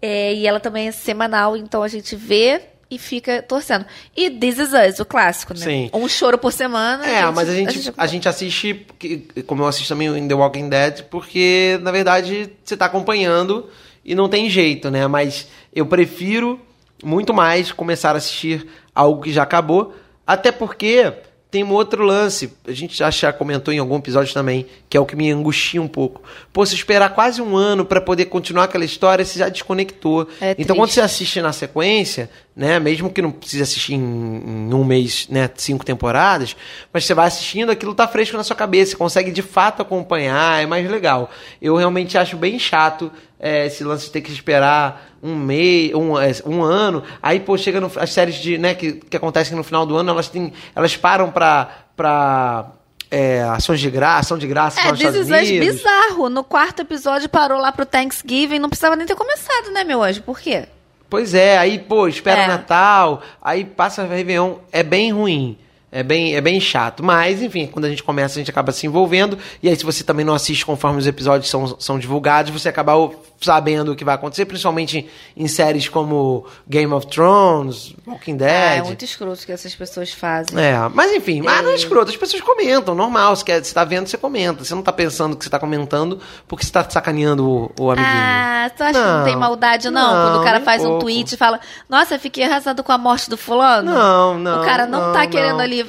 É, 0.00 0.32
e 0.32 0.46
ela 0.46 0.58
também 0.58 0.88
é 0.88 0.92
semanal, 0.92 1.56
então 1.56 1.82
a 1.82 1.88
gente 1.88 2.16
vê 2.16 2.62
e 2.90 2.98
fica 2.98 3.42
torcendo. 3.42 3.86
E 4.16 4.28
This 4.30 4.58
Is 4.58 4.70
Us, 4.72 4.98
o 4.98 5.04
clássico, 5.04 5.54
né? 5.54 5.60
Sim. 5.60 5.90
Um 5.94 6.08
choro 6.08 6.36
por 6.36 6.52
semana. 6.52 7.06
É, 7.06 7.30
mas 7.30 7.48
a 7.48 7.54
gente, 7.54 7.92
a 7.96 8.06
gente 8.06 8.28
assiste, 8.28 8.74
porque- 8.74 9.22
como 9.46 9.62
eu 9.62 9.66
assisto 9.66 9.88
também 9.88 10.08
In 10.08 10.26
The 10.26 10.34
Walking 10.34 10.68
Dead, 10.68 11.02
porque, 11.04 11.78
na 11.82 11.92
verdade, 11.92 12.50
você 12.64 12.76
tá 12.76 12.86
acompanhando 12.86 13.68
e 14.04 14.14
não 14.14 14.28
tem 14.28 14.50
jeito, 14.50 14.90
né? 14.90 15.06
Mas 15.06 15.46
eu 15.72 15.86
prefiro 15.86 16.60
muito 17.04 17.32
mais 17.32 17.70
começar 17.72 18.14
a 18.14 18.18
assistir 18.18 18.66
algo 18.94 19.22
que 19.22 19.32
já 19.32 19.42
acabou, 19.44 19.94
até 20.26 20.50
porque 20.50 21.12
tem 21.50 21.64
um 21.64 21.72
outro 21.72 22.04
lance, 22.04 22.52
a 22.66 22.72
gente 22.72 22.96
já, 22.96 23.10
já 23.10 23.32
comentou 23.32 23.74
em 23.74 23.78
algum 23.78 23.96
episódio 23.96 24.32
também, 24.32 24.66
que 24.88 24.96
é 24.96 25.00
o 25.00 25.04
que 25.04 25.16
me 25.16 25.30
angustia 25.32 25.82
um 25.82 25.88
pouco. 25.88 26.22
Pô, 26.52 26.64
se 26.64 26.76
esperar 26.76 27.12
quase 27.12 27.42
um 27.42 27.56
ano 27.56 27.84
pra 27.84 28.00
poder 28.00 28.26
continuar 28.26 28.64
aquela 28.64 28.84
história, 28.84 29.24
você 29.24 29.38
já 29.38 29.48
desconectou. 29.48 30.28
É 30.40 30.54
então, 30.56 30.76
quando 30.76 30.90
você 30.90 31.00
assiste 31.00 31.40
na 31.40 31.52
sequência, 31.52 32.30
né, 32.54 32.78
mesmo 32.78 33.10
que 33.10 33.20
não 33.20 33.32
precise 33.32 33.62
assistir 33.62 33.94
em, 33.94 33.98
em 33.98 34.74
um 34.74 34.84
mês, 34.84 35.26
né, 35.28 35.50
cinco 35.56 35.84
temporadas, 35.84 36.54
mas 36.92 37.04
você 37.04 37.14
vai 37.14 37.26
assistindo, 37.26 37.70
aquilo 37.70 37.94
tá 37.94 38.06
fresco 38.06 38.36
na 38.36 38.44
sua 38.44 38.54
cabeça, 38.54 38.92
você 38.92 38.96
consegue 38.96 39.32
de 39.32 39.42
fato 39.42 39.82
acompanhar, 39.82 40.62
é 40.62 40.66
mais 40.66 40.88
legal. 40.88 41.30
Eu 41.60 41.74
realmente 41.74 42.16
acho 42.16 42.36
bem 42.36 42.60
chato 42.60 43.10
é, 43.40 43.66
esse 43.66 43.82
lance 43.82 44.04
de 44.04 44.12
ter 44.12 44.20
que 44.20 44.30
esperar 44.30 45.10
um 45.22 45.34
mês, 45.34 45.94
um, 45.94 46.18
é, 46.18 46.30
um 46.44 46.62
ano, 46.62 47.02
aí 47.22 47.40
pô, 47.40 47.56
chega 47.56 47.80
no, 47.80 47.90
as 47.96 48.12
séries 48.12 48.36
de, 48.36 48.58
né, 48.58 48.74
que, 48.74 48.92
que 48.92 49.16
acontecem 49.16 49.56
no 49.56 49.64
final 49.64 49.86
do 49.86 49.96
ano, 49.96 50.10
elas 50.10 50.28
têm, 50.28 50.52
elas 50.74 50.96
param 50.96 51.30
pra, 51.30 51.68
pra 51.96 52.72
é, 53.10 53.42
ações 53.42 53.80
de 53.80 53.90
graça, 53.90 54.20
ação 54.20 54.38
de 54.38 54.46
graça 54.46 54.80
É, 54.80 54.92
This 54.92 55.14
Is 55.14 55.30
Us 55.30 55.50
bizarro. 55.50 56.28
No 56.28 56.44
quarto 56.44 56.82
episódio 56.82 57.28
parou 57.28 57.58
lá 57.58 57.72
pro 57.72 57.86
Thanksgiving, 57.86 58.58
não 58.58 58.68
precisava 58.68 58.94
nem 58.94 59.06
ter 59.06 59.16
começado, 59.16 59.70
né, 59.72 59.84
meu 59.84 60.02
anjo? 60.02 60.22
Por 60.22 60.38
quê? 60.38 60.66
Pois 61.08 61.34
é, 61.34 61.58
aí, 61.58 61.78
pô, 61.78 62.06
espera 62.06 62.42
É. 62.42 62.46
Natal, 62.46 63.22
aí 63.42 63.64
passa 63.64 64.04
Réveillon, 64.04 64.56
é 64.70 64.82
bem 64.82 65.12
ruim. 65.12 65.58
É 65.92 66.02
bem, 66.04 66.36
é 66.36 66.40
bem 66.40 66.60
chato. 66.60 67.02
Mas, 67.02 67.42
enfim, 67.42 67.66
quando 67.66 67.84
a 67.84 67.88
gente 67.88 68.02
começa, 68.02 68.38
a 68.38 68.40
gente 68.40 68.50
acaba 68.50 68.70
se 68.70 68.86
envolvendo. 68.86 69.36
E 69.62 69.68
aí, 69.68 69.74
se 69.76 69.84
você 69.84 70.04
também 70.04 70.24
não 70.24 70.34
assiste 70.34 70.64
conforme 70.64 70.98
os 70.98 71.06
episódios 71.06 71.50
são, 71.50 71.76
são 71.80 71.98
divulgados, 71.98 72.52
você 72.52 72.68
acaba 72.68 72.92
sabendo 73.40 73.92
o 73.92 73.96
que 73.96 74.04
vai 74.04 74.14
acontecer, 74.14 74.44
principalmente 74.44 75.08
em 75.36 75.48
séries 75.48 75.88
como 75.88 76.44
Game 76.68 76.92
of 76.92 77.06
Thrones, 77.06 77.94
Walking 78.06 78.36
Dead. 78.36 78.50
Ah, 78.50 78.74
é 78.76 78.82
muito 78.82 79.04
escroto 79.04 79.42
o 79.42 79.46
que 79.46 79.50
essas 79.50 79.74
pessoas 79.74 80.12
fazem. 80.12 80.60
É, 80.62 80.76
mas 80.92 81.10
enfim, 81.12 81.40
mas 81.40 81.64
não 81.64 81.70
é 81.70 81.74
escroto, 81.74 82.10
as 82.10 82.16
pessoas 82.18 82.42
comentam, 82.42 82.94
normal, 82.94 83.34
você, 83.34 83.44
quer, 83.44 83.64
você 83.64 83.72
tá 83.72 83.82
vendo, 83.82 84.06
você 84.06 84.18
comenta. 84.18 84.62
Você 84.62 84.74
não 84.74 84.82
tá 84.82 84.92
pensando 84.92 85.34
que 85.36 85.42
você 85.44 85.50
tá 85.50 85.58
comentando 85.58 86.20
porque 86.46 86.64
você 86.66 86.70
tá 86.70 86.88
sacaneando 86.88 87.48
o, 87.48 87.72
o 87.80 87.90
amiguinho. 87.90 88.12
Ah, 88.14 88.70
tu 88.76 88.82
acha 88.82 88.92
que 88.92 88.98
não 88.98 89.18
Não, 89.18 89.24
tem 89.24 89.36
maldade, 89.36 89.88
não? 89.90 90.02
não, 90.14 90.30
Quando 90.32 90.40
o 90.42 90.44
cara 90.44 90.60
faz 90.60 90.82
um 90.84 90.88
pouco. 90.88 91.00
tweet 91.04 91.32
e 91.34 91.36
fala, 91.38 91.58
nossa, 91.88 92.18
fiquei 92.18 92.44
arrasado 92.44 92.84
com 92.84 92.92
a 92.92 92.98
morte 92.98 93.30
do 93.30 93.38
fulano. 93.38 93.90
Não, 93.90 94.38
não, 94.38 94.60
O 94.60 94.64
cara 94.64 94.86
não, 94.86 95.06
não, 95.06 95.12
tá 95.14 95.20
não. 95.22 95.30
querendo 95.30 95.60
ali 95.60 95.79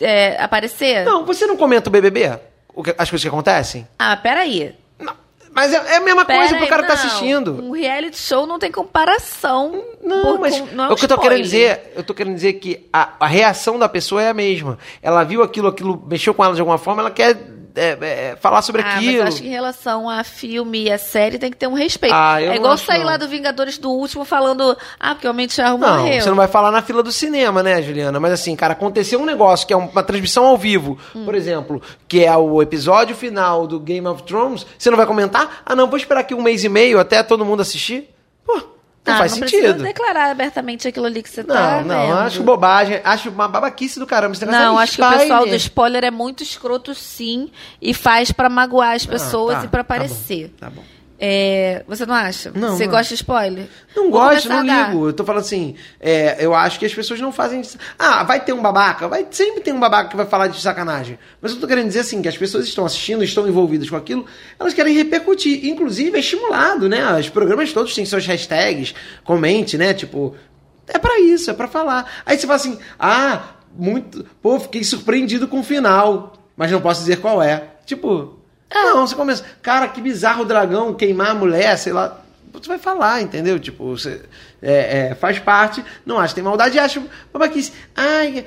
é, 0.00 0.36
aparecer? 0.42 1.04
Não, 1.04 1.24
você 1.24 1.46
não 1.46 1.56
comenta 1.56 1.88
o 1.88 1.92
BBB? 1.92 2.38
O 2.74 2.82
que- 2.82 2.94
as 2.96 3.08
coisas 3.10 3.22
que 3.22 3.28
acontecem? 3.28 3.86
Ah, 3.98 4.16
peraí. 4.16 4.74
Não, 4.98 5.14
mas 5.52 5.72
é, 5.72 5.76
é 5.94 5.96
a 5.96 6.00
mesma 6.00 6.24
coisa 6.24 6.40
Pera 6.40 6.54
pro 6.54 6.62
aí, 6.64 6.68
cara 6.68 6.82
que 6.82 6.88
tá 6.88 6.94
não. 6.94 7.04
assistindo. 7.06 7.62
Um 7.64 7.70
reality 7.72 8.16
show 8.18 8.46
não 8.46 8.58
tem 8.58 8.70
comparação. 8.70 9.84
Não, 10.02 10.22
por- 10.22 10.38
mas 10.40 10.58
com- 10.60 10.66
não 10.66 10.84
é 10.84 10.88
um 10.88 10.92
o 10.92 10.96
que 10.96 11.04
eu 11.04 11.08
tô 11.08 11.18
querendo 11.18 11.42
dizer, 11.42 11.92
eu 11.96 12.04
tô 12.04 12.14
querendo 12.14 12.34
dizer 12.34 12.54
que 12.54 12.88
a, 12.92 13.14
a 13.20 13.26
reação 13.26 13.78
da 13.78 13.88
pessoa 13.88 14.22
é 14.22 14.28
a 14.28 14.34
mesma. 14.34 14.78
Ela 15.02 15.24
viu 15.24 15.42
aquilo, 15.42 15.68
aquilo 15.68 16.02
mexeu 16.06 16.32
com 16.34 16.44
ela 16.44 16.54
de 16.54 16.60
alguma 16.60 16.78
forma, 16.78 17.02
ela 17.02 17.10
quer 17.10 17.36
é, 17.78 17.98
é, 18.32 18.36
falar 18.40 18.62
sobre 18.62 18.82
Ah, 18.82 18.86
mas 18.86 18.96
aquilo. 18.96 19.16
eu 19.18 19.22
acho 19.26 19.42
que 19.42 19.46
em 19.48 19.50
relação 19.50 20.08
a 20.10 20.24
filme 20.24 20.84
e 20.84 20.90
a 20.92 20.98
série 20.98 21.38
tem 21.38 21.50
que 21.50 21.56
ter 21.56 21.66
um 21.66 21.74
respeito. 21.74 22.14
Ah, 22.14 22.40
é 22.42 22.56
igual 22.56 22.72
acho, 22.72 22.84
sair 22.84 22.98
não. 23.00 23.06
lá 23.06 23.16
do 23.16 23.28
Vingadores 23.28 23.78
do 23.78 23.90
último 23.90 24.24
falando, 24.24 24.76
ah, 24.98 25.14
porque 25.14 25.26
o 25.26 25.30
Homem 25.30 25.46
de 25.46 25.54
Ferro 25.54 25.78
Não, 25.78 25.98
morreu. 26.02 26.20
você 26.20 26.28
não 26.28 26.36
vai 26.36 26.48
falar 26.48 26.70
na 26.70 26.82
fila 26.82 27.02
do 27.02 27.12
cinema, 27.12 27.62
né, 27.62 27.80
Juliana? 27.82 28.18
Mas 28.20 28.32
assim, 28.32 28.54
cara, 28.56 28.72
aconteceu 28.72 29.20
um 29.20 29.24
negócio 29.24 29.66
que 29.66 29.72
é 29.72 29.76
uma 29.76 30.02
transmissão 30.02 30.44
ao 30.46 30.56
vivo, 30.58 30.98
Hum. 31.14 31.24
por 31.24 31.34
exemplo, 31.34 31.80
que 32.06 32.24
é 32.24 32.36
o 32.36 32.60
episódio 32.62 33.14
final 33.14 33.66
do 33.66 33.78
Game 33.80 34.06
of 34.06 34.22
Thrones, 34.24 34.66
você 34.78 34.90
não 34.90 34.96
vai 34.96 35.06
comentar? 35.06 35.62
Ah, 35.64 35.74
não, 35.76 35.86
vou 35.88 35.96
esperar 35.96 36.20
aqui 36.20 36.34
um 36.34 36.42
mês 36.42 36.64
e 36.64 36.68
meio 36.68 36.98
até 36.98 37.22
todo 37.22 37.44
mundo 37.44 37.60
assistir? 37.62 38.08
Pô, 38.44 38.60
não 39.08 39.14
ah, 39.14 39.18
faz 39.18 39.32
não 39.36 39.48
sentido. 39.48 39.82
declarar 39.82 40.30
abertamente 40.30 40.86
aquilo 40.86 41.06
ali 41.06 41.22
que 41.22 41.30
você 41.30 41.42
Não, 41.42 41.54
tá 41.54 41.82
não, 41.82 42.06
vendo. 42.06 42.18
acho 42.18 42.42
bobagem, 42.42 43.00
acho 43.02 43.30
uma 43.30 43.48
babaquice 43.48 43.98
do 43.98 44.06
caramba. 44.06 44.34
Negócio 44.38 44.50
Não, 44.60 44.78
acho 44.78 44.96
que 44.96 45.02
o 45.02 45.10
pessoal 45.10 45.46
do 45.46 45.54
spoiler 45.56 46.04
é 46.04 46.10
muito 46.10 46.42
escroto, 46.42 46.94
sim, 46.94 47.50
e 47.80 47.92
faz 47.94 48.30
pra 48.30 48.48
magoar 48.48 48.94
as 48.94 49.06
pessoas 49.06 49.56
Ah, 49.56 49.60
tá, 49.60 49.64
e 49.64 49.68
pra 49.68 49.82
tá 49.84 49.94
bom, 49.94 50.04
aparecer. 50.04 50.54
Tá 50.58 50.70
bom. 50.70 50.82
É, 51.20 51.82
você 51.88 52.06
não 52.06 52.14
acha? 52.14 52.52
Não, 52.54 52.76
Você 52.76 52.84
não. 52.84 52.92
gosta 52.92 53.08
de 53.08 53.14
spoiler? 53.14 53.66
Não 53.96 54.04
Vou 54.04 54.20
gosto, 54.20 54.48
não 54.48 54.62
ligo. 54.62 55.08
Eu 55.08 55.12
tô 55.12 55.24
falando 55.24 55.40
assim, 55.40 55.74
é, 55.98 56.36
eu 56.38 56.54
acho 56.54 56.78
que 56.78 56.86
as 56.86 56.94
pessoas 56.94 57.20
não 57.20 57.32
fazem. 57.32 57.60
Ah, 57.98 58.22
vai 58.22 58.38
ter 58.44 58.52
um 58.52 58.62
babaca? 58.62 59.08
Vai, 59.08 59.26
sempre 59.32 59.60
tem 59.60 59.74
um 59.74 59.80
babaca 59.80 60.10
que 60.10 60.16
vai 60.16 60.26
falar 60.26 60.46
de 60.46 60.60
sacanagem. 60.60 61.18
Mas 61.42 61.52
eu 61.52 61.58
tô 61.58 61.66
querendo 61.66 61.88
dizer 61.88 62.00
assim, 62.00 62.22
que 62.22 62.28
as 62.28 62.38
pessoas 62.38 62.66
estão 62.68 62.86
assistindo, 62.86 63.24
estão 63.24 63.48
envolvidas 63.48 63.90
com 63.90 63.96
aquilo, 63.96 64.26
elas 64.60 64.72
querem 64.74 64.94
repercutir. 64.94 65.66
Inclusive, 65.66 66.16
é 66.16 66.20
estimulado, 66.20 66.88
né? 66.88 67.18
Os 67.18 67.28
programas 67.28 67.72
todos 67.72 67.92
têm 67.94 68.06
suas 68.06 68.24
hashtags, 68.24 68.94
comente, 69.24 69.76
né? 69.76 69.92
Tipo. 69.92 70.36
É 70.86 70.98
pra 70.98 71.18
isso, 71.18 71.50
é 71.50 71.52
pra 71.52 71.66
falar. 71.66 72.08
Aí 72.24 72.38
você 72.38 72.46
fala 72.46 72.56
assim, 72.56 72.78
ah, 72.98 73.42
muito. 73.76 74.24
Pô, 74.40 74.58
fiquei 74.60 74.84
surpreendido 74.84 75.48
com 75.48 75.60
o 75.60 75.64
final, 75.64 76.32
mas 76.56 76.70
não 76.70 76.80
posso 76.80 77.00
dizer 77.00 77.16
qual 77.20 77.42
é. 77.42 77.64
Tipo, 77.84 78.37
não, 78.70 79.06
você 79.06 79.14
começa, 79.14 79.44
cara, 79.62 79.88
que 79.88 80.00
bizarro 80.00 80.42
o 80.42 80.44
dragão 80.44 80.94
queimar 80.94 81.30
a 81.30 81.34
mulher, 81.34 81.76
sei 81.78 81.92
lá. 81.92 82.20
Você 82.52 82.68
vai 82.68 82.78
falar, 82.78 83.22
entendeu? 83.22 83.58
Tipo, 83.58 83.96
você 83.96 84.22
é, 84.60 85.10
é, 85.10 85.14
faz 85.14 85.38
parte, 85.38 85.84
não 86.04 86.18
acha 86.18 86.28
que 86.28 86.36
tem 86.36 86.44
maldade, 86.44 86.78
acha 86.78 87.02
babaquice. 87.32 87.72
Ai, 87.94 88.46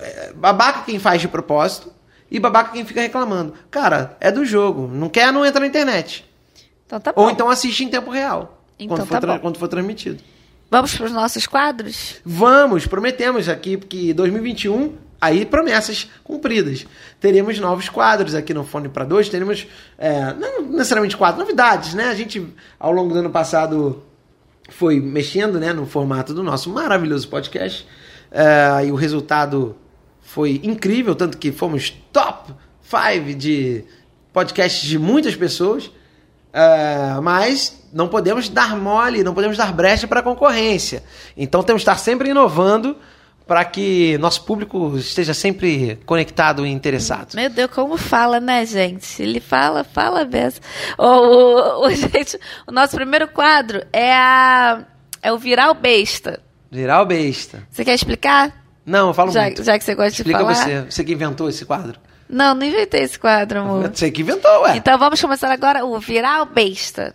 é, 0.00 0.32
babaca 0.34 0.82
quem 0.84 0.98
faz 0.98 1.20
de 1.20 1.28
propósito 1.28 1.92
e 2.30 2.40
babaca 2.40 2.72
quem 2.72 2.84
fica 2.84 3.00
reclamando. 3.00 3.54
Cara, 3.70 4.16
é 4.20 4.30
do 4.32 4.44
jogo. 4.44 4.88
Não 4.88 5.08
quer, 5.08 5.32
não 5.32 5.44
entra 5.44 5.60
na 5.60 5.66
internet. 5.66 6.24
Então 6.86 7.00
tá 7.00 7.12
bom. 7.12 7.22
Ou 7.22 7.30
então 7.30 7.48
assiste 7.48 7.84
em 7.84 7.88
tempo 7.88 8.10
real. 8.10 8.62
Então 8.78 8.96
quando, 8.96 9.08
tá 9.08 9.20
for 9.20 9.26
bom. 9.26 9.38
quando 9.38 9.58
for 9.58 9.68
transmitido. 9.68 10.22
Vamos 10.70 10.94
pros 10.96 11.12
nossos 11.12 11.46
quadros? 11.46 12.16
Vamos, 12.24 12.86
prometemos 12.86 13.48
aqui 13.48 13.76
que 13.76 14.12
2021, 14.12 14.96
aí 15.20 15.44
promessas 15.44 16.10
cumpridas. 16.22 16.86
Teremos 17.20 17.58
novos 17.58 17.88
quadros 17.88 18.34
aqui 18.34 18.52
no 18.52 18.64
Fone 18.64 18.88
para 18.88 19.04
Dois, 19.04 19.28
teremos, 19.28 19.66
é, 19.98 20.34
não 20.34 20.62
necessariamente 20.62 21.16
quadros, 21.16 21.40
novidades, 21.40 21.94
né? 21.94 22.08
A 22.08 22.14
gente, 22.14 22.46
ao 22.78 22.92
longo 22.92 23.12
do 23.12 23.18
ano 23.20 23.30
passado, 23.30 24.02
foi 24.68 25.00
mexendo 25.00 25.58
né, 25.58 25.72
no 25.72 25.86
formato 25.86 26.34
do 26.34 26.42
nosso 26.42 26.70
maravilhoso 26.70 27.28
podcast, 27.28 27.86
é, 28.30 28.86
e 28.86 28.92
o 28.92 28.94
resultado 28.94 29.76
foi 30.20 30.60
incrível, 30.62 31.14
tanto 31.14 31.38
que 31.38 31.52
fomos 31.52 31.90
top 32.12 32.52
5 32.82 33.34
de 33.38 33.84
podcasts 34.32 34.82
de 34.82 34.98
muitas 34.98 35.34
pessoas. 35.34 35.90
É, 36.52 37.20
mas 37.22 37.86
não 37.92 38.08
podemos 38.08 38.48
dar 38.48 38.74
mole, 38.76 39.22
não 39.22 39.34
podemos 39.34 39.58
dar 39.58 39.72
brecha 39.74 40.06
para 40.06 40.20
a 40.20 40.22
concorrência. 40.22 41.02
Então 41.36 41.62
temos 41.62 41.82
que 41.82 41.90
estar 41.90 41.98
sempre 41.98 42.30
inovando 42.30 42.96
para 43.46 43.64
que 43.64 44.18
nosso 44.18 44.42
público 44.42 44.96
esteja 44.96 45.32
sempre 45.32 46.00
conectado 46.04 46.66
e 46.66 46.70
interessado. 46.70 47.34
Meu 47.34 47.48
Deus, 47.48 47.70
como 47.70 47.96
fala, 47.96 48.40
né, 48.40 48.66
gente? 48.66 49.22
Ele 49.22 49.38
fala, 49.38 49.84
fala 49.84 50.24
mesmo. 50.24 50.60
O, 50.98 51.04
o, 51.04 51.86
o, 51.86 51.90
gente, 51.90 52.38
o 52.66 52.72
nosso 52.72 52.96
primeiro 52.96 53.28
quadro 53.28 53.84
é 53.92 54.12
a 54.12 54.84
é 55.22 55.32
o 55.32 55.38
viral 55.38 55.74
besta. 55.74 56.40
Virar 56.70 57.02
o 57.02 57.06
besta. 57.06 57.62
Você 57.70 57.84
quer 57.84 57.94
explicar? 57.94 58.64
Não, 58.84 59.08
eu 59.08 59.14
falo 59.14 59.32
Já, 59.32 59.42
muito. 59.42 59.64
já 59.64 59.78
que 59.78 59.84
você 59.84 59.94
gosta 59.94 60.10
de 60.10 60.16
Explica 60.22 60.38
falar. 60.40 60.54
você. 60.54 60.82
Você 60.82 61.04
que 61.04 61.12
inventou 61.12 61.48
esse 61.48 61.64
quadro. 61.64 61.98
Não, 62.28 62.54
não 62.54 62.66
inventei 62.66 63.02
esse 63.02 63.18
quadro, 63.18 63.60
amor. 63.60 63.90
Você 63.94 64.10
que 64.10 64.22
inventou, 64.22 64.62
ué. 64.62 64.76
Então 64.76 64.98
vamos 64.98 65.20
começar 65.20 65.50
agora 65.50 65.84
o 65.84 65.98
viral 66.00 66.46
besta. 66.46 67.14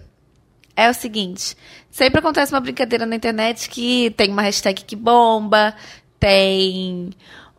É 0.74 0.90
o 0.90 0.94
seguinte, 0.94 1.56
sempre 1.90 2.20
acontece 2.20 2.54
uma 2.54 2.62
brincadeira 2.62 3.06
na 3.06 3.16
internet 3.16 3.70
que 3.70 4.10
tem 4.12 4.32
uma 4.32 4.42
hashtag 4.42 4.84
que 4.84 4.96
bomba, 4.96 5.76
tem 6.22 7.10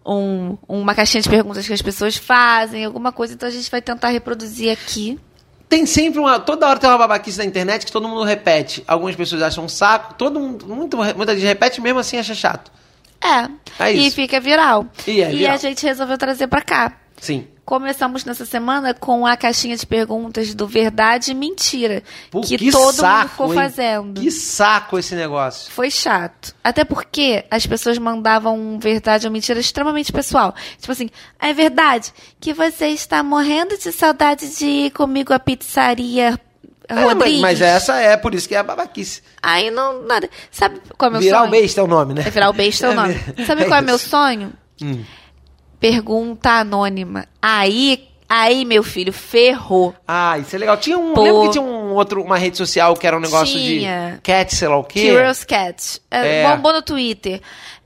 um- 0.07 0.57
uma 0.69 0.95
caixinha 0.95 1.21
de 1.21 1.29
perguntas 1.29 1.67
que 1.67 1.73
as 1.73 1.83
pessoas 1.83 2.17
fazem, 2.17 2.85
alguma 2.85 3.11
coisa, 3.13 3.35
então 3.35 3.49
a 3.49 3.53
gente 3.53 3.69
vai 3.71 3.83
tentar 3.83 4.09
reproduzir 4.09 4.73
aqui. 4.73 5.19
Tem 5.69 5.85
sempre 5.85 6.21
uma. 6.21 6.39
Toda 6.39 6.69
hora 6.69 6.79
tem 6.79 6.89
uma 6.89 6.99
babaquice 6.99 7.39
na 7.39 7.45
internet 7.45 7.85
que 7.87 7.91
todo 7.93 8.07
mundo 8.07 8.23
repete. 8.25 8.85
Algumas 8.87 9.17
pessoas 9.17 9.43
acham 9.43 9.65
um 9.65 9.69
saco, 9.69 10.15
todo 10.15 10.39
mundo. 10.39 10.67
Muito, 10.67 10.97
muita 11.17 11.35
gente 11.35 11.47
repete 11.47 11.81
mesmo 11.81 11.99
assim 11.99 12.19
acha 12.19 12.35
chato. 12.35 12.71
É. 13.21 13.49
É 13.85 13.93
e 13.93 14.11
fica 14.11 14.39
viral. 14.39 14.87
E 15.07 15.21
é 15.23 15.29
viral. 15.31 15.55
a 15.55 15.57
gente 15.57 15.85
resolveu 15.85 16.19
trazer 16.19 16.47
pra 16.47 16.61
cá. 16.61 16.93
Sim. 17.19 17.47
Começamos 17.65 18.25
nessa 18.25 18.45
semana 18.45 18.93
com 18.93 19.25
a 19.25 19.37
caixinha 19.37 19.77
de 19.77 19.87
perguntas 19.87 20.53
do 20.53 20.67
Verdade 20.67 21.31
e 21.31 21.35
Mentira, 21.35 22.03
Pô, 22.31 22.41
que, 22.41 22.59
que 22.59 22.73
todo 22.73 22.93
saco, 22.93 23.19
mundo 23.21 23.29
ficou 23.31 23.47
hein? 23.49 23.55
fazendo. 23.55 24.21
Que 24.21 24.31
saco 24.33 24.99
esse 24.99 25.15
negócio. 25.15 25.71
Foi 25.71 25.89
chato. 25.89 26.55
Até 26.63 26.85
porque 26.85 27.45
as 27.49 27.65
pessoas 27.65 27.97
mandavam 27.99 28.59
um 28.59 28.79
verdade 28.81 29.27
ou 29.29 29.33
mentira 29.33 29.61
extremamente 29.61 30.13
pessoal. 30.13 30.53
Tipo 30.81 30.91
assim, 30.91 31.09
é 31.39 31.53
verdade 31.53 32.13
que 32.41 32.53
você 32.53 32.89
está 32.89 33.23
morrendo 33.23 33.79
de 33.79 33.93
saudade 33.93 34.57
de 34.57 34.67
ir 34.67 34.91
comigo 34.91 35.33
à 35.33 35.39
pizzaria 35.39 36.39
É, 36.89 37.15
mas, 37.15 37.41
mas 37.41 37.61
essa 37.61 37.95
é 38.01 38.17
por 38.17 38.35
isso 38.35 38.49
que 38.49 38.57
é 38.57 38.59
a 38.59 38.63
babaquice. 38.65 39.23
Aí 39.41 39.71
não, 39.71 40.03
nada. 40.05 40.29
Sabe 40.51 40.81
qual 40.99 41.07
é 41.07 41.11
o 41.11 41.13
meu 41.13 41.21
Virar 41.23 41.43
o 41.45 41.49
sonho? 41.49 41.61
besta 41.63 41.81
é 41.81 41.85
o 41.85 41.87
nome, 41.87 42.13
né? 42.15 42.25
É 42.27 42.31
virar 42.31 42.51
o 42.51 42.53
besta 42.53 42.87
é 42.89 42.91
o 42.91 42.95
nome. 42.95 43.15
É, 43.39 43.45
Sabe 43.45 43.65
qual 43.67 43.77
é 43.77 43.79
isso. 43.79 43.87
meu 43.87 43.99
sonho? 43.99 44.53
Hum. 44.83 45.05
Pergunta 45.83 46.49
anônima. 46.61 47.27
Aí, 47.43 48.05
aí, 48.29 48.65
meu 48.65 48.85
filho, 48.85 49.13
ferrou. 49.13 49.93
Ah, 50.07 50.39
isso 50.39 50.55
é 50.55 50.59
legal. 50.61 50.77
Tinha 50.77 50.97
um. 50.97 51.13
Pô. 51.13 51.23
Lembra 51.25 51.43
que 51.43 51.51
tinha 51.51 51.63
um 51.63 51.93
outro, 51.93 52.23
uma 52.23 52.39
rede 52.39 52.57
social 52.57 52.95
que 52.95 53.05
era 53.05 53.17
um 53.17 53.21
negócio 53.21 53.59
Tinha. 53.59 54.13
de 54.15 54.21
cat, 54.23 54.55
sei 54.55 54.69
lá 54.69 54.77
o 54.79 54.85
quê? 54.85 55.11
Curious 55.11 55.43
Cat. 55.45 56.01
É, 56.09 56.43
É. 56.43 56.49
Bombou 56.49 56.73
no 56.73 56.83
Twitter. 56.83 57.41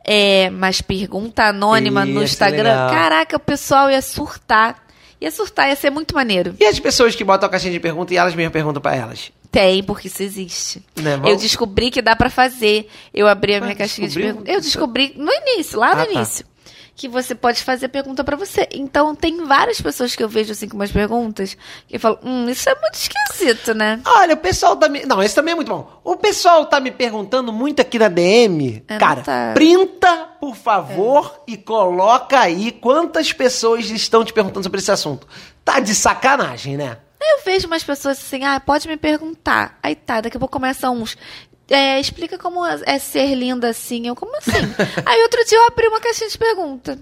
É, 0.04 0.50
mas 0.50 0.82
pergunta 0.82 1.44
anônima 1.44 2.04
no 2.04 2.22
Instagram. 2.22 2.90
Caraca, 2.90 3.38
o 3.38 3.40
pessoal 3.40 3.90
ia 3.90 4.02
surtar. 4.02 4.84
Ia 5.18 5.30
surtar, 5.30 5.70
ia 5.70 5.74
ser 5.76 5.88
muito 5.88 6.14
maneiro. 6.14 6.54
E 6.60 6.64
as 6.66 6.78
pessoas 6.78 7.14
que 7.14 7.24
botam 7.24 7.46
a 7.48 7.50
caixinha 7.50 7.72
de 7.72 7.80
pergunta 7.80 8.12
e 8.12 8.18
elas 8.18 8.34
mesmas 8.34 8.52
perguntam 8.52 8.82
pra 8.82 8.94
elas. 8.94 9.32
Tem, 9.50 9.82
porque 9.82 10.08
isso 10.08 10.22
existe. 10.22 10.82
Né, 10.94 11.18
Eu 11.24 11.34
descobri 11.36 11.90
que 11.90 12.02
dá 12.02 12.14
pra 12.14 12.28
fazer. 12.28 12.90
Eu 13.14 13.26
abri 13.26 13.54
a 13.54 13.60
minha 13.62 13.72
Ah, 13.72 13.76
caixinha 13.76 14.06
de 14.06 14.14
perguntas. 14.14 14.54
Eu 14.54 14.60
descobri 14.60 15.14
no 15.16 15.32
início, 15.32 15.80
lá 15.80 15.94
no 15.94 16.02
Ah, 16.02 16.06
tá. 16.06 16.26
Que 16.96 17.08
você 17.08 17.34
pode 17.34 17.62
fazer 17.62 17.88
pergunta 17.88 18.24
pra 18.24 18.36
você. 18.36 18.66
Então, 18.72 19.14
tem 19.14 19.44
várias 19.44 19.78
pessoas 19.80 20.16
que 20.16 20.24
eu 20.24 20.28
vejo 20.30 20.52
assim 20.52 20.66
com 20.66 20.76
umas 20.76 20.90
perguntas 20.90 21.54
que 21.86 21.98
falam: 21.98 22.18
Hum, 22.24 22.48
isso 22.48 22.68
é 22.70 22.74
muito 22.74 22.94
esquisito, 22.94 23.74
né? 23.74 24.00
Olha, 24.04 24.32
o 24.34 24.38
pessoal 24.38 24.74
tá 24.76 24.88
me. 24.88 25.04
Não, 25.04 25.22
esse 25.22 25.34
também 25.34 25.52
é 25.52 25.54
muito 25.54 25.68
bom. 25.68 26.00
O 26.02 26.16
pessoal 26.16 26.64
tá 26.64 26.80
me 26.80 26.90
perguntando 26.90 27.52
muito 27.52 27.80
aqui 27.80 27.98
na 27.98 28.08
DM. 28.08 28.82
É, 28.88 28.96
Cara, 28.96 29.20
tá. 29.20 29.50
printa, 29.52 30.16
por 30.40 30.56
favor, 30.56 31.42
e 31.46 31.56
coloca 31.58 32.40
aí 32.40 32.72
quantas 32.72 33.30
pessoas 33.30 33.90
estão 33.90 34.24
te 34.24 34.32
perguntando 34.32 34.64
sobre 34.64 34.80
esse 34.80 34.90
assunto. 34.90 35.28
Tá 35.62 35.80
de 35.80 35.94
sacanagem, 35.94 36.78
né? 36.78 36.96
Eu 37.20 37.44
vejo 37.44 37.66
umas 37.66 37.82
pessoas 37.84 38.18
assim, 38.18 38.44
ah, 38.44 38.58
pode 38.58 38.88
me 38.88 38.96
perguntar. 38.96 39.78
Aí 39.82 39.94
tá, 39.94 40.20
daqui 40.22 40.36
a 40.36 40.40
pouco 40.40 40.52
começa 40.52 40.88
uns. 40.90 41.16
É, 41.68 41.98
explica 41.98 42.38
como 42.38 42.64
é 42.64 42.98
ser 42.98 43.34
linda 43.34 43.68
assim. 43.68 44.06
Eu, 44.06 44.14
como 44.14 44.36
assim? 44.36 44.52
Aí 45.04 45.22
outro 45.22 45.44
dia 45.44 45.58
eu 45.58 45.66
abri 45.66 45.88
uma 45.88 46.00
caixinha 46.00 46.30
de 46.30 46.38
pergunta. 46.38 46.98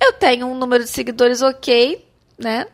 Eu 0.00 0.12
tenho 0.14 0.46
um 0.46 0.54
número 0.54 0.84
de 0.84 0.90
seguidores 0.90 1.42
ok, 1.42 2.06
né? 2.38 2.66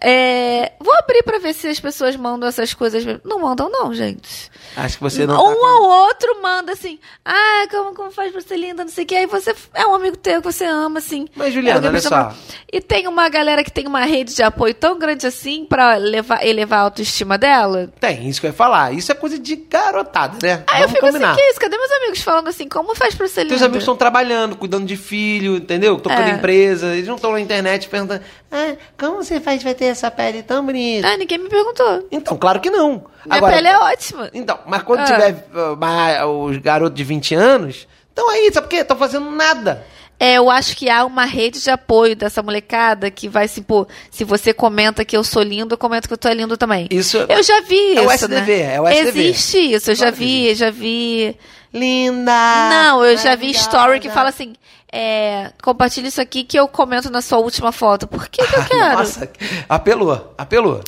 É, 0.00 0.72
vou 0.80 0.94
abrir 0.96 1.22
pra 1.22 1.38
ver 1.38 1.52
se 1.54 1.66
as 1.66 1.80
pessoas 1.80 2.14
mandam 2.16 2.48
essas 2.48 2.72
coisas. 2.74 3.04
mesmo. 3.04 3.20
Não 3.24 3.38
mandam, 3.40 3.68
não, 3.70 3.92
gente. 3.92 4.50
Acho 4.76 4.96
que 4.96 5.02
você 5.02 5.26
não. 5.26 5.34
um 5.34 5.54
tá 5.54 5.60
com- 5.60 5.66
ou 5.82 5.88
outro 6.06 6.42
manda 6.42 6.72
assim, 6.72 6.98
ah, 7.24 7.66
como, 7.70 7.94
como 7.94 8.10
faz 8.10 8.30
pra 8.32 8.40
ser 8.40 8.56
linda, 8.56 8.84
não 8.84 8.90
sei 8.90 9.04
o 9.04 9.06
que. 9.06 9.14
Aí 9.16 9.26
você 9.26 9.54
é 9.74 9.86
um 9.86 9.94
amigo 9.94 10.16
teu 10.16 10.40
que 10.40 10.52
você 10.52 10.64
ama, 10.64 10.98
assim. 10.98 11.26
Mas, 11.34 11.52
Juliana, 11.52 11.88
olha 11.88 12.00
chama- 12.00 12.30
só. 12.30 12.36
E 12.72 12.80
tem 12.80 13.06
uma 13.08 13.28
galera 13.28 13.64
que 13.64 13.70
tem 13.72 13.86
uma 13.86 14.04
rede 14.04 14.34
de 14.34 14.42
apoio 14.42 14.74
tão 14.74 14.98
grande 14.98 15.26
assim 15.26 15.64
pra 15.64 15.96
levar, 15.96 16.44
elevar 16.46 16.80
a 16.80 16.82
autoestima 16.82 17.36
dela. 17.38 17.90
Tem, 17.98 18.28
isso 18.28 18.40
que 18.40 18.46
eu 18.46 18.50
ia 18.50 18.56
falar. 18.56 18.92
Isso 18.92 19.10
é 19.10 19.14
coisa 19.14 19.38
de 19.38 19.56
garotada, 19.56 20.38
né? 20.46 20.62
Aí 20.66 20.82
eu 20.82 20.88
Vamos 20.88 20.92
fico 20.92 21.06
combinar. 21.06 21.30
assim, 21.32 21.40
que 21.40 21.46
isso? 21.50 21.60
Cadê 21.60 21.76
meus 21.76 21.90
amigos 21.92 22.20
falando 22.20 22.48
assim, 22.48 22.68
como 22.68 22.94
faz 22.94 23.14
pra 23.14 23.26
ser 23.26 23.42
linda? 23.42 23.50
Teus 23.54 23.62
amigos 23.62 23.82
estão 23.82 23.96
trabalhando, 23.96 24.54
cuidando 24.56 24.86
de 24.86 24.96
filho, 24.96 25.56
entendeu? 25.56 25.98
Tocando 25.98 26.28
É. 26.28 26.30
empresa. 26.30 26.94
Eles 26.94 27.08
não 27.08 27.16
estão 27.16 27.32
na 27.32 27.40
internet 27.40 27.88
perguntando: 27.88 28.22
ah, 28.52 28.76
como 28.98 29.16
você 29.16 29.40
faz 29.40 29.62
pra 29.62 29.74
ter 29.74 29.87
essa 29.88 30.10
pele 30.10 30.42
tão 30.42 30.64
bonita? 30.64 31.08
Ah, 31.08 31.16
ninguém 31.16 31.38
me 31.38 31.48
perguntou. 31.48 32.06
Então, 32.10 32.36
claro 32.36 32.60
que 32.60 32.70
não. 32.70 33.04
Minha 33.26 33.42
pele 33.42 33.68
é 33.68 33.78
ótima. 33.78 34.30
Então, 34.32 34.58
mas 34.66 34.82
quando 34.82 35.00
Ah. 35.00 35.04
tiver 35.04 35.46
uh, 35.54 35.76
ma- 35.76 36.24
os 36.26 36.56
garotos 36.58 36.96
de 36.96 37.04
20 37.04 37.34
anos, 37.34 37.86
estão 38.08 38.28
aí, 38.30 38.50
sabe 38.52 38.66
por 38.66 38.70
quê? 38.70 38.76
Estão 38.76 38.96
fazendo 38.96 39.30
nada. 39.30 39.84
É, 40.20 40.34
eu 40.34 40.50
acho 40.50 40.76
que 40.76 40.90
há 40.90 41.04
uma 41.04 41.24
rede 41.24 41.62
de 41.62 41.70
apoio 41.70 42.16
dessa 42.16 42.42
molecada 42.42 43.08
que 43.08 43.28
vai 43.28 43.46
se 43.46 43.60
pô, 43.60 43.86
se 44.10 44.24
você 44.24 44.52
comenta 44.52 45.04
que 45.04 45.16
eu 45.16 45.22
sou 45.22 45.42
lindo, 45.44 45.74
eu 45.74 45.78
comento 45.78 46.08
que 46.08 46.14
eu 46.14 46.18
tô 46.18 46.28
lindo 46.30 46.56
também. 46.56 46.88
Isso 46.90 47.18
Eu 47.28 47.40
já 47.40 47.60
vi 47.60 47.96
é 47.96 48.00
o 48.00 48.12
isso, 48.12 48.24
SDV, 48.24 48.56
né? 48.56 48.74
é 48.74 48.80
o 48.80 48.88
SDV. 48.88 49.20
Existe 49.28 49.58
isso, 49.74 49.90
eu 49.92 49.94
já 49.94 50.10
vi, 50.10 50.52
já 50.56 50.70
vi. 50.70 51.36
Linda! 51.72 52.32
Não, 52.70 53.04
eu 53.04 53.16
já 53.16 53.34
vi 53.36 53.50
story 53.50 54.00
que 54.00 54.08
fala 54.10 54.28
assim, 54.30 54.54
é, 54.92 55.50
compartilha 55.62 56.08
isso 56.08 56.20
aqui 56.20 56.44
que 56.44 56.58
eu 56.58 56.66
comento 56.68 57.10
na 57.10 57.20
sua 57.20 57.38
última 57.38 57.72
foto. 57.72 58.06
Por 58.06 58.28
que, 58.28 58.44
que 58.46 58.54
eu 58.56 58.64
quero? 58.66 58.98
Nossa, 58.98 59.30
apelou, 59.68 60.34
apelou. 60.36 60.80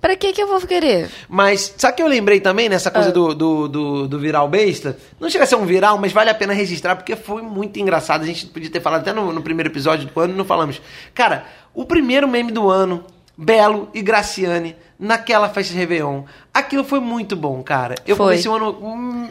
Pra 0.00 0.14
que 0.14 0.32
que 0.32 0.42
eu 0.42 0.46
vou 0.46 0.60
querer? 0.60 1.10
Mas 1.28 1.74
sabe 1.78 1.94
o 1.94 1.96
que 1.96 2.02
eu 2.02 2.06
lembrei 2.06 2.38
também 2.38 2.68
nessa 2.68 2.90
coisa 2.90 3.08
Ah. 3.08 3.12
do, 3.12 3.34
do, 3.34 3.68
do, 3.68 4.08
do 4.08 4.18
viral 4.20 4.46
besta? 4.46 4.96
Não 5.18 5.28
chega 5.28 5.44
a 5.44 5.46
ser 5.46 5.56
um 5.56 5.64
viral, 5.66 5.98
mas 5.98 6.12
vale 6.12 6.30
a 6.30 6.34
pena 6.34 6.52
registrar 6.52 6.94
porque 6.96 7.16
foi 7.16 7.42
muito 7.42 7.78
engraçado. 7.80 8.22
A 8.22 8.26
gente 8.26 8.46
podia 8.46 8.70
ter 8.70 8.80
falado 8.80 9.00
até 9.00 9.12
no, 9.12 9.32
no 9.32 9.42
primeiro 9.42 9.70
episódio 9.70 10.06
do 10.06 10.20
ano 10.20 10.34
e 10.34 10.36
não 10.36 10.44
falamos. 10.44 10.80
Cara, 11.14 11.46
o 11.74 11.84
primeiro 11.84 12.28
meme 12.28 12.52
do 12.52 12.70
ano, 12.70 13.04
Belo 13.36 13.88
e 13.94 14.00
Graciane, 14.02 14.76
naquela 14.98 15.48
festa 15.48 15.72
de 15.72 15.78
Réveillon. 15.78 16.22
Aquilo 16.52 16.84
foi 16.84 17.00
muito 17.00 17.36
bom, 17.36 17.62
cara. 17.62 17.94
Eu 18.06 18.16
Foi. 18.16 18.26
comecei 18.26 18.50
o 18.50 18.54
ano, 18.54 18.70
hum, 18.82 19.28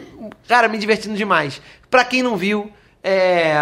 cara, 0.48 0.68
me 0.68 0.78
divertindo 0.78 1.14
demais. 1.16 1.60
Pra 1.90 2.04
quem 2.04 2.22
não 2.22 2.36
viu, 2.36 2.70
é, 3.02 3.54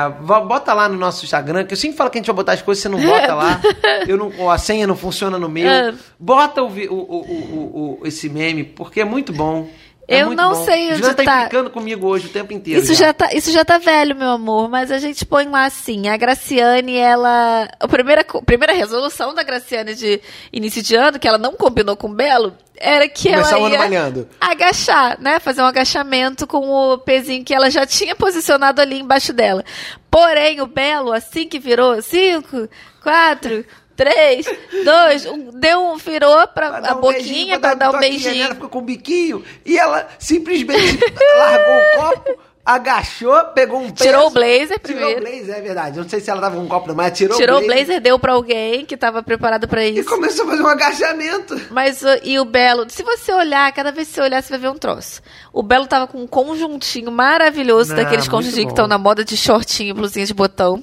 bota 0.46 0.72
lá 0.72 0.88
no 0.88 0.96
nosso 0.98 1.24
Instagram, 1.24 1.64
que 1.64 1.72
eu 1.74 1.76
sempre 1.76 1.96
falo 1.96 2.09
que 2.11 2.18
a 2.18 2.20
gente 2.20 2.26
vai 2.26 2.36
botar 2.36 2.52
as 2.52 2.62
coisas, 2.62 2.82
você 2.82 2.88
não 2.88 2.98
bota 3.05 3.34
lá. 3.34 3.61
Eu 4.09 4.16
não, 4.16 4.50
a 4.50 4.59
senha 4.59 4.86
não 4.86 4.96
funciona 4.96 5.38
no 5.38 5.48
meu. 5.48 5.68
É. 5.70 5.94
Bota 6.18 6.62
o- 6.62 6.68
o- 6.68 6.70
o- 6.94 7.98
o- 8.02 8.07
esse 8.07 8.28
meme, 8.28 8.64
porque 8.64 9.00
é 9.00 9.05
muito 9.05 9.32
bom. 9.32 9.68
É 10.07 10.22
Eu 10.22 10.32
não 10.34 10.52
bom. 10.52 10.64
sei 10.64 10.86
onde 10.88 10.96
Juliana 10.96 11.14
tá 11.14 11.24
tá. 11.24 11.38
implicando 11.40 11.70
comigo 11.70 12.07
hoje 12.07 12.26
o 12.26 12.30
tempo 12.30 12.52
inteiro. 12.52 12.80
Isso 12.82 12.92
já, 12.94 13.12
tá, 13.14 13.32
isso 13.32 13.50
já 13.50 13.64
tá 13.64 13.78
velho, 13.78 14.14
meu 14.14 14.30
amor, 14.30 14.68
mas 14.68 14.90
a 14.90 14.98
gente 14.98 15.24
põe 15.24 15.46
lá 15.48 15.64
assim. 15.64 16.09
A 16.09 16.16
Graciane, 16.16 16.96
ela. 16.96 17.68
A 17.80 17.88
primeira, 17.88 18.22
primeira 18.44 18.74
resolução 18.74 19.34
da 19.34 19.42
Graciane 19.42 19.94
de 19.94 20.20
início 20.52 20.82
de 20.82 20.94
ano, 20.94 21.18
que 21.18 21.26
ela 21.26 21.38
não 21.38 21.55
combinou 21.55 21.96
com 21.96 22.09
o 22.09 22.14
Belo, 22.14 22.55
era 22.76 23.09
que 23.09 23.30
Começar 23.30 23.57
ela 23.59 23.70
ia 23.70 23.78
malhando. 23.78 24.28
agachar, 24.40 25.18
né? 25.20 25.40
Fazer 25.40 25.62
um 25.62 25.66
agachamento 25.66 26.46
com 26.46 26.68
o 26.68 26.98
pezinho 26.98 27.42
que 27.44 27.55
ela 27.55 27.70
já 27.70 27.86
tinha 27.86 28.14
posicionado 28.14 28.82
ali 28.82 28.98
embaixo 29.00 29.32
dela. 29.32 29.64
Porém, 30.11 30.61
o 30.61 30.66
Belo, 30.66 31.12
assim 31.12 31.48
que 31.48 31.59
virou, 31.59 32.02
cinco, 32.02 32.68
quatro, 33.02 33.64
três, 33.97 34.47
dois, 34.84 35.26
um, 35.26 35.51
deu 35.59 35.80
um, 35.84 35.97
virou 35.97 36.47
pra 36.49 36.70
Pra 36.80 36.90
a 36.92 36.97
um 36.97 37.01
boquinha 37.01 37.18
beijinho, 37.22 37.61
pra 37.61 37.74
dar 37.74 37.90
um 37.95 37.99
beijinho. 37.99 38.45
Ela 38.45 38.55
ficou 38.55 38.68
com 38.68 38.78
o 38.78 38.82
biquinho 38.82 39.45
e 39.64 39.78
ela 39.78 40.09
simplesmente 40.18 40.99
largou 41.38 41.74
o 41.76 41.97
copo, 42.14 42.38
agachou, 42.66 43.45
pegou 43.55 43.78
um 43.78 43.90
peso. 43.90 44.05
Tirou 44.05 44.26
o 44.28 44.30
blazer 44.30 44.78
Tirou 44.78 44.78
o 44.78 44.80
primeiro. 44.80 45.20
blazer, 45.20 45.55
é 45.57 45.61
verdade. 45.61 45.99
Eu 45.99 46.03
não 46.03 46.09
sei 46.09 46.18
se 46.20 46.30
ela 46.30 46.40
tava 46.40 46.57
com 46.57 46.62
um 46.62 46.68
copo, 46.68 46.88
não, 46.88 46.95
mas 46.95 47.16
tirou, 47.16 47.36
Tirou 47.36 47.61
o 47.61 47.62
o 47.62 47.66
blazer, 47.66 48.01
deu 48.01 48.18
pra 48.18 48.32
alguém 48.32 48.86
que 48.86 48.97
tava 48.97 49.22
preparado 49.22 49.68
pra 49.68 49.84
E 49.84 49.99
isso. 49.99 50.09
começou 50.09 50.47
a 50.47 50.51
fazer 50.51 50.62
um 50.62 50.66
agachamento. 50.68 51.61
Mas 51.70 52.03
o- 52.03 52.07
e 52.22 52.38
o 52.38 52.45
Belo, 52.47 52.86
se 52.88 53.03
você 53.03 53.32
olhar, 53.32 53.70
cada 53.72 53.92
vez 53.92 54.09
que 54.09 54.14
você 54.14 54.22
olhar, 54.22 54.42
você 54.42 54.49
vai 54.51 54.59
ver 54.59 54.68
um 54.70 54.78
troço. 54.78 55.20
O 55.53 55.62
Belo 55.62 55.86
tava 55.86 56.07
com 56.07 56.22
um 56.22 56.26
conjuntinho 56.26 57.12
maravilhoso, 57.12 57.92
Ah, 57.92 57.97
daqueles 57.97 58.26
conjuntinhos 58.28 58.64
que 58.66 58.72
estão 58.72 58.86
na 58.86 58.97
moda 58.99 59.22
de 59.24 59.36
shortinho, 59.36 59.95
blusinha 59.95 60.24
de 60.24 60.32
botão. 60.34 60.82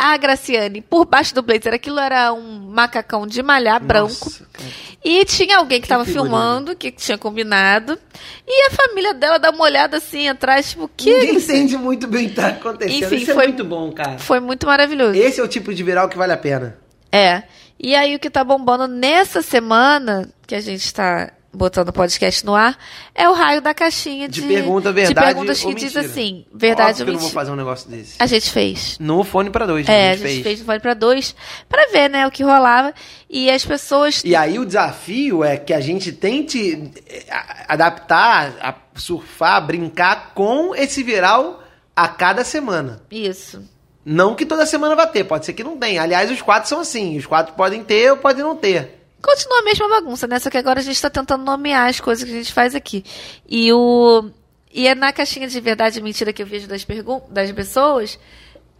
A 0.00 0.16
Graciane, 0.16 0.80
por 0.80 1.04
baixo 1.06 1.34
do 1.34 1.42
blazer, 1.42 1.74
aquilo 1.74 1.98
era 1.98 2.32
um 2.32 2.70
macacão 2.70 3.26
de 3.26 3.42
malhar 3.42 3.82
branco. 3.82 4.26
Nossa, 4.26 4.46
cara. 4.52 4.68
E 5.04 5.24
tinha 5.24 5.58
alguém 5.58 5.78
que, 5.80 5.82
Que 5.82 5.88
tava 5.88 6.04
figurino. 6.04 6.30
filmando, 6.30 6.76
que 6.76 6.92
tinha 6.92 7.18
combinado. 7.18 7.98
E 8.46 8.68
a 8.68 8.70
família 8.70 9.12
dela 9.12 9.38
dá 9.38 9.50
uma 9.50 9.64
olhada 9.64 9.96
assim 9.96 10.28
atrás, 10.28 10.70
tipo, 10.70 10.88
que. 10.96 11.12
Ninguém 11.12 11.36
entende 11.36 11.76
muito 11.76 12.06
bem 12.06 12.26
o 12.26 12.28
que 12.28 12.34
tá 12.36 12.48
acontecendo. 12.48 13.04
Enfim, 13.04 13.16
Isso 13.16 13.34
foi- 13.34 13.44
é 13.44 13.48
muito 13.48 13.64
bom, 13.64 13.90
cara. 13.90 14.18
Foi 14.18 14.38
muito 14.38 14.66
maravilhoso. 14.66 15.14
Esse 15.18 15.40
é 15.40 15.42
o 15.42 15.48
tipo 15.48 15.74
de 15.74 15.82
viral 15.82 16.08
que 16.08 16.16
vale 16.16 16.32
a 16.32 16.36
pena. 16.36 16.78
É. 17.10 17.42
E 17.80 17.94
aí 17.96 18.14
o 18.14 18.18
que 18.20 18.30
tá 18.30 18.44
bombando 18.44 18.86
nessa 18.86 19.42
semana, 19.42 20.28
que 20.46 20.54
a 20.54 20.60
gente 20.60 20.92
tá 20.94 21.32
botando 21.52 21.88
o 21.88 21.92
podcast 21.92 22.44
no 22.44 22.54
ar, 22.54 22.76
é 23.14 23.28
o 23.28 23.32
raio 23.32 23.60
da 23.62 23.72
caixinha 23.72 24.28
de, 24.28 24.40
De 24.42 24.46
pergunta, 24.46 24.92
verdade 24.92 25.14
de 25.14 25.20
perguntas 25.34 25.60
que 25.60 25.74
diz 25.74 25.94
mentira. 25.94 26.00
assim, 26.06 26.46
verdade 26.52 26.90
Óbvio 26.90 27.02
ou 27.02 27.04
que 27.06 27.10
eu 27.10 27.12
não 27.14 27.18
vou 27.20 27.28
mentira. 27.28 27.40
fazer 27.40 27.50
um 27.50 27.56
negócio 27.56 27.90
desse. 27.90 28.14
A 28.18 28.26
gente 28.26 28.50
fez. 28.50 28.98
No 28.98 29.24
fone 29.24 29.48
pra 29.50 29.64
dois. 29.66 29.88
É, 29.88 30.10
a 30.10 30.16
gente 30.16 30.42
fez. 30.42 30.60
no 30.60 30.66
Vale 30.66 30.80
pra 30.80 30.94
Dois, 30.94 31.34
pra 31.68 31.86
ver, 31.92 32.08
né, 32.10 32.26
o 32.26 32.30
que 32.30 32.42
rolava. 32.42 32.92
E 33.30 33.50
as 33.50 33.64
pessoas... 33.64 34.22
E 34.24 34.36
aí 34.36 34.58
o 34.58 34.64
desafio 34.66 35.42
é 35.42 35.56
que 35.56 35.72
a 35.72 35.80
gente 35.80 36.12
tente 36.12 36.90
eh, 37.08 37.24
a- 37.30 37.72
adaptar, 37.74 38.52
a 38.60 38.74
surfar, 38.94 39.66
brincar 39.66 40.32
com 40.34 40.74
esse 40.74 41.02
viral 41.02 41.62
a 41.96 42.06
cada 42.08 42.44
semana. 42.44 43.02
Isso. 43.10 43.62
Não 44.04 44.34
que 44.34 44.46
toda 44.46 44.64
semana 44.64 44.94
vai 44.96 45.06
ter, 45.10 45.24
pode 45.24 45.44
ser 45.44 45.52
que 45.52 45.62
não 45.64 45.76
tenha. 45.76 46.02
Aliás, 46.02 46.30
os 46.30 46.40
quatro 46.40 46.68
são 46.68 46.80
assim, 46.80 47.18
os 47.18 47.26
quatro 47.26 47.54
podem 47.54 47.82
ter 47.84 48.10
ou 48.12 48.16
podem 48.16 48.42
não 48.42 48.56
ter. 48.56 48.97
Continua 49.22 49.58
a 49.58 49.62
mesma 49.62 49.88
bagunça, 49.88 50.26
né? 50.26 50.38
Só 50.38 50.48
que 50.50 50.56
agora 50.58 50.80
a 50.80 50.82
gente 50.82 51.00
tá 51.00 51.10
tentando 51.10 51.44
nomear 51.44 51.88
as 51.88 52.00
coisas 52.00 52.24
que 52.24 52.30
a 52.30 52.36
gente 52.38 52.52
faz 52.52 52.74
aqui. 52.74 53.04
E 53.48 53.72
o... 53.72 54.30
E 54.72 54.86
é 54.86 54.94
na 54.94 55.12
caixinha 55.12 55.48
de 55.48 55.60
verdade 55.60 55.98
e 55.98 56.02
mentira 56.02 56.32
que 56.32 56.42
eu 56.42 56.46
vejo 56.46 56.68
das, 56.68 56.84
pergun 56.84 57.20
das 57.30 57.50
pessoas, 57.52 58.18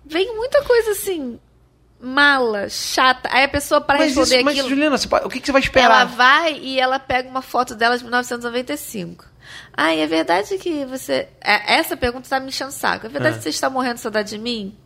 vem 0.06 0.34
muita 0.36 0.62
coisa 0.64 0.92
assim... 0.92 1.38
Mala, 2.00 2.68
chata. 2.68 3.28
Aí 3.32 3.42
a 3.42 3.48
pessoa, 3.48 3.80
para 3.80 3.98
Mas, 3.98 4.14
responder 4.14 4.36
isso, 4.36 4.44
mas 4.44 4.54
aquilo. 4.54 4.68
Juliana, 4.68 4.96
você 4.96 5.08
o 5.24 5.28
que, 5.28 5.40
que 5.40 5.46
você 5.46 5.50
vai 5.52 5.60
Ela 5.60 5.66
esperar? 5.66 6.06
vai 6.06 6.54
e 6.56 6.78
ela 6.78 7.00
pega 7.00 7.28
uma 7.28 7.42
foto 7.42 7.74
dela 7.74 7.98
de 7.98 8.04
1995. 8.04 9.24
Ah, 9.76 9.92
e 9.92 9.98
é 9.98 10.06
verdade 10.06 10.56
que 10.58 10.84
você. 10.86 11.26
é, 11.40 11.74
Essa 11.74 11.96
pergunta 11.96 12.28
tá 12.28 12.38
me 12.38 12.50
enchendo 12.50 12.70
o 12.70 12.72
saco. 12.72 13.06
É 13.06 13.08
verdade 13.08 13.34
É. 13.34 13.38
que 13.38 13.42
você 13.42 13.48
está 13.48 13.68
morrendo 13.68 13.96
de 13.96 14.00
saudade 14.02 14.30
de 14.30 14.38
mim? 14.38 14.78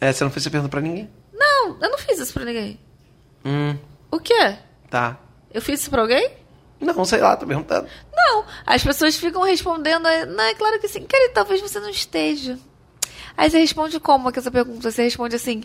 É, 0.00 0.10
você 0.10 0.24
não 0.24 0.30
fez 0.30 0.44
essa 0.44 0.50
pergunta 0.50 0.70
pra 0.70 0.80
ninguém? 0.80 1.10
Não, 1.30 1.76
eu 1.78 1.90
não 1.90 1.98
fiz 1.98 2.18
isso 2.18 2.32
pra 2.32 2.46
ninguém. 2.46 2.80
Hum, 3.44 3.76
O 4.14 4.20
quê? 4.20 4.56
tá. 4.88 5.18
Eu 5.52 5.60
fiz 5.60 5.80
isso 5.80 5.90
pra 5.90 6.02
alguém? 6.02 6.30
Não, 6.80 7.04
sei 7.04 7.20
lá, 7.20 7.36
tô 7.36 7.44
perguntando. 7.46 7.88
Não. 8.14 8.44
As 8.64 8.82
pessoas 8.82 9.16
ficam 9.16 9.42
respondendo. 9.42 10.06
é, 10.06 10.24
Não, 10.24 10.44
é 10.44 10.54
claro 10.54 10.78
que 10.78 10.86
sim. 10.86 11.04
Cara, 11.04 11.30
talvez 11.32 11.60
você 11.60 11.80
não 11.80 11.88
esteja. 11.90 12.56
Aí 13.36 13.50
você 13.50 13.58
responde 13.58 13.98
como 13.98 14.30
que 14.30 14.38
essa 14.38 14.50
pergunta? 14.52 14.88
Você 14.90 15.02
responde 15.02 15.34
assim: 15.34 15.64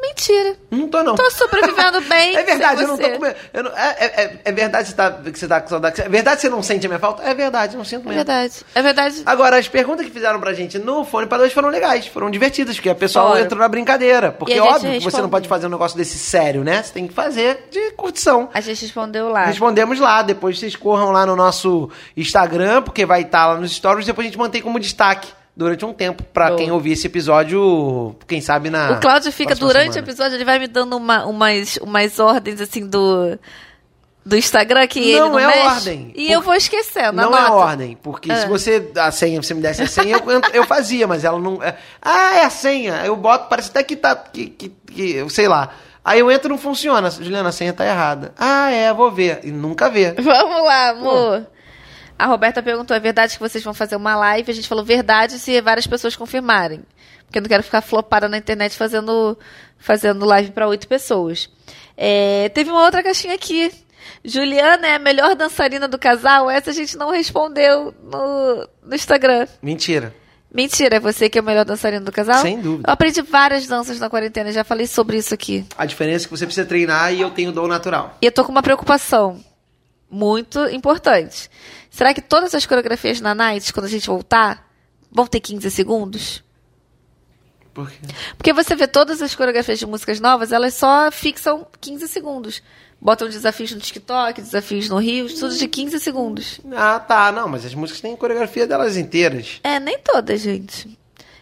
mentira. 0.00 0.56
Não 0.70 0.88
tô, 0.88 1.02
não. 1.02 1.14
Tô 1.14 1.30
sobrevivendo 1.30 2.00
bem. 2.08 2.36
É 2.36 2.42
verdade, 2.42 2.82
eu 2.82 2.88
não 2.88 2.96
tô 2.96 3.02
você." 3.04 3.10
comendo. 3.18 3.36
não- 3.54 3.76
é, 3.76 3.96
é- 3.98 4.22
é- 4.24 4.40
é 4.44 4.52
verdade 4.52 4.84
que 4.84 4.90
você, 4.90 4.96
tá, 4.96 5.10
que 5.12 5.38
você 5.38 5.48
tá 5.48 5.60
com 5.60 5.68
saudade. 5.68 6.00
É 6.00 6.08
verdade 6.08 6.36
que 6.36 6.42
você 6.42 6.48
não 6.48 6.62
sente 6.62 6.86
a 6.86 6.88
minha 6.88 6.98
falta? 6.98 7.22
É 7.22 7.34
verdade, 7.34 7.76
não 7.76 7.84
sinto 7.84 8.02
É 8.02 8.08
mesmo. 8.08 8.14
verdade. 8.16 8.54
É 8.74 8.82
verdade. 8.82 9.22
Agora, 9.26 9.56
as 9.58 9.68
perguntas 9.68 10.06
que 10.06 10.12
fizeram 10.12 10.40
pra 10.40 10.52
gente 10.52 10.78
no 10.78 11.04
Fone 11.04 11.26
para 11.26 11.38
dois 11.38 11.52
foram 11.52 11.68
legais, 11.68 12.06
foram 12.06 12.30
divertidas, 12.30 12.76
porque 12.76 12.90
a 12.90 12.94
pessoa 12.94 13.40
entrou 13.40 13.60
na 13.60 13.68
brincadeira. 13.68 14.30
Porque, 14.32 14.58
óbvio, 14.60 14.92
que 14.98 15.00
você 15.04 15.20
não 15.20 15.28
pode 15.30 15.48
fazer 15.48 15.66
um 15.66 15.70
negócio 15.70 15.96
desse 15.96 16.18
sério, 16.18 16.62
né? 16.64 16.82
Você 16.82 16.92
tem 16.92 17.06
que 17.08 17.14
fazer 17.14 17.66
de 17.70 17.90
curtição. 17.92 18.48
A 18.54 18.60
gente 18.60 18.80
respondeu 18.82 19.28
lá. 19.28 19.44
Respondemos 19.46 19.98
lá, 19.98 20.22
depois 20.22 20.58
vocês 20.58 20.76
corram 20.76 21.10
lá 21.10 21.24
no 21.26 21.34
nosso 21.36 21.90
Instagram, 22.16 22.82
porque 22.82 23.04
vai 23.06 23.22
estar 23.22 23.46
lá 23.46 23.54
nos 23.56 23.72
stories, 23.72 24.06
depois 24.06 24.26
a 24.26 24.28
gente 24.28 24.38
mantém 24.38 24.60
como 24.62 24.78
destaque 24.78 25.28
durante 25.58 25.84
um 25.84 25.92
tempo, 25.92 26.22
pra 26.22 26.46
Boa. 26.46 26.56
quem 26.58 26.70
ouvir 26.70 26.92
esse 26.92 27.06
episódio, 27.08 28.14
quem 28.28 28.40
sabe 28.40 28.70
na. 28.70 28.92
O 28.92 29.00
Cláudio 29.00 29.32
fica 29.32 29.54
durante 29.56 29.90
o 29.90 29.92
semana. 29.94 30.08
episódio, 30.10 30.36
ele 30.36 30.44
vai 30.44 30.58
me 30.60 30.68
dando 30.68 30.96
uma- 30.96 31.26
umas, 31.26 31.76
umas 31.78 32.18
ordens 32.20 32.60
assim 32.60 32.86
do, 32.86 33.36
do 34.24 34.36
Instagram 34.36 34.86
que 34.86 35.00
ele 35.00 35.18
Não 35.20 35.32
não 35.32 35.38
é 35.40 35.46
mexe, 35.48 35.66
ordem. 35.66 36.12
E 36.14 36.26
Por- 36.26 36.32
eu 36.32 36.40
vou 36.42 36.54
esquecendo. 36.54 37.12
Não 37.20 37.36
é 37.36 37.40
anota. 37.40 37.52
ordem, 37.54 37.98
porque 38.00 38.32
se 38.34 38.44
Ah. 38.44 38.48
você 38.48 38.90
a 38.96 39.10
senha, 39.10 39.42
você 39.42 39.52
me 39.52 39.60
desse 39.60 39.82
a 39.82 39.86
senha, 39.88 40.16
eu, 40.16 40.40
eu 40.54 40.64
fazia, 40.64 41.06
mas 41.08 41.24
ela 41.24 41.38
não. 41.40 41.60
é- 41.62 41.76
ah, 42.00 42.36
é 42.36 42.44
a 42.44 42.50
senha. 42.50 43.02
Eu 43.04 43.16
boto, 43.16 43.48
parece 43.48 43.70
até 43.70 43.82
que 43.82 43.96
tá. 43.96 44.14
Que, 44.14 44.46
que, 44.46 44.68
que- 44.86 45.12
eu 45.16 45.28
sei 45.28 45.48
lá. 45.48 45.70
Aí 46.04 46.20
eu 46.20 46.30
entro 46.30 46.48
e 46.48 46.52
não 46.52 46.58
funciona. 46.58 47.10
Juliana, 47.10 47.48
a 47.48 47.52
senha 47.52 47.72
tá 47.72 47.84
errada. 47.84 48.32
Ah, 48.38 48.70
é, 48.70 48.94
vou 48.94 49.10
ver. 49.10 49.40
E 49.42 49.50
nunca 49.50 49.90
vê. 49.90 50.12
Vamos 50.12 50.64
lá, 50.64 50.90
amor. 50.90 51.46
A 52.18 52.26
Roberta 52.26 52.62
perguntou: 52.62 52.96
é 52.96 53.00
verdade 53.00 53.34
que 53.34 53.40
vocês 53.40 53.62
vão 53.62 53.72
fazer 53.72 53.96
uma 53.96 54.16
live? 54.16 54.50
A 54.50 54.54
gente 54.54 54.68
falou 54.68 54.84
verdade 54.84 55.38
se 55.38 55.60
várias 55.60 55.86
pessoas 55.86 56.16
confirmarem. 56.16 56.82
Porque 57.24 57.38
eu 57.38 57.42
não 57.42 57.48
quero 57.48 57.62
ficar 57.62 57.82
flopada 57.82 58.28
na 58.28 58.38
internet 58.38 58.74
fazendo, 58.76 59.38
fazendo 59.78 60.24
live 60.24 60.50
para 60.50 60.66
oito 60.66 60.88
pessoas. 60.88 61.48
É, 61.96 62.48
teve 62.48 62.70
uma 62.70 62.82
outra 62.82 63.02
caixinha 63.02 63.34
aqui. 63.34 63.70
Juliana 64.24 64.86
é 64.86 64.94
a 64.94 64.98
melhor 64.98 65.36
dançarina 65.36 65.86
do 65.86 65.98
casal? 65.98 66.50
Essa 66.50 66.70
a 66.70 66.72
gente 66.72 66.96
não 66.96 67.10
respondeu 67.10 67.94
no, 68.02 68.68
no 68.82 68.94
Instagram. 68.94 69.46
Mentira. 69.62 70.14
Mentira, 70.52 70.96
é 70.96 71.00
você 71.00 71.28
que 71.28 71.38
é 71.38 71.42
o 71.42 71.44
melhor 71.44 71.64
dançarino 71.66 72.04
do 72.04 72.10
casal? 72.10 72.40
Sem 72.40 72.58
dúvida. 72.58 72.88
Eu 72.88 72.92
aprendi 72.92 73.20
várias 73.20 73.66
danças 73.66 74.00
na 74.00 74.08
quarentena, 74.08 74.50
já 74.50 74.64
falei 74.64 74.86
sobre 74.86 75.18
isso 75.18 75.34
aqui. 75.34 75.66
A 75.76 75.84
diferença 75.84 76.24
é 76.24 76.26
que 76.26 76.30
você 76.30 76.46
precisa 76.46 76.66
treinar 76.66 77.12
e 77.12 77.20
eu 77.20 77.30
tenho 77.30 77.52
dom 77.52 77.66
natural. 77.66 78.16
E 78.22 78.26
eu 78.26 78.32
tô 78.32 78.42
com 78.44 78.50
uma 78.50 78.62
preocupação 78.62 79.44
muito 80.10 80.58
importante. 80.70 81.50
Será 81.98 82.14
que 82.14 82.20
todas 82.22 82.54
as 82.54 82.64
coreografias 82.64 83.20
na 83.20 83.34
Night, 83.34 83.72
quando 83.72 83.86
a 83.86 83.88
gente 83.88 84.06
voltar, 84.06 84.70
vão 85.10 85.26
ter 85.26 85.40
15 85.40 85.68
segundos? 85.68 86.44
Por 87.74 87.90
quê? 87.90 87.98
Porque 88.36 88.52
você 88.52 88.76
vê 88.76 88.86
todas 88.86 89.20
as 89.20 89.34
coreografias 89.34 89.80
de 89.80 89.84
músicas 89.84 90.20
novas, 90.20 90.52
elas 90.52 90.74
só 90.74 91.10
fixam 91.10 91.66
15 91.80 92.06
segundos. 92.06 92.62
Botam 93.00 93.28
desafios 93.28 93.72
no 93.72 93.80
TikTok, 93.80 94.40
desafios 94.40 94.88
no 94.88 94.98
Rio, 94.98 95.26
tudo 95.28 95.56
de 95.56 95.66
15 95.66 95.98
segundos. 95.98 96.60
Ah, 96.72 97.00
tá. 97.00 97.32
Não, 97.32 97.48
mas 97.48 97.66
as 97.66 97.74
músicas 97.74 98.00
têm 98.00 98.14
coreografia 98.14 98.64
delas 98.64 98.96
inteiras. 98.96 99.58
É, 99.64 99.80
nem 99.80 99.98
todas, 99.98 100.40
gente. 100.40 100.96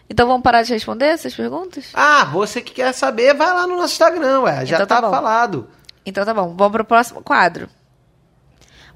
Então 0.09 0.25
vamos 0.25 0.41
parar 0.41 0.63
de 0.63 0.73
responder 0.73 1.05
essas 1.05 1.35
perguntas? 1.35 1.89
Ah, 1.93 2.25
você 2.25 2.63
que 2.63 2.73
quer 2.73 2.91
saber, 2.93 3.35
vai 3.35 3.53
lá 3.53 3.67
no 3.67 3.77
nosso 3.77 3.93
Instagram, 3.93 4.39
ué. 4.39 4.65
Já 4.65 4.77
Então 4.77 4.87
tá 4.87 5.01
tá, 5.03 5.07
falado. 5.11 5.69
Então 6.03 6.25
tá 6.25 6.33
bom, 6.33 6.55
vamos 6.57 6.71
pro 6.71 6.83
próximo 6.83 7.21
quadro. 7.21 7.69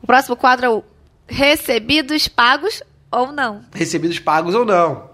O 0.02 0.08
próximo 0.08 0.36
quadro 0.36 0.66
é 0.66 0.70
o 0.70 0.84
Recebidos 1.32 2.28
Pagos 2.28 2.84
ou 3.10 3.32
Não. 3.32 3.62
recebidos 3.74 4.20
pagos 4.20 4.54
ou 4.54 4.66
não. 4.66 5.10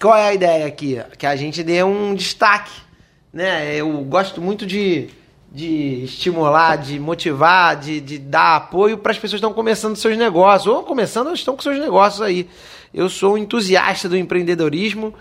Qual 0.00 0.16
é 0.16 0.28
a 0.28 0.34
ideia 0.34 0.66
aqui? 0.66 0.98
Que 1.18 1.26
a 1.26 1.36
gente 1.36 1.62
dê 1.62 1.82
um 1.82 2.14
destaque, 2.14 2.72
né? 3.32 3.74
Eu 3.76 3.90
gosto 4.04 4.40
muito 4.40 4.64
de, 4.64 5.08
de 5.52 6.04
estimular, 6.04 6.76
de 6.76 6.98
motivar, 6.98 7.76
de, 7.76 8.00
de 8.00 8.18
dar 8.18 8.56
apoio 8.56 8.96
para 8.96 9.12
as 9.12 9.18
pessoas 9.18 9.40
que 9.40 9.46
estão 9.46 9.52
começando 9.52 9.94
seus 9.96 10.16
negócios, 10.16 10.72
ou 10.72 10.82
começando 10.84 11.32
estão 11.34 11.54
com 11.54 11.62
seus 11.62 11.78
negócios 11.78 12.22
aí. 12.22 12.48
Eu 12.92 13.10
sou 13.10 13.34
um 13.34 13.38
entusiasta 13.38 14.08
do 14.08 14.16
empreendedorismo, 14.16 15.12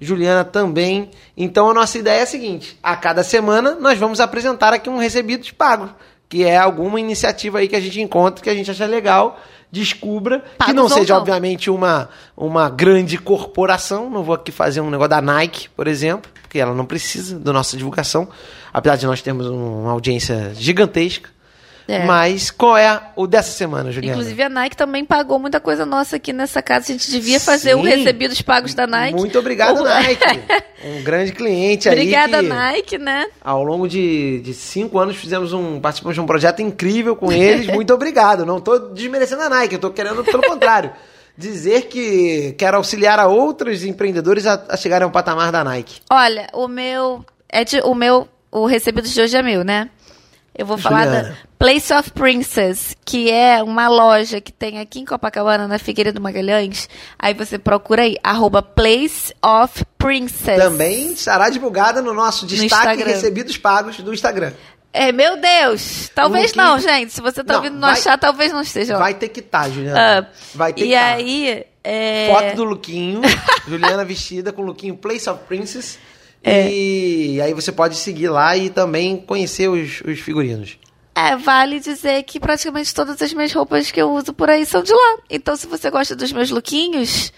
Juliana 0.00 0.44
também. 0.44 1.10
Então 1.36 1.70
a 1.70 1.74
nossa 1.74 1.98
ideia 1.98 2.20
é 2.20 2.22
a 2.22 2.26
seguinte: 2.26 2.78
a 2.80 2.94
cada 2.94 3.24
semana 3.24 3.74
nós 3.74 3.98
vamos 3.98 4.20
apresentar 4.20 4.72
aqui 4.72 4.88
um 4.88 4.98
recebidos 4.98 5.50
pagos, 5.50 5.90
que 6.28 6.44
é 6.44 6.56
alguma 6.56 7.00
iniciativa 7.00 7.58
aí 7.58 7.66
que 7.66 7.76
a 7.76 7.80
gente 7.80 8.00
encontra 8.00 8.42
que 8.42 8.50
a 8.50 8.54
gente 8.54 8.70
acha 8.70 8.86
legal. 8.86 9.40
Descubra 9.80 10.40
que 10.40 10.56
Pagos 10.58 10.74
não 10.74 10.82
ou 10.84 10.88
seja, 10.88 11.12
não. 11.14 11.20
obviamente, 11.20 11.70
uma, 11.70 12.08
uma 12.36 12.68
grande 12.70 13.18
corporação. 13.18 14.08
Não 14.10 14.22
vou 14.22 14.34
aqui 14.34 14.50
fazer 14.50 14.80
um 14.80 14.90
negócio 14.90 15.10
da 15.10 15.20
Nike, 15.20 15.68
por 15.70 15.86
exemplo, 15.86 16.30
porque 16.42 16.58
ela 16.58 16.74
não 16.74 16.84
precisa 16.86 17.38
da 17.38 17.52
nossa 17.52 17.76
divulgação, 17.76 18.26
apesar 18.72 18.96
de 18.96 19.06
nós 19.06 19.20
termos 19.22 19.46
um- 19.46 19.82
uma 19.82 19.92
audiência 19.92 20.52
gigantesca. 20.54 21.30
É. 21.88 22.04
Mas 22.04 22.50
qual 22.50 22.76
é 22.76 23.00
o 23.14 23.26
dessa 23.28 23.52
semana, 23.52 23.92
Juliana? 23.92 24.16
Inclusive, 24.16 24.42
a 24.42 24.48
Nike 24.48 24.76
também 24.76 25.04
pagou 25.04 25.38
muita 25.38 25.60
coisa 25.60 25.86
nossa 25.86 26.16
aqui 26.16 26.32
nessa 26.32 26.60
casa. 26.60 26.86
A 26.86 26.92
gente 26.96 27.08
devia 27.10 27.38
fazer 27.38 27.74
o 27.76 27.82
Sim. 27.82 27.88
recebidos 27.88 28.42
pagos 28.42 28.74
da 28.74 28.86
Nike. 28.88 29.14
Muito 29.16 29.38
obrigado, 29.38 29.80
O- 29.80 29.84
Nike. 29.88 30.24
Um 30.84 31.02
grande 31.02 31.30
cliente 31.32 31.88
aí. 31.88 31.94
Obrigada. 31.94 32.42
Nike, 32.42 32.98
né? 32.98 33.26
Ao 33.40 33.62
longo 33.62 33.88
de, 33.88 34.40
de 34.40 34.52
cinco 34.52 34.98
anos 34.98 35.16
fizemos 35.16 35.52
um. 35.52 35.80
Participamos 35.80 36.14
de 36.16 36.20
um 36.20 36.26
projeto 36.26 36.60
incrível 36.60 37.14
com 37.14 37.30
eles. 37.30 37.66
Muito 37.72 37.94
obrigado. 37.94 38.44
Não 38.44 38.60
tô 38.60 38.78
desmerecendo 38.78 39.42
a 39.42 39.48
Nike, 39.48 39.74
eu 39.74 39.80
tô 39.80 39.90
querendo, 39.90 40.24
pelo 40.24 40.42
contrário, 40.42 40.90
dizer 41.38 41.82
que 41.82 42.54
quero 42.58 42.78
auxiliar 42.78 43.20
a 43.20 43.26
outros 43.28 43.84
empreendedores 43.84 44.44
a, 44.46 44.60
a 44.70 44.76
chegarem 44.76 45.04
ao 45.04 45.10
patamar 45.12 45.52
da 45.52 45.62
Nike. 45.62 46.00
Olha, 46.10 46.48
o 46.52 46.66
meu. 46.66 47.24
É 47.48 47.62
de, 47.64 47.80
o 47.82 47.94
meu. 47.94 48.26
O 48.50 48.64
recebido 48.66 49.06
de 49.06 49.20
hoje 49.20 49.36
é 49.36 49.42
meu, 49.42 49.62
né? 49.62 49.90
Eu 50.58 50.64
vou 50.64 50.78
falar 50.78 51.04
Juliana. 51.04 51.28
da 51.30 51.34
Place 51.58 51.92
of 51.92 52.10
Princess, 52.12 52.96
que 53.04 53.30
é 53.30 53.62
uma 53.62 53.88
loja 53.88 54.40
que 54.40 54.50
tem 54.52 54.78
aqui 54.78 55.00
em 55.00 55.04
Copacabana, 55.04 55.68
na 55.68 55.78
Figueira 55.78 56.12
do 56.12 56.20
Magalhães. 56.20 56.88
Aí 57.18 57.34
você 57.34 57.58
procura 57.58 58.02
aí, 58.02 58.16
arroba 58.22 58.62
Place 58.62 59.34
of 59.44 59.84
Princess. 59.98 60.58
Também 60.58 61.12
estará 61.12 61.50
divulgada 61.50 62.00
no 62.00 62.14
nosso 62.14 62.46
destaque 62.46 62.64
Instagram. 62.92 63.06
recebidos 63.06 63.56
pagos 63.58 63.96
do 63.98 64.14
Instagram. 64.14 64.52
É, 64.92 65.12
meu 65.12 65.36
Deus! 65.38 66.10
Talvez 66.14 66.54
não, 66.54 66.78
gente. 66.78 67.12
Se 67.12 67.20
você 67.20 67.44
tá 67.44 67.52
Não, 67.52 67.60
ouvindo 67.60 67.74
não 67.74 67.88
vai- 67.88 67.92
achar, 67.98 68.16
talvez 68.18 68.50
não 68.50 68.62
esteja. 68.62 68.96
Vai 68.96 69.12
ter 69.12 69.28
que 69.28 69.40
estar, 69.40 69.68
Juliana. 69.68 70.20
Ah, 70.26 70.36
Vai 70.54 70.72
ter 70.72 70.84
e 70.84 70.88
que 70.88 70.94
tá. 70.94 71.04
aí. 71.06 71.64
é, 71.84 72.28
Foto 72.32 72.56
do 72.56 72.64
Luquinho, 72.64 73.20
Juliana 73.68 74.06
vestida 74.06 74.52
com 74.54 74.62
o 74.62 74.64
Luquinho 74.64 74.96
Place 74.96 75.28
of 75.28 75.40
Princess. 75.46 75.98
É. 76.46 76.70
E 76.72 77.40
aí 77.40 77.52
você 77.52 77.72
pode 77.72 77.96
seguir 77.96 78.28
lá 78.28 78.56
e 78.56 78.70
também 78.70 79.16
conhecer 79.16 79.68
os, 79.68 80.00
os 80.02 80.20
figurinos. 80.20 80.78
É, 81.12 81.34
vale 81.34 81.80
dizer 81.80 82.22
que 82.22 82.38
praticamente 82.38 82.94
todas 82.94 83.20
as 83.20 83.32
minhas 83.32 83.52
roupas 83.52 83.90
que 83.90 84.00
eu 84.00 84.12
uso 84.12 84.32
por 84.32 84.48
aí 84.48 84.64
são 84.64 84.80
de 84.80 84.92
lá. 84.92 85.18
Então, 85.28 85.56
se 85.56 85.66
você 85.66 85.90
gosta 85.90 86.14
dos 86.14 86.30
meus 86.30 86.50
lookinhos, 86.50 87.32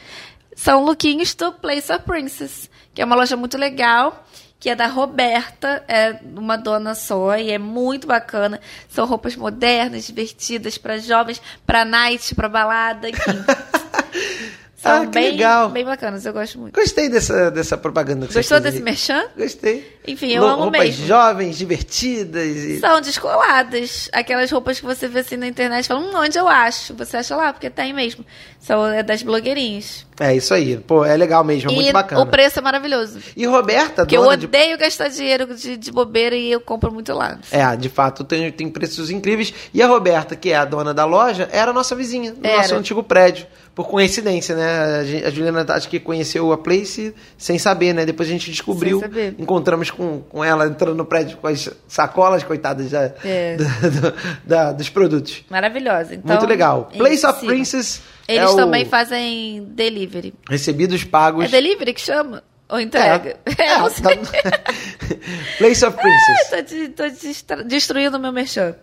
são 0.55 0.85
lookinhos 0.85 1.35
do 1.35 1.53
Place 1.53 1.91
of 1.91 2.05
Princess, 2.05 2.69
que 2.93 3.01
é 3.01 3.05
uma 3.05 3.17
loja 3.17 3.35
muito 3.35 3.57
legal, 3.57 4.27
que 4.61 4.69
é 4.69 4.75
da 4.75 4.89
Roberta, 4.89 5.85
é 5.89 6.19
uma 6.37 6.59
dona 6.59 6.95
só 6.95 7.39
e 7.39 7.51
é 7.51 7.59
muito 7.59 8.07
bacana. 8.07 8.61
São 8.91 9.07
roupas 9.07 9.37
modernas, 9.37 10.07
divertidas 10.07 10.77
para 10.77 10.99
jovens, 10.99 11.41
para 11.65 11.85
night, 11.85 12.35
para 12.35 12.49
balada, 12.49 13.09
enfim. 13.09 13.21
São 14.81 15.03
Ah, 15.03 15.07
que 15.07 15.13
bem, 15.13 15.33
legal. 15.33 15.71
bem 15.71 15.85
bacanas, 15.85 16.25
eu 16.25 16.33
gosto 16.33 16.57
muito. 16.61 16.75
Gostei 16.79 17.09
dessa, 17.09 17.51
dessa 17.51 17.77
propaganda 17.77 18.29
que 18.29 18.33
você 18.33 18.39
Gostou 18.39 18.61
fez 18.63 18.73
desse 18.75 18.85
merchan? 18.85 19.25
Gostei. 19.37 19.99
Enfim, 20.07 20.31
eu 20.33 20.47
amo 20.47 20.63
roupas 20.63 20.81
mesmo. 20.81 21.05
jovens, 21.07 21.59
divertidas 21.59 22.47
e... 22.57 22.79
São 22.79 23.01
descoladas. 23.01 24.09
Aquelas 24.13 24.51
roupas 24.51 24.79
que 24.79 24.87
você 24.87 25.09
vê 25.09 25.19
assim 25.21 25.37
na 25.37 25.49
internet 25.49 25.85
e 25.85 25.89
fala, 25.89 26.01
hum, 26.01 26.13
onde 26.15 26.39
eu 26.39 26.47
acho? 26.49 26.95
Você 26.95 27.17
acha 27.17 27.35
lá, 27.35 27.53
porque 27.53 27.69
tem 27.69 27.93
mesmo. 27.93 28.25
São 28.61 28.87
é 28.87 29.03
das 29.03 29.23
blogueirinhas. 29.23 30.07
É 30.21 30.35
isso 30.35 30.55
aí. 30.55 30.77
Pô, 30.79 31.05
é 31.05 31.17
legal 31.17 31.43
mesmo, 31.45 31.71
é 31.71 31.75
muito 31.75 31.93
bacana. 31.93 32.23
o 32.23 32.27
preço 32.27 32.59
é 32.59 32.63
maravilhoso. 32.63 33.19
E 33.37 33.47
Roberta, 33.47 34.03
Porque 34.03 34.17
eu 34.17 34.23
dona 34.23 34.37
de... 34.37 34.47
odeio 34.47 34.79
gastar 34.79 35.09
dinheiro 35.09 35.55
de, 35.55 35.77
de 35.77 35.93
bobeira 35.93 36.35
e 36.37 36.51
eu 36.51 36.61
compro 36.61 36.93
muito 36.93 37.13
lá. 37.13 37.39
É, 37.51 37.77
de 37.77 37.89
fato, 37.89 38.23
tem, 38.25 38.51
tem 38.53 38.69
preços 38.69 39.11
incríveis. 39.11 39.53
E 39.75 39.83
a 39.83 39.87
Roberta, 39.87 40.35
que 40.37 40.51
é 40.51 40.57
a 40.57 40.65
dona 40.65 40.95
da 40.95 41.05
loja, 41.05 41.49
era 41.53 41.71
a 41.71 41.75
nossa 41.75 41.95
vizinha, 41.97 42.33
no 42.33 42.47
Era. 42.47 42.59
nosso 42.59 42.75
antigo 42.75 43.03
prédio. 43.03 43.47
Por 43.79 43.87
coincidência, 43.87 44.57
né? 44.57 44.99
A 44.99 45.05
Ju- 45.05 45.27
A 45.27 45.31
Juliana 45.31 45.65
acho 45.69 45.89
que 45.89 46.01
conheceu 46.01 46.51
a 46.53 46.59
Place 46.59 47.15
sem 47.37 47.61
saber, 47.61 47.93
né? 47.93 48.05
Depois 48.05 48.29
a 48.29 48.33
gente 48.33 48.51
descobriu. 48.51 49.01
Encontramos 49.39 49.89
com, 49.89 50.21
com 50.23 50.43
ela 50.45 50.67
entrando 50.67 50.97
no 50.97 51.05
prédio 51.05 51.37
com 51.37 51.47
as 51.47 51.71
sacolas, 51.87 52.43
coitadas, 52.43 52.91
da, 52.91 53.15
É. 53.25 53.55
da- 53.57 53.89
do- 53.89 54.15
da- 54.45 54.73
dos 54.73 54.89
produtos. 54.89 55.45
Maravilhosa. 55.49 56.17
Então, 56.17 56.35
Muito 56.37 56.49
legal. 56.49 56.91
Place 56.99 57.25
of 57.25 57.39
sigam. 57.39 57.55
Princess 57.55 58.03
Eles 58.27 58.43
é 58.43 58.47
o 58.49 58.57
também 58.57 58.85
fazem 58.85 59.63
delivery. 59.71 60.35
Recebidos 60.51 61.05
pagos. 61.05 61.45
É 61.45 61.49
delivery 61.49 61.95
que 61.95 62.01
chama? 62.01 62.43
Ou 62.69 62.81
entrega? 62.81 63.37
É, 63.47 63.63
É, 63.63 63.79
não 63.79 63.87
é, 63.87 63.91
sei. 63.91 64.17
tá- 64.17 64.61
Place 65.59 65.85
of 65.87 65.97
Princess. 65.97 66.51
tô, 66.51 67.09
de- 67.09 67.45
tô 67.45 67.63
destruindo 67.63 68.17
o 68.17 68.21
meu 68.21 68.33
merchan. 68.33 68.75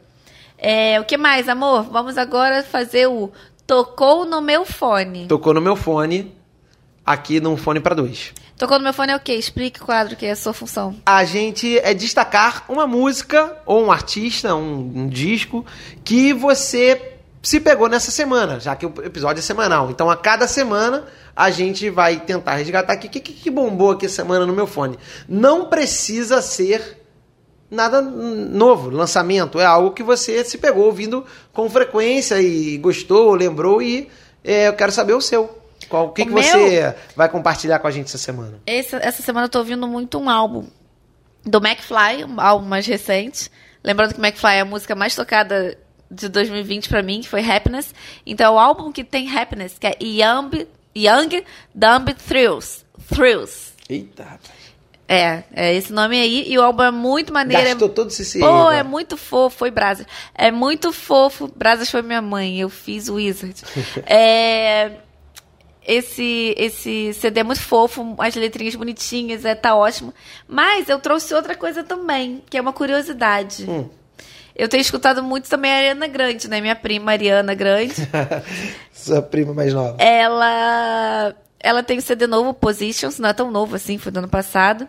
É, 0.57 0.97
o 1.01 1.03
que 1.03 1.17
mais, 1.17 1.49
amor? 1.49 1.83
Vamos 1.91 2.17
agora 2.17 2.63
fazer 2.63 3.07
o 3.07 3.29
Tocou 3.68 4.26
no 4.26 4.41
meu 4.41 4.63
fone. 4.63 5.28
Tocou 5.28 5.53
no 5.53 5.61
meu 5.61 5.76
fone, 5.76 6.36
aqui 7.05 7.39
num 7.39 7.57
fone 7.57 7.80
para 7.80 7.95
dois. 7.95 8.32
Tocou 8.57 8.78
no 8.78 8.84
meu 8.84 8.93
fone 8.93 9.11
é 9.11 9.16
o 9.16 9.20
quê? 9.20 9.34
Explique, 9.34 9.80
quadro, 9.80 10.16
que 10.16 10.26
é 10.26 10.32
a 10.32 10.36
sua 10.36 10.53
função. 10.53 10.95
a 11.05 11.26
gente 11.26 11.78
é 11.80 11.93
destacar 11.93 12.63
uma 12.70 12.86
música 12.86 13.57
ou 13.66 13.84
um 13.84 13.91
artista, 13.91 14.55
um, 14.55 14.91
um 14.95 15.07
disco 15.07 15.66
que 16.03 16.32
você 16.32 17.13
se 17.41 17.59
pegou 17.59 17.89
nessa 17.89 18.11
semana, 18.11 18.59
já 18.59 18.76
que 18.76 18.86
o 18.86 18.93
episódio 19.03 19.39
é 19.39 19.43
semanal. 19.43 19.91
Então, 19.91 20.09
a 20.09 20.16
cada 20.16 20.47
semana 20.47 21.05
a 21.36 21.51
gente 21.51 21.89
vai 21.89 22.20
tentar 22.20 22.55
resgatar 22.55 22.93
aqui 22.93 23.07
o 23.07 23.09
que, 23.09 23.20
que, 23.20 23.51
bombou 23.51 23.91
aqui 23.91 24.07
semana 24.07 24.45
no 24.45 24.53
meu 24.53 24.66
fone. 24.66 24.97
Não 25.28 25.66
precisa 25.66 26.41
ser 26.41 27.05
nada 27.70 28.01
novo, 28.01 28.89
lançamento. 28.89 29.59
É 29.59 29.66
algo 29.66 29.91
que 29.91 30.03
você 30.03 30.43
se 30.43 30.57
pegou 30.57 30.86
ouvindo 30.86 31.26
com 31.53 31.70
frequência 31.70 32.41
e 32.41 32.78
gostou, 32.78 33.34
lembrou 33.34 33.82
e 33.82 34.09
é, 34.43 34.68
eu 34.68 34.74
quero 34.74 34.91
saber 34.91 35.13
o 35.13 35.22
seu. 35.22 35.61
Qual, 35.89 36.07
o 36.07 36.11
que, 36.11 36.24
O 36.24 36.26
que 36.26 36.32
meu? 36.32 36.43
você 36.43 36.95
vai 37.16 37.30
compartilhar 37.30 37.80
com 37.80 37.88
a 37.88 37.91
gente 37.91 38.07
essa 38.07 38.18
semana? 38.18 38.59
Essa, 38.66 38.97
essa 38.97 39.22
semana 39.22 39.45
eu 39.45 39.49
tô 39.49 39.59
ouvindo 39.59 39.88
muito 39.88 40.18
um 40.18 40.30
álbum 40.30 40.66
do 41.43 41.57
McFly, 41.59 42.26
um 42.26 42.39
álbum 42.39 42.66
mais 42.66 42.88
recente. 42.88 43.51
Lembrando 43.84 44.16
que 44.16 44.20
McFly 44.20 44.55
é 44.55 44.61
a 44.61 44.66
música 44.66 44.95
mais 44.95 45.13
tocada 45.13 45.78
de 46.09 46.28
2020 46.30 46.89
pra 46.89 47.03
mim, 47.03 47.22
que 47.22 47.30
foi 47.30 47.47
Happiness. 47.47 47.93
Então, 48.26 48.55
o 48.55 48.59
álbum 48.59 48.91
que 48.91 49.03
tem 49.03 49.30
Happiness, 49.38 49.78
que 49.78 49.86
é 49.86 49.95
Young, 50.01 50.68
Young 50.95 51.43
Dumb 51.74 52.13
Thrills. 52.16 52.84
Thrills. 53.13 53.74
Eita, 53.88 54.24
rapaz. 54.24 54.55
É, 55.08 55.43
é 55.53 55.74
esse 55.76 55.93
nome 55.93 56.20
aí. 56.20 56.45
E 56.51 56.58
o 56.58 56.64
álbum 56.64 56.84
é 56.84 56.91
muito 56.91 57.32
maneiro. 57.32 57.62
é- 57.62 57.70
Gastou 57.70 57.89
todo 57.89 58.10
esse 58.10 58.39
Pô, 58.39 58.45
agora. 58.45 58.78
é 58.78 58.84
muito 58.84 59.16
fofo. 59.18 59.58
Foi 59.58 59.70
Brasas. 59.70 60.06
É 60.34 60.49
muito 60.51 60.91
fofo. 60.91 61.47
Brasas 61.56 61.89
foi 61.89 62.01
minha 62.01 62.22
mãe. 62.22 62.60
Eu 62.60 62.70
fiz 62.70 63.08
o 63.08 63.16
Wizard. 63.16 63.56
é, 64.08 64.93
esse, 65.86 66.56
esse 66.58 67.14
CD 67.14 67.41
é 67.41 67.43
muito 67.43 67.62
fofo. 67.62 68.16
As 68.18 68.34
letrinhas 68.36 68.74
bonitinhas. 68.76 69.45
É, 69.45 69.53
tá 69.53 69.76
ótimo. 69.76 70.14
Mas 70.47 70.89
eu 70.89 70.99
trouxe 70.99 71.34
outra 71.36 71.56
coisa 71.56 71.84
também, 71.84 72.41
que 72.49 72.58
é 72.58 72.62
uma 72.62 72.74
curiosidade. 72.74 73.70
Hum. 73.70 73.88
Eu 74.56 74.70
tenho 74.70 74.82
escutado 74.82 75.22
muito 75.22 75.49
também 75.49 75.70
a 75.72 75.76
Ariana 75.76 76.08
Grande, 76.08 76.47
né? 76.49 76.62
Minha 76.62 76.76
prima 76.78 77.12
Ariana 77.12 77.53
Grande. 77.53 77.93
Sua 78.93 79.22
prima 79.22 79.53
mais 79.53 79.74
nova. 79.74 79.97
ela 80.01 81.36
ela 81.66 81.84
tem 81.84 81.97
o 81.97 82.01
CD 82.01 82.28
novo, 82.28 82.53
Positions, 82.53 83.20
não 83.20 83.30
é 83.30 83.34
tão 83.34 83.49
novo 83.51 83.76
assim, 83.76 83.97
foi 83.97 84.11
do 84.11 84.20
ano 84.20 84.30
passado. 84.30 84.88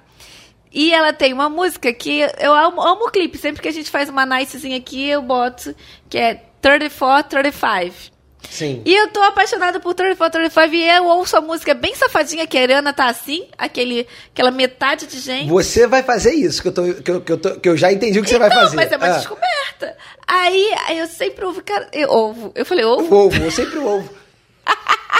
E 0.72 0.92
ela 0.92 1.12
tem 1.12 1.32
uma 1.32 1.48
música 1.48 1.92
que 1.92 2.20
eu 2.38 2.52
amo, 2.52 2.82
amo 2.82 3.06
o 3.06 3.10
clipe. 3.10 3.38
Sempre 3.38 3.62
que 3.62 3.68
a 3.68 3.72
gente 3.72 3.90
faz 3.90 4.08
uma 4.10 4.26
nicezinha 4.26 4.76
aqui, 4.76 5.08
eu 5.08 5.22
boto, 5.22 5.74
que 6.10 6.18
é 6.18 6.42
34, 6.60 7.40
35. 7.40 8.14
Sim. 8.50 8.82
E 8.84 8.94
eu 8.94 9.08
tô 9.08 9.20
apaixonada 9.22 9.80
por 9.80 9.94
34, 9.94 10.38
35 10.40 10.74
e 10.76 10.88
eu 10.88 11.04
ouço 11.06 11.36
a 11.36 11.40
música 11.40 11.72
bem 11.74 11.94
safadinha, 11.94 12.46
que 12.46 12.56
a 12.58 12.60
Ariana 12.62 12.92
tá 12.92 13.06
assim, 13.08 13.48
aquele, 13.58 14.06
aquela 14.32 14.50
metade 14.50 15.06
de 15.06 15.18
gente. 15.18 15.48
Você 15.48 15.86
vai 15.86 16.02
fazer 16.02 16.32
isso, 16.34 16.62
que 16.62 16.68
eu, 16.68 16.72
tô, 16.72 16.82
que 16.94 17.10
eu, 17.10 17.20
que 17.22 17.32
eu, 17.32 17.38
tô- 17.38 17.58
que 17.58 17.68
eu 17.68 17.76
já 17.76 17.90
entendi 17.90 18.20
o 18.20 18.22
que 18.22 18.28
você 18.28 18.38
vai 18.38 18.48
Não, 18.50 18.56
fazer. 18.56 18.76
mas 18.76 18.92
é 18.92 18.96
uma 18.96 19.06
Ah, 19.06 19.16
descoberta. 19.16 19.96
Aí, 20.28 20.74
aí 20.86 20.98
eu 20.98 21.06
sempre 21.08 21.44
ouvo, 21.44 21.62
cara, 21.64 21.88
eu 21.92 22.08
ouvo. 22.10 22.52
Eu 22.54 22.64
falei, 22.66 22.84
ouvo? 22.84 23.12
o 23.14 23.26
ovo, 23.26 23.42
eu 23.42 23.50
sempre 23.50 23.78
ovo. 23.78 24.08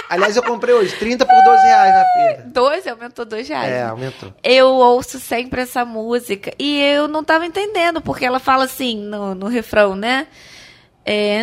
Aliás, 0.09 0.37
eu 0.37 0.43
comprei 0.43 0.73
hoje 0.73 0.95
30 0.95 1.25
por 1.25 1.43
12 1.43 1.63
reais 1.63 1.93
na 1.93 2.05
feira. 2.13 2.43
Dois, 2.47 2.87
aumentou 2.87 3.25
dois 3.25 3.47
reais. 3.47 3.71
É, 3.71 3.83
aumentou. 3.83 4.33
eu 4.43 4.67
ouço 4.69 5.19
sempre 5.19 5.61
essa 5.61 5.83
música 5.83 6.53
e 6.57 6.81
eu 6.81 7.07
não 7.07 7.23
tava 7.23 7.45
entendendo, 7.45 8.01
porque 8.01 8.25
ela 8.25 8.39
fala 8.39 8.63
assim 8.63 8.97
no, 8.97 9.35
no 9.35 9.47
refrão, 9.47 9.95
né? 9.95 10.27
É, 11.09 11.41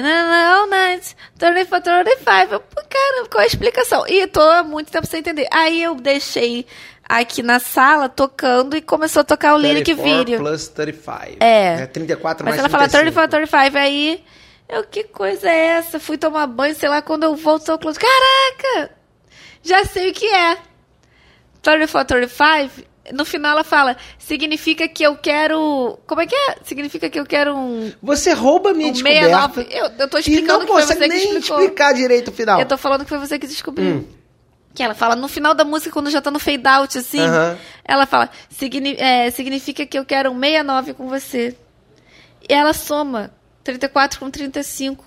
all 0.52 0.66
night, 0.66 1.16
34, 1.38 2.04
35. 2.04 2.54
Eu, 2.54 2.60
pô, 2.60 2.82
Cara, 2.88 3.28
qual 3.30 3.40
é 3.40 3.44
a 3.44 3.46
explicação? 3.46 4.06
E 4.06 4.26
tô 4.26 4.40
há 4.40 4.62
muito 4.62 4.90
tempo 4.92 5.06
sem 5.06 5.20
entender. 5.20 5.46
Aí 5.50 5.82
eu 5.82 5.94
deixei 5.94 6.66
aqui 7.08 7.42
na 7.42 7.58
sala 7.58 8.08
tocando 8.08 8.76
e 8.76 8.82
começou 8.82 9.20
a 9.20 9.24
tocar 9.24 9.54
o 9.54 9.58
Lyric 9.58 9.84
34 9.94 10.18
Video. 10.18 10.38
plus 10.38 10.68
35. 10.68 11.36
É. 11.40 11.86
34 11.86 12.44
Mas 12.44 12.56
mais 12.56 12.60
ela 12.60 12.68
fala 12.68 12.88
35. 12.88 13.28
34, 13.28 13.38
35. 13.38 13.78
Aí 13.78 14.24
eu, 14.68 14.84
que 14.84 15.04
coisa 15.04 15.48
é 15.48 15.66
essa? 15.78 16.00
Fui 16.00 16.16
tomar 16.18 16.46
banho, 16.46 16.74
sei 16.74 16.88
lá, 16.88 17.02
quando 17.02 17.24
eu 17.24 17.34
volto 17.36 17.70
ao 17.70 17.78
close. 17.78 17.98
Caraca! 17.98 18.90
Já 19.62 19.84
sei 19.84 20.10
o 20.10 20.14
que 20.14 20.26
é. 20.26 20.58
34, 21.62 22.18
35. 22.18 22.94
No 23.12 23.24
final 23.26 23.52
ela 23.52 23.64
fala, 23.64 23.96
significa 24.18 24.88
que 24.88 25.02
eu 25.02 25.14
quero. 25.16 25.98
Como 26.06 26.22
é 26.22 26.26
que 26.26 26.34
é? 26.34 26.56
Significa 26.64 27.10
que 27.10 27.20
eu 27.20 27.26
quero 27.26 27.54
um. 27.54 27.92
Você 28.02 28.32
rouba 28.32 28.70
a 28.70 28.74
minha 28.74 28.88
um 28.88 28.92
descoberta 28.92 29.28
69. 29.52 29.68
Eu, 29.70 29.90
eu 29.98 30.08
tô 30.08 30.16
e 30.16 30.20
explicando 30.20 30.60
não 30.60 30.66
que 30.66 30.72
foi 30.72 30.82
você 30.82 30.94
que 30.96 31.06
nem 31.08 31.18
explicou. 31.18 31.60
explicar 31.60 31.92
direito 31.92 32.28
o 32.28 32.32
final. 32.32 32.60
Eu 32.60 32.66
tô 32.66 32.78
falando 32.78 33.02
que 33.02 33.08
foi 33.10 33.18
você 33.18 33.38
que 33.38 33.46
descobriu. 33.46 33.96
Hum. 33.96 34.04
Que 34.74 34.82
ela 34.82 34.94
fala, 34.94 35.14
no 35.14 35.28
final 35.28 35.54
da 35.54 35.64
música, 35.64 35.92
quando 35.92 36.10
já 36.10 36.20
tá 36.20 36.30
no 36.30 36.38
fade 36.40 36.66
out, 36.66 36.98
assim, 36.98 37.20
ela 37.84 38.06
fala, 38.06 38.28
"Signi- 38.50 38.96
é, 38.98 39.30
significa 39.30 39.86
que 39.86 39.96
eu 39.96 40.04
quero 40.04 40.30
um 40.32 40.40
69 40.40 40.94
com 40.94 41.06
você. 41.08 41.54
E 42.48 42.52
ela 42.52 42.72
soma 42.72 43.30
34 43.64 44.20
com 44.20 44.30
35. 44.30 45.04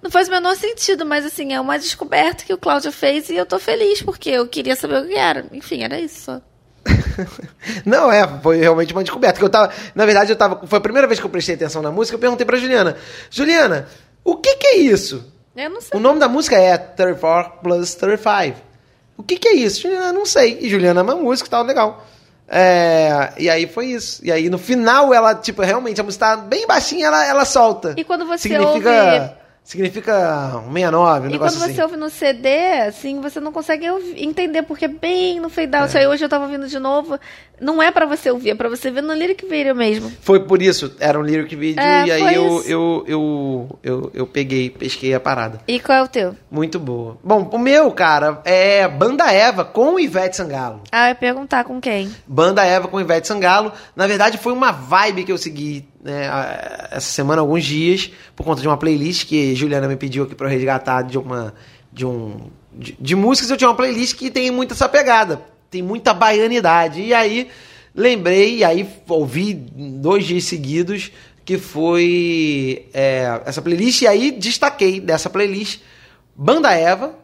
Não 0.00 0.10
faz 0.10 0.28
o 0.28 0.30
menor 0.30 0.54
sentido, 0.54 1.04
mas 1.04 1.26
assim, 1.26 1.52
é 1.52 1.60
uma 1.60 1.78
descoberta 1.78 2.44
que 2.44 2.52
o 2.52 2.58
Cláudio 2.58 2.92
fez 2.92 3.28
e 3.28 3.34
eu 3.34 3.44
tô 3.44 3.58
feliz, 3.58 4.00
porque 4.00 4.30
eu 4.30 4.46
queria 4.46 4.76
saber 4.76 5.02
o 5.02 5.06
que 5.06 5.14
era. 5.14 5.46
Enfim, 5.52 5.82
era 5.82 5.98
isso 5.98 6.20
só. 6.20 6.40
Não, 7.84 8.10
é, 8.10 8.26
foi 8.40 8.58
realmente 8.58 8.92
uma 8.92 9.02
descoberta. 9.02 9.38
Que 9.38 9.44
eu 9.44 9.50
tava, 9.50 9.72
na 9.94 10.06
verdade, 10.06 10.30
eu 10.30 10.36
tava. 10.36 10.66
Foi 10.66 10.78
a 10.78 10.82
primeira 10.82 11.08
vez 11.08 11.18
que 11.18 11.26
eu 11.26 11.30
prestei 11.30 11.56
atenção 11.56 11.82
na 11.82 11.90
música, 11.90 12.14
eu 12.14 12.20
perguntei 12.20 12.46
pra 12.46 12.56
Juliana. 12.56 12.96
Juliana, 13.30 13.88
o 14.22 14.36
que, 14.36 14.56
que 14.56 14.66
é 14.68 14.76
isso? 14.76 15.32
Eu 15.56 15.70
não 15.70 15.80
sei. 15.80 15.98
O 15.98 16.00
nome 16.00 16.20
da 16.20 16.28
música 16.28 16.56
é 16.56 16.76
34 16.76 17.60
plus 17.62 17.94
35. 17.94 18.58
O 19.16 19.22
que, 19.22 19.38
que 19.38 19.48
é 19.48 19.54
isso? 19.54 19.82
Juliana, 19.82 20.12
não 20.12 20.26
sei. 20.26 20.58
E 20.60 20.68
Juliana 20.68 21.00
ama 21.00 21.16
música 21.16 21.48
e 21.48 21.50
tal, 21.50 21.64
legal. 21.64 22.06
É, 22.48 23.32
e 23.38 23.50
aí 23.50 23.66
foi 23.66 23.86
isso. 23.86 24.20
E 24.24 24.30
aí 24.30 24.48
no 24.48 24.58
final 24.58 25.12
ela, 25.12 25.34
tipo, 25.34 25.62
realmente 25.62 26.00
a 26.00 26.04
música 26.04 26.26
tá 26.26 26.36
bem 26.36 26.66
baixinha, 26.66 27.06
ela, 27.08 27.24
ela 27.26 27.44
solta. 27.44 27.94
E 27.96 28.04
quando 28.04 28.24
você 28.26 28.42
Significa. 28.48 28.90
ouve- 28.90 29.30
Significa 29.66 30.58
um 30.64 30.72
69, 30.72 31.26
um 31.26 31.28
E 31.28 31.32
negócio 31.32 31.58
quando 31.58 31.64
você 31.66 31.72
assim. 31.72 31.82
ouve 31.82 31.96
no 31.96 32.08
CD, 32.08 32.48
assim, 32.86 33.20
você 33.20 33.40
não 33.40 33.50
consegue 33.50 33.90
ouvir- 33.90 34.22
entender, 34.24 34.62
porque 34.62 34.84
é 34.84 34.88
bem 34.88 35.40
no 35.40 35.50
fade 35.50 35.74
out. 35.74 35.98
Aí 35.98 36.06
hoje 36.06 36.24
eu 36.24 36.28
tava 36.28 36.44
ouvindo 36.44 36.68
de 36.68 36.78
novo. 36.78 37.18
Não 37.60 37.82
é 37.82 37.90
pra 37.90 38.06
você 38.06 38.30
ouvir, 38.30 38.50
é 38.50 38.54
pra 38.54 38.68
você 38.68 38.90
ver 38.92 39.00
no 39.02 39.12
lyric 39.12 39.44
video 39.44 39.74
mesmo. 39.74 40.12
Foi 40.20 40.38
por 40.40 40.62
isso, 40.62 40.94
era 41.00 41.18
um 41.18 41.22
lyric 41.22 41.56
video, 41.56 41.82
É, 41.82 42.06
e 42.06 42.12
aí 42.12 42.34
eu, 42.36 42.62
eu, 42.64 43.04
eu, 43.08 43.78
eu, 43.82 44.10
eu 44.14 44.26
peguei, 44.26 44.70
pesquei 44.70 45.12
a 45.14 45.18
parada. 45.18 45.60
E 45.66 45.80
qual 45.80 45.98
é 45.98 46.02
o 46.02 46.06
teu? 46.08 46.36
Muito 46.48 46.78
boa. 46.78 47.16
Bom, 47.24 47.48
o 47.52 47.58
meu, 47.58 47.90
cara, 47.90 48.40
é 48.44 48.86
Banda 48.86 49.32
Eva 49.32 49.64
com 49.64 49.98
Ivete 49.98 50.36
Sangalo. 50.36 50.82
Ah, 50.92 51.06
eu 51.06 51.08
ia 51.08 51.14
perguntar 51.16 51.64
com 51.64 51.80
quem? 51.80 52.08
Banda 52.26 52.62
Eva 52.64 52.86
com 52.86 53.00
Ivete 53.00 53.26
Sangalo. 53.26 53.72
Na 53.96 54.06
verdade, 54.06 54.38
foi 54.38 54.52
uma 54.52 54.70
vibe 54.70 55.24
que 55.24 55.32
eu 55.32 55.38
segui 55.38 55.88
né, 56.06 56.30
essa 56.90 57.12
semana, 57.12 57.40
alguns 57.40 57.64
dias, 57.64 58.10
por 58.34 58.44
conta 58.44 58.62
de 58.62 58.68
uma 58.68 58.76
playlist 58.76 59.26
que 59.26 59.54
Juliana 59.54 59.88
me 59.88 59.96
pediu 59.96 60.24
aqui 60.24 60.36
eu 60.38 60.48
resgatar 60.48 61.02
de 61.02 61.18
uma. 61.18 61.52
de 61.92 62.06
um. 62.06 62.50
De, 62.72 62.96
de 63.00 63.16
músicas, 63.16 63.50
eu 63.50 63.56
tinha 63.56 63.68
uma 63.68 63.76
playlist 63.76 64.16
que 64.16 64.30
tem 64.30 64.50
muito 64.50 64.72
essa 64.74 64.88
pegada. 64.88 65.42
Tem 65.70 65.82
muita 65.82 66.14
baianidade. 66.14 67.00
E 67.00 67.12
aí, 67.12 67.48
lembrei, 67.94 68.58
e 68.58 68.64
aí 68.64 68.88
ouvi 69.08 69.54
dois 69.54 70.24
dias 70.24 70.44
seguidos 70.44 71.10
que 71.44 71.58
foi 71.58 72.88
é, 72.92 73.40
essa 73.46 73.62
playlist, 73.62 74.02
e 74.02 74.08
aí 74.08 74.32
destaquei 74.32 74.98
dessa 74.98 75.30
playlist 75.30 75.80
Banda 76.34 76.72
Eva, 76.72 77.16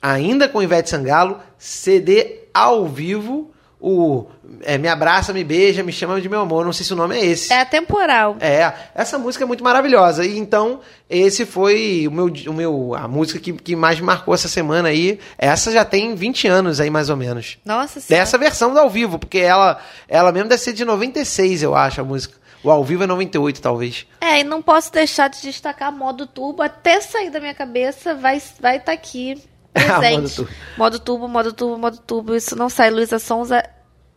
ainda 0.00 0.48
com 0.48 0.62
Ivete 0.62 0.88
Sangalo, 0.88 1.40
CD 1.58 2.44
ao 2.54 2.86
vivo, 2.86 3.50
o 3.80 4.26
é, 4.62 4.76
Me 4.76 4.88
Abraça, 4.88 5.32
Me 5.32 5.42
Beija, 5.42 5.82
Me 5.82 5.92
Chama 5.92 6.20
de 6.20 6.28
Meu 6.28 6.40
Amor, 6.40 6.64
não 6.64 6.72
sei 6.72 6.84
se 6.84 6.92
o 6.92 6.96
nome 6.96 7.16
é 7.16 7.24
esse. 7.24 7.52
É 7.52 7.60
atemporal. 7.60 8.36
É, 8.40 8.72
essa 8.94 9.18
música 9.18 9.44
é 9.44 9.46
muito 9.46 9.64
maravilhosa. 9.64 10.24
E 10.24 10.38
então, 10.38 10.80
esse 11.08 11.46
foi 11.46 12.06
o 12.06 12.10
meu, 12.10 12.26
o 12.26 12.52
meu 12.52 12.94
a 12.94 13.08
música 13.08 13.40
que, 13.40 13.52
que 13.52 13.74
mais 13.74 13.98
me 13.98 14.06
marcou 14.06 14.34
essa 14.34 14.48
semana 14.48 14.90
aí. 14.90 15.18
Essa 15.38 15.72
já 15.72 15.84
tem 15.84 16.14
20 16.14 16.46
anos 16.46 16.80
aí, 16.80 16.90
mais 16.90 17.08
ou 17.08 17.16
menos. 17.16 17.58
Nossa 17.64 18.00
senhora. 18.00 18.22
Dessa 18.22 18.36
versão 18.36 18.72
do 18.72 18.78
ao 18.78 18.90
vivo, 18.90 19.18
porque 19.18 19.38
ela, 19.38 19.80
ela 20.08 20.30
mesmo 20.30 20.48
deve 20.48 20.60
ser 20.60 20.72
de 20.72 20.84
96, 20.84 21.62
eu 21.62 21.74
acho, 21.74 22.00
a 22.00 22.04
música. 22.04 22.38
O 22.62 22.70
ao 22.70 22.84
vivo 22.84 23.04
é 23.04 23.06
98, 23.06 23.62
talvez. 23.62 24.06
É, 24.20 24.40
e 24.40 24.44
não 24.44 24.60
posso 24.60 24.92
deixar 24.92 25.30
de 25.30 25.40
destacar 25.40 25.90
modo 25.90 26.26
turbo. 26.26 26.62
Até 26.62 27.00
sair 27.00 27.30
da 27.30 27.40
minha 27.40 27.54
cabeça, 27.54 28.14
vai 28.14 28.36
estar 28.36 28.60
vai 28.60 28.78
tá 28.78 28.92
aqui. 28.92 29.42
Presente. 29.74 30.46
Modo 30.46 30.48
turbo. 30.48 30.52
modo 30.76 31.00
turbo, 31.00 31.28
modo 31.28 31.52
turbo, 31.52 31.78
modo 31.78 31.98
turbo. 31.98 32.34
Isso 32.34 32.56
não 32.56 32.68
sai, 32.68 32.90
Luísa 32.90 33.18
Sonza. 33.18 33.62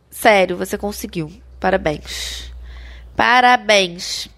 Sério, 0.09 0.57
você 0.57 0.77
conseguiu. 0.77 1.31
Parabéns. 1.59 2.51
Parabéns. 3.15 4.29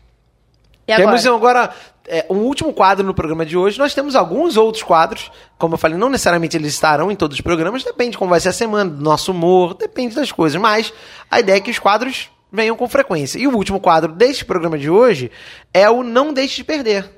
E 0.88 0.94
agora? 0.94 1.08
Temos 1.08 1.26
agora 1.26 1.74
é, 2.08 2.26
um 2.30 2.40
último 2.40 2.74
quadro 2.74 3.06
no 3.06 3.14
programa 3.14 3.46
de 3.46 3.58
hoje. 3.58 3.80
Nós 3.80 3.94
temos 3.94 4.16
alguns 4.16 4.58
outros 4.58 4.84
quadros. 4.84 5.32
Como 5.58 5.74
eu 5.74 5.78
falei, 5.78 5.98
não 5.98 6.10
necessariamente 6.10 6.56
eles 6.56 6.74
estarão 6.74 7.12
em 7.12 7.16
todos 7.16 7.36
os 7.38 7.42
programas. 7.42 7.84
Depende 7.84 8.12
de 8.12 8.18
como 8.18 8.30
vai 8.30 8.40
ser 8.40 8.50
a 8.50 8.54
semana, 8.54 8.90
do 8.90 9.02
nosso 9.02 9.32
humor, 9.32 9.74
depende 9.74 10.16
das 10.16 10.32
coisas. 10.32 10.60
Mas 10.60 10.94
a 11.30 11.40
ideia 11.40 11.58
é 11.58 11.62
que 11.62 11.72
os 11.72 11.80
quadros 11.80 12.30
venham 12.52 12.76
com 12.76 12.88
frequência. 12.88 13.40
E 13.40 13.48
o 13.48 13.56
último 13.56 13.80
quadro 13.80 14.12
deste 14.12 14.46
programa 14.46 14.78
de 14.78 14.90
hoje 14.90 15.32
é 15.74 15.90
o 15.90 16.04
Não 16.04 16.34
Deixe 16.34 16.58
de 16.58 16.64
Perder. 16.64 17.10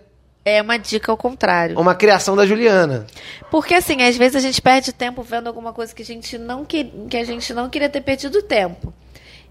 É 0.47 0.61
uma 0.61 0.77
dica 0.77 1.11
ao 1.11 1.17
contrário. 1.17 1.77
Uma 1.77 1.93
criação 1.93 2.33
da 2.33 2.45
Juliana. 2.45 3.05
Porque 3.51 3.73
assim, 3.73 4.01
às 4.01 4.15
vezes 4.15 4.37
a 4.37 4.39
gente 4.39 4.61
perde 4.61 4.93
tempo 4.93 5.21
vendo 5.21 5.47
alguma 5.47 5.73
coisa 5.73 5.93
que 5.93 6.01
a 6.01 6.05
gente 6.05 6.37
não, 6.37 6.63
que, 6.63 6.85
que 7.09 7.17
a 7.17 7.25
gente 7.25 7.53
não 7.53 7.69
queria 7.69 7.89
ter 7.89 7.99
perdido 7.99 8.41
tempo. 8.41 8.93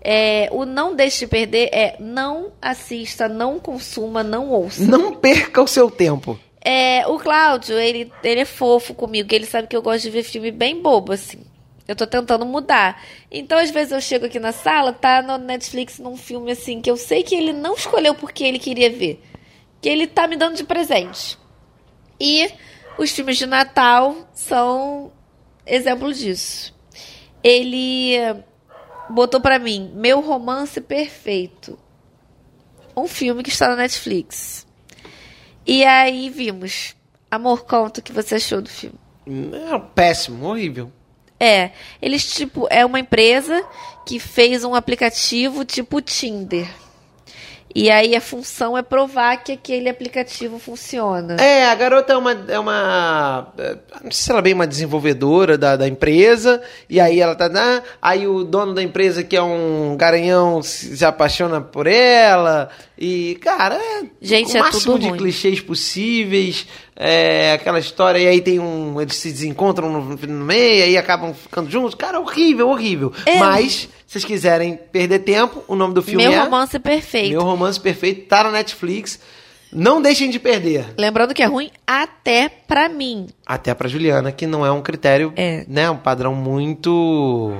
É, 0.00 0.48
o 0.50 0.64
não 0.64 0.96
deixe 0.96 1.18
de 1.18 1.26
perder 1.26 1.68
é 1.70 1.96
não 2.00 2.50
assista, 2.62 3.28
não 3.28 3.58
consuma, 3.58 4.22
não 4.22 4.48
ouça. 4.48 4.86
Não 4.86 5.12
perca 5.12 5.60
o 5.60 5.66
seu 5.66 5.90
tempo. 5.90 6.40
É, 6.64 7.06
o 7.06 7.18
Cláudio, 7.18 7.78
ele, 7.78 8.10
ele 8.24 8.40
é 8.40 8.46
fofo 8.46 8.94
comigo, 8.94 9.34
ele 9.34 9.44
sabe 9.44 9.68
que 9.68 9.76
eu 9.76 9.82
gosto 9.82 10.04
de 10.04 10.10
ver 10.10 10.22
filme 10.22 10.50
bem 10.50 10.80
bobo, 10.80 11.12
assim. 11.12 11.40
Eu 11.86 11.94
tô 11.94 12.06
tentando 12.06 12.46
mudar. 12.46 13.02
Então, 13.30 13.58
às 13.58 13.70
vezes, 13.70 13.92
eu 13.92 14.00
chego 14.00 14.24
aqui 14.24 14.40
na 14.40 14.52
sala, 14.52 14.94
tá 14.94 15.20
no 15.20 15.36
Netflix 15.36 15.98
num 15.98 16.16
filme 16.16 16.52
assim, 16.52 16.80
que 16.80 16.90
eu 16.90 16.96
sei 16.96 17.22
que 17.22 17.34
ele 17.34 17.52
não 17.52 17.74
escolheu 17.74 18.14
porque 18.14 18.42
ele 18.42 18.58
queria 18.58 18.88
ver. 18.88 19.22
Que 19.80 19.88
ele 19.88 20.06
tá 20.06 20.26
me 20.26 20.36
dando 20.36 20.56
de 20.56 20.64
presente. 20.64 21.38
E 22.20 22.50
os 22.98 23.10
filmes 23.10 23.36
de 23.36 23.46
Natal 23.46 24.16
são 24.32 25.12
exemplo 25.66 26.12
disso. 26.12 26.74
Ele 27.42 28.16
botou 29.10 29.40
pra 29.40 29.58
mim 29.58 29.92
Meu 29.94 30.20
Romance 30.20 30.80
Perfeito. 30.80 31.78
Um 32.96 33.06
filme 33.06 33.42
que 33.42 33.50
está 33.50 33.68
na 33.68 33.76
Netflix. 33.76 34.66
E 35.66 35.84
aí 35.84 36.30
vimos. 36.30 36.96
Amor, 37.30 37.64
conta 37.64 38.00
o 38.00 38.02
que 38.02 38.12
você 38.12 38.36
achou 38.36 38.62
do 38.62 38.70
filme. 38.70 38.98
É 39.26 39.78
péssimo, 39.94 40.46
horrível. 40.46 40.90
É, 41.38 41.72
eles 42.00 42.32
tipo 42.32 42.66
é 42.70 42.86
uma 42.86 42.98
empresa 42.98 43.62
que 44.06 44.18
fez 44.18 44.64
um 44.64 44.74
aplicativo 44.74 45.64
tipo 45.64 46.00
Tinder. 46.00 46.66
E 47.78 47.90
aí 47.90 48.16
a 48.16 48.22
função 48.22 48.76
é 48.76 48.80
provar 48.80 49.36
que 49.44 49.52
aquele 49.52 49.90
aplicativo 49.90 50.58
funciona. 50.58 51.36
É, 51.38 51.66
a 51.66 51.74
garota 51.74 52.14
é 52.14 52.16
uma. 52.16 52.32
É 52.48 52.58
uma 52.58 53.52
é, 53.58 53.76
não 54.02 54.10
sei 54.10 54.12
se 54.12 54.30
ela 54.30 54.38
é 54.38 54.42
bem 54.42 54.54
uma 54.54 54.66
desenvolvedora 54.66 55.58
da, 55.58 55.76
da 55.76 55.86
empresa, 55.86 56.62
e 56.88 56.98
aí 56.98 57.20
ela 57.20 57.34
tá. 57.34 57.50
né, 57.50 57.82
aí 58.00 58.26
o 58.26 58.44
dono 58.44 58.72
da 58.72 58.82
empresa, 58.82 59.22
que 59.22 59.36
é 59.36 59.42
um 59.42 59.94
garanhão, 59.94 60.62
se 60.62 61.04
apaixona 61.04 61.60
por 61.60 61.86
ela. 61.86 62.70
E, 62.98 63.36
cara, 63.42 63.74
é 63.76 64.04
Gente, 64.22 64.54
o 64.54 64.56
é 64.56 64.60
máximo 64.60 64.98
de 64.98 65.08
ruim. 65.08 65.18
clichês 65.18 65.60
possíveis. 65.60 66.66
É, 66.98 67.52
aquela 67.52 67.78
história, 67.78 68.18
e 68.18 68.26
aí 68.26 68.40
tem 68.40 68.58
um. 68.58 68.98
Eles 69.00 69.16
se 69.16 69.30
desencontram 69.30 69.90
no, 69.92 70.16
no 70.16 70.44
meio, 70.44 70.84
aí 70.84 70.96
acabam 70.96 71.34
ficando 71.34 71.70
juntos. 71.70 71.94
Cara, 71.94 72.18
horrível, 72.20 72.68
horrível. 72.70 73.12
É. 73.26 73.38
Mas, 73.38 73.72
se 74.06 74.12
vocês 74.12 74.24
quiserem 74.24 74.78
perder 74.90 75.18
tempo, 75.18 75.62
o 75.68 75.76
nome 75.76 75.92
do 75.92 76.02
filme 76.02 76.22
Meu 76.26 76.32
é. 76.32 76.38
romance 76.42 76.78
perfeito. 76.78 77.30
Meu 77.30 77.42
Romance 77.42 77.78
Perfeito, 77.78 78.26
tá 78.28 78.42
na 78.44 78.50
Netflix. 78.50 79.20
Não 79.70 80.00
deixem 80.00 80.30
de 80.30 80.38
perder. 80.38 80.94
Lembrando 80.96 81.34
que 81.34 81.42
é 81.42 81.46
ruim 81.46 81.70
até 81.86 82.48
pra 82.48 82.88
mim. 82.88 83.26
Até 83.44 83.74
pra 83.74 83.88
Juliana, 83.88 84.32
que 84.32 84.46
não 84.46 84.64
é 84.64 84.70
um 84.72 84.80
critério, 84.80 85.32
É. 85.36 85.66
né? 85.68 85.90
Um 85.90 85.96
padrão 85.98 86.34
muito, 86.34 87.52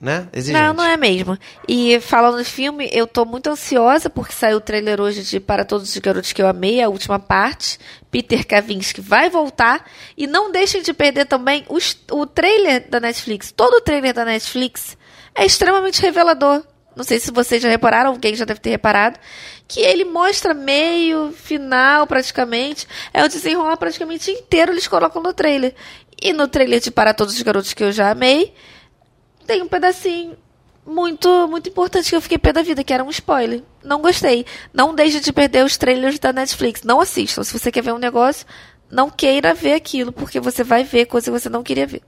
né? 0.00 0.28
Exigente. 0.32 0.62
Não, 0.62 0.72
não 0.74 0.84
é 0.84 0.96
mesmo. 0.96 1.36
E 1.66 1.98
falando 2.00 2.38
de 2.38 2.44
filme, 2.44 2.88
eu 2.92 3.06
tô 3.06 3.24
muito 3.24 3.50
ansiosa 3.50 4.08
porque 4.08 4.32
saiu 4.32 4.58
o 4.58 4.60
trailer 4.60 5.00
hoje 5.00 5.22
de 5.22 5.40
Para 5.40 5.64
Todos 5.64 5.88
os 5.90 5.98
Garotos 5.98 6.32
que 6.32 6.40
eu 6.40 6.46
amei, 6.48 6.80
a 6.80 6.88
última 6.88 7.18
parte. 7.18 7.78
Peter 8.10 8.46
Kavinsky 8.46 9.00
vai 9.00 9.28
voltar. 9.28 9.84
E 10.16 10.26
não 10.26 10.52
deixem 10.52 10.82
de 10.82 10.92
perder 10.92 11.26
também 11.26 11.64
os- 11.68 11.96
o 12.12 12.24
trailer 12.26 12.88
da 12.88 13.00
Netflix. 13.00 13.50
Todo 13.52 13.74
o 13.74 13.80
trailer 13.80 14.14
da 14.14 14.24
Netflix 14.24 14.96
é 15.34 15.44
extremamente 15.44 16.00
revelador. 16.00 16.62
Não 16.96 17.04
sei 17.04 17.20
se 17.20 17.30
vocês 17.30 17.62
já 17.62 17.68
repararam, 17.68 18.10
alguém 18.10 18.34
já 18.34 18.44
deve 18.44 18.58
ter 18.58 18.70
reparado, 18.70 19.18
que 19.68 19.78
ele 19.80 20.04
mostra 20.04 20.52
meio, 20.52 21.32
final 21.32 22.06
praticamente. 22.08 22.86
É 23.14 23.22
o 23.24 23.28
desenrolar 23.28 23.76
praticamente 23.76 24.30
inteiro 24.32 24.72
eles 24.72 24.88
colocam 24.88 25.22
no 25.22 25.32
trailer. 25.32 25.74
E 26.20 26.32
no 26.32 26.48
trailer 26.48 26.80
de 26.80 26.90
Para 26.90 27.14
Todos 27.14 27.34
os 27.36 27.42
Garotos 27.42 27.72
que 27.72 27.84
eu 27.84 27.92
já 27.92 28.10
amei, 28.10 28.52
tem 29.48 29.62
um 29.62 29.66
pedacinho 29.68 30.36
muito 30.86 31.48
muito 31.48 31.68
importante 31.68 32.08
que 32.08 32.14
eu 32.16 32.20
fiquei 32.20 32.38
pé 32.38 32.52
da 32.52 32.62
vida, 32.62 32.84
que 32.84 32.92
era 32.92 33.02
um 33.02 33.10
spoiler. 33.10 33.62
Não 33.82 34.00
gostei. 34.00 34.44
Não 34.72 34.94
deixe 34.94 35.18
de 35.20 35.32
perder 35.32 35.64
os 35.64 35.76
trailers 35.76 36.18
da 36.18 36.32
Netflix. 36.32 36.82
Não 36.84 37.00
assistam. 37.00 37.42
Se 37.42 37.58
você 37.58 37.72
quer 37.72 37.82
ver 37.82 37.92
um 37.92 37.98
negócio, 37.98 38.46
não 38.90 39.10
queira 39.10 39.52
ver 39.54 39.72
aquilo, 39.74 40.12
porque 40.12 40.38
você 40.38 40.62
vai 40.62 40.84
ver 40.84 41.06
coisa 41.06 41.30
que 41.32 41.38
você 41.40 41.48
não 41.48 41.62
queria 41.62 41.86
ver. 41.86 42.02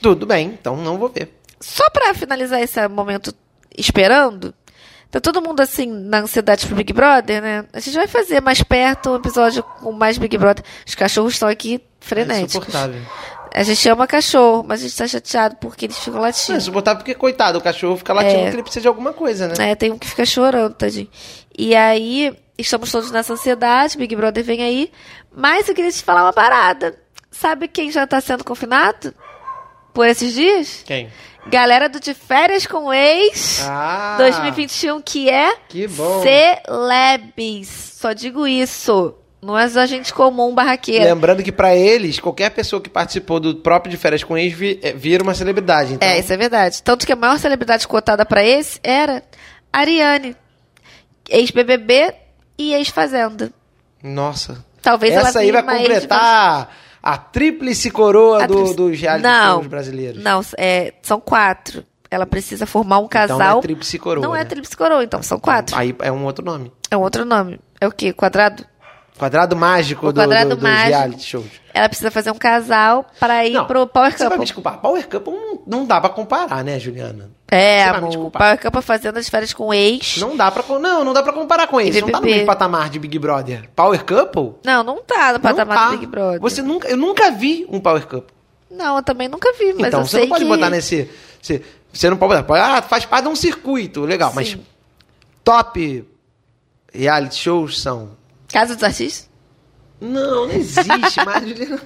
Tudo 0.00 0.24
bem, 0.26 0.48
então 0.58 0.76
não 0.76 0.96
vou 0.98 1.08
ver. 1.08 1.32
Só 1.60 1.88
pra 1.90 2.14
finalizar 2.14 2.60
esse 2.60 2.86
momento 2.88 3.34
esperando, 3.76 4.54
tá 5.10 5.20
todo 5.20 5.40
mundo 5.42 5.60
assim 5.60 5.86
na 5.86 6.20
ansiedade 6.20 6.66
pro 6.66 6.76
Big 6.76 6.92
Brother, 6.92 7.40
né? 7.42 7.64
A 7.72 7.80
gente 7.80 7.94
vai 7.94 8.06
fazer 8.06 8.40
mais 8.40 8.62
perto 8.62 9.10
um 9.10 9.16
episódio 9.16 9.62
com 9.62 9.90
mais 9.92 10.18
Big 10.18 10.36
Brother. 10.38 10.64
Os 10.86 10.94
cachorros 10.94 11.32
estão 11.34 11.48
aqui 11.48 11.76
É 11.76 11.80
frenéticos. 12.04 12.54
insuportável. 12.56 13.00
A 13.56 13.62
gente 13.62 13.88
ama 13.88 14.06
cachorro, 14.06 14.64
mas 14.66 14.80
a 14.80 14.82
gente 14.86 14.96
tá 14.96 15.06
chateado 15.06 15.56
porque 15.56 15.86
eles 15.86 15.98
ficam 15.98 16.20
latindo. 16.20 16.58
insuportável 16.58 16.98
porque, 16.98 17.14
coitado, 17.14 17.58
o 17.58 17.62
cachorro 17.62 17.96
fica 17.96 18.12
latindo 18.12 18.34
É. 18.34 18.42
porque 18.44 18.56
ele 18.56 18.62
precisa 18.62 18.82
de 18.82 18.88
alguma 18.88 19.12
coisa, 19.12 19.48
né? 19.48 19.70
É, 19.70 19.74
tem 19.74 19.90
um 19.92 19.98
que 19.98 20.06
fica 20.08 20.24
chorando, 20.26 20.74
tadinho. 20.74 21.08
E 21.58 21.74
aí, 21.74 22.36
estamos 22.58 22.90
todos 22.92 23.10
nessa 23.10 23.32
ansiedade, 23.32 23.96
Big 23.96 24.14
Brother 24.14 24.44
vem 24.44 24.62
aí. 24.62 24.90
Mas 25.34 25.68
eu 25.68 25.74
queria 25.74 25.90
te 25.90 26.02
falar 26.02 26.22
uma 26.22 26.32
parada. 26.32 26.98
Sabe 27.30 27.66
quem 27.68 27.90
já 27.90 28.06
tá 28.06 28.20
sendo 28.20 28.44
confinado? 28.44 29.14
Por 29.92 30.06
esses 30.06 30.32
dias? 30.34 30.82
Quem? 30.84 31.10
Galera 31.48 31.88
do 31.88 32.00
De 32.00 32.12
Férias 32.12 32.66
com 32.66 32.92
Ex 32.92 33.62
Ah, 33.66 34.16
2021, 34.18 35.00
que 35.00 35.30
é 35.30 35.54
Que 35.68 35.86
bom. 35.86 36.22
Celebs. 36.22 37.68
Só 37.98 38.12
digo 38.12 38.46
isso. 38.46 39.14
Não 39.46 39.56
é 39.56 39.62
a 39.62 39.86
gente 39.86 40.12
comum 40.12 40.52
barraqueira. 40.52 41.04
Lembrando 41.04 41.40
que 41.40 41.52
pra 41.52 41.72
eles, 41.72 42.18
qualquer 42.18 42.50
pessoa 42.50 42.82
que 42.82 42.90
participou 42.90 43.38
do 43.38 43.54
próprio 43.54 43.88
de 43.92 43.96
férias 43.96 44.24
com 44.24 44.36
ex 44.36 44.52
é, 44.82 44.92
vira 44.92 45.22
uma 45.22 45.34
celebridade. 45.34 45.94
Então, 45.94 46.08
É, 46.08 46.18
isso 46.18 46.32
é 46.32 46.36
verdade. 46.36 46.82
Tanto 46.82 47.06
que 47.06 47.12
a 47.12 47.16
maior 47.16 47.38
celebridade 47.38 47.86
cotada 47.86 48.26
pra 48.26 48.44
esse 48.44 48.80
era 48.82 49.22
Ariane. 49.72 50.34
Ex-BBB 51.30 52.12
e 52.58 52.74
ex-Fazenda. 52.74 53.52
Nossa. 54.02 54.64
Talvez 54.82 55.12
ela 55.14 55.28
Essa 55.28 55.38
aí 55.38 55.52
vai 55.52 55.62
completar 55.62 56.76
a 57.00 57.16
tríplice 57.16 57.88
coroa 57.88 58.42
A 58.42 58.46
do, 58.48 58.74
dos 58.74 58.98
reality 59.00 59.22
Não, 59.22 59.62
brasileiros. 59.62 60.20
Não, 60.24 60.40
é, 60.58 60.92
são 61.02 61.20
quatro. 61.20 61.84
Ela 62.10 62.26
precisa 62.26 62.66
formar 62.66 62.98
um 62.98 63.04
Então 63.04 63.20
não 63.28 63.38
casal. 63.38 63.58
é 63.58 63.62
tríplice 63.62 63.96
coroa. 63.96 64.26
Não 64.26 64.34
é 64.34 64.40
né? 64.40 64.44
tríplice 64.44 64.76
coroa, 64.76 65.04
então 65.04 65.22
são 65.22 65.38
quatro. 65.38 65.76
Aí 65.76 65.94
é 66.00 66.10
um 66.10 66.24
outro 66.24 66.44
nome. 66.44 66.72
É 66.90 66.96
um 66.96 67.02
outro 67.02 67.24
nome. 67.24 67.60
É 67.80 67.86
o 67.86 67.92
quê? 67.92 68.12
Quadrado? 68.12 68.64
Quadrado 69.18 69.56
mágico 69.56 70.08
O 70.08 70.12
do, 70.12 70.20
quadrado 70.20 70.50
do, 70.50 70.54
dos 70.56 70.62
mágico. 70.62 70.88
reality 70.88 71.24
shows. 71.24 71.46
Ela 71.72 71.88
precisa 71.88 72.10
fazer 72.10 72.30
um 72.30 72.38
casal 72.38 73.06
para 73.18 73.46
ir 73.46 73.52
Não, 73.54 73.66
pro 73.66 73.86
Power 73.86 74.12
Você 74.12 74.18
vai 74.18 74.26
me 74.26 74.30
Couple. 74.30 74.44
desculpar. 74.44 74.78
Power 74.78 75.08
Couple 75.08 75.32
não, 75.32 75.62
não 75.66 75.86
dá 75.86 76.00
pra 76.00 76.10
comparar, 76.10 76.62
né, 76.62 76.78
Juliana? 76.78 77.30
É, 77.48 77.84
Você 77.84 78.16
amor. 78.16 78.30
Power 78.30 78.60
Couple 78.60 78.82
fazendo 78.82 79.18
as 79.18 79.28
férias 79.28 79.52
com 79.54 79.72
ex. 79.72 80.18
Não 80.18 80.36
dá 80.36 80.50
pra, 80.50 80.62
não, 80.78 81.04
não 81.04 81.12
dá 81.12 81.22
pra 81.22 81.32
comparar 81.32 81.66
com 81.66 81.80
eles. 81.80 82.00
Não 82.00 82.10
tá 82.10 82.20
no 82.20 82.26
mesmo 82.26 82.46
patamar 82.46 82.90
de 82.90 82.98
Big 82.98 83.18
Brother. 83.18 83.70
Power 83.74 84.04
Couple? 84.04 84.54
Não, 84.64 84.82
não 84.82 85.02
tá 85.02 85.32
no 85.32 85.40
patamar 85.40 85.78
tá. 85.78 85.84
do 85.86 85.98
Big 85.98 86.06
Brother. 86.06 86.40
Você 86.40 86.60
nunca, 86.60 86.88
eu 86.88 86.96
nunca 86.96 87.30
vi 87.30 87.66
um 87.70 87.80
Power 87.80 88.06
Couple. 88.06 88.34
Não, 88.70 88.96
eu 88.96 89.02
também 89.02 89.28
nunca 89.28 89.52
vi, 89.54 89.72
mas 89.74 89.86
então, 89.86 90.00
eu 90.00 90.06
você 90.06 90.10
sei 90.18 90.20
não 90.22 90.28
pode 90.28 90.44
que... 90.44 90.50
botar 90.50 90.68
nesse. 90.70 91.10
Você, 91.40 91.62
você 91.92 92.10
não 92.10 92.16
pode 92.16 92.42
botar. 92.42 92.76
Ah, 92.78 92.82
faz 92.82 93.06
parte 93.06 93.24
de 93.24 93.30
um 93.30 93.36
circuito. 93.36 94.02
Legal, 94.02 94.32
mas 94.34 94.48
Sim. 94.50 94.66
top 95.42 96.04
reality 96.92 97.36
shows 97.36 97.80
são. 97.80 98.10
Casa 98.52 98.74
dos 98.74 98.84
Artistas? 98.84 99.28
Não, 100.00 100.46
não 100.46 100.52
existe 100.54 101.24
mais. 101.24 101.48
Juliana. 101.48 101.82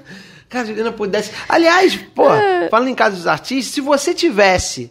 Cara, 0.49 0.67
Juliana 0.67 0.93
pudesse. 0.93 1.31
Aliás, 1.49 1.97
pô, 2.15 2.33
É. 2.33 2.69
falando 2.69 2.89
em 2.89 2.95
casos 2.95 3.21
dos 3.21 3.27
artistas, 3.29 3.73
se 3.73 3.81
você 3.81 4.13
tivesse 4.13 4.91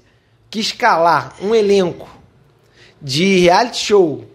que 0.49 0.59
escalar 0.59 1.35
um 1.41 1.53
elenco 1.53 2.09
de 3.01 3.39
reality 3.39 3.77
show, 3.85 4.25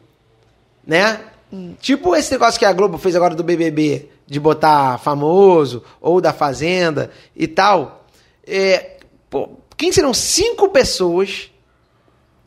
né? 0.87 1.20
Hum. 1.53 1.74
Tipo 1.80 2.14
esse 2.14 2.30
negócio 2.32 2.59
que 2.59 2.64
a 2.66 2.72
Globo 2.72 2.99
fez 2.99 3.16
agora 3.16 3.35
do 3.35 3.43
BBB, 3.43 4.11
de 4.26 4.39
botar 4.39 4.99
famoso, 4.99 5.82
ou 6.01 6.20
da 6.20 6.32
Fazenda 6.32 7.11
e 7.35 7.47
tal. 7.47 8.07
É, 8.47 8.99
pô, 9.30 9.49
quem 9.76 9.91
serão 9.93 10.12
cinco 10.12 10.68
pessoas? 10.68 11.51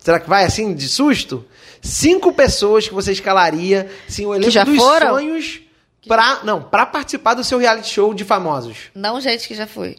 Será 0.08 0.22
que 0.22 0.30
vai 0.30 0.46
assim, 0.46 0.74
de 0.74 0.88
susto? 0.88 1.46
Cinco 1.82 2.32
pessoas 2.32 2.88
que 2.88 2.94
você 2.94 3.12
escalaria, 3.12 3.92
sim, 4.08 4.26
o 4.26 4.34
elenco 4.34 4.64
dos 4.64 4.78
foram? 4.78 5.16
sonhos 5.16 5.60
pra, 6.08 6.46
não, 6.46 6.64
pra 6.64 6.86
participar 6.86 7.34
do 7.34 7.44
seu 7.44 7.58
reality 7.58 7.90
show 7.90 8.14
de 8.14 8.24
famosos. 8.24 8.84
Não, 8.96 9.20
gente, 9.20 9.46
que 9.46 9.54
já 9.54 9.68
foi. 9.68 9.98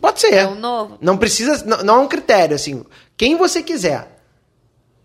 Pode 0.00 0.20
ser. 0.20 0.34
É 0.34 0.48
um 0.48 0.56
novo? 0.56 0.98
Não 1.00 1.16
precisa, 1.16 1.64
não, 1.64 1.76
não 1.84 1.94
é 1.94 1.98
um 2.00 2.08
critério, 2.08 2.56
assim. 2.56 2.84
Quem 3.16 3.36
você 3.36 3.62
quiser. 3.62 4.20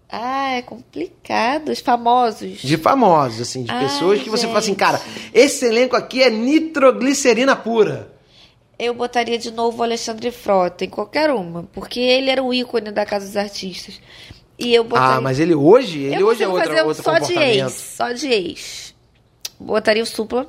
Ah, 0.09 0.53
é 0.53 0.63
complicado. 0.63 1.69
Os 1.69 1.79
famosos. 1.79 2.61
De 2.63 2.77
famosos, 2.77 3.41
assim, 3.41 3.61
de 3.61 3.69
Ai, 3.69 3.83
pessoas 3.83 4.23
que 4.23 4.29
você 4.31 4.47
fala 4.47 4.57
assim, 4.57 4.69
gente. 4.69 4.79
cara, 4.79 4.99
esse 5.35 5.67
elenco 5.67 5.95
aqui 5.95 6.23
é 6.23 6.31
nitroglicerina 6.31 7.55
pura. 7.55 8.11
Eu 8.77 8.93
botaria 8.93 9.37
de 9.37 9.51
novo 9.51 9.79
o 9.79 9.83
Alexandre 9.83 10.31
Frota 10.31 10.83
em 10.83 10.89
qualquer 10.89 11.29
uma, 11.31 11.63
porque 11.71 11.99
ele 11.99 12.29
era 12.29 12.43
o 12.43 12.53
ícone 12.53 12.91
da 12.91 13.05
Casa 13.05 13.25
dos 13.25 13.37
Artistas. 13.37 14.01
E 14.59 14.73
eu 14.73 14.83
botaria... 14.83 15.17
Ah, 15.17 15.21
mas 15.21 15.39
ele 15.39 15.55
hoje, 15.55 16.03
ele 16.03 16.21
eu 16.21 16.27
hoje 16.27 16.43
é 16.43 16.47
outra, 16.47 16.67
fazer 16.67 16.81
outro 16.83 17.03
só 17.03 17.19
de 17.19 17.33
ex, 17.37 17.73
só 17.73 18.11
de 18.11 18.27
ex. 18.27 18.95
Botaria 19.59 20.03
o 20.03 20.05
Supla. 20.05 20.47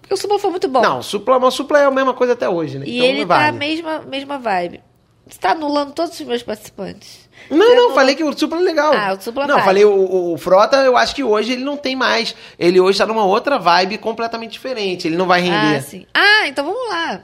Porque 0.00 0.14
o 0.14 0.16
Supla 0.16 0.38
foi 0.38 0.50
muito 0.50 0.68
bom. 0.68 0.78
Hum. 0.78 0.82
Não, 0.82 1.02
supla, 1.02 1.38
mas 1.38 1.54
supla 1.54 1.80
é 1.80 1.84
a 1.84 1.90
mesma 1.90 2.14
coisa 2.14 2.32
até 2.34 2.48
hoje, 2.48 2.78
né? 2.78 2.86
E 2.86 2.96
Então 2.96 3.08
ele 3.08 3.20
não 3.20 3.28
tá 3.28 3.36
a 3.36 3.38
vale. 3.46 3.58
mesma, 3.58 3.98
mesma 4.00 4.38
vibe. 4.38 4.80
Você 5.26 5.38
tá 5.38 5.50
anulando 5.50 5.92
todos 5.92 6.18
os 6.18 6.26
meus 6.26 6.42
participantes. 6.42 7.25
Não, 7.50 7.74
não, 7.76 7.94
falei 7.94 8.14
que 8.14 8.24
o 8.24 8.36
Supla 8.36 8.58
é 8.58 8.62
legal. 8.62 8.92
Ah, 8.94 9.12
o 9.12 9.20
Supla 9.20 9.46
Não, 9.46 9.54
vale. 9.54 9.64
falei 9.66 9.84
o, 9.84 10.32
o- 10.32 10.38
Frota, 10.38 10.76
eu 10.78 10.96
acho 10.96 11.14
que 11.14 11.22
hoje 11.24 11.52
ele 11.52 11.64
não 11.64 11.76
tem 11.76 11.94
mais. 11.96 12.34
Ele 12.58 12.80
hoje 12.80 12.98
tá 12.98 13.06
numa 13.06 13.24
outra 13.24 13.58
vibe 13.58 13.98
completamente 13.98 14.52
diferente. 14.52 15.06
Ele 15.06 15.16
não 15.16 15.26
vai 15.26 15.40
render. 15.40 15.76
Ah, 15.76 15.80
sim. 15.82 16.06
Ah, 16.14 16.46
então 16.48 16.64
vamos 16.64 16.88
lá. 16.88 17.22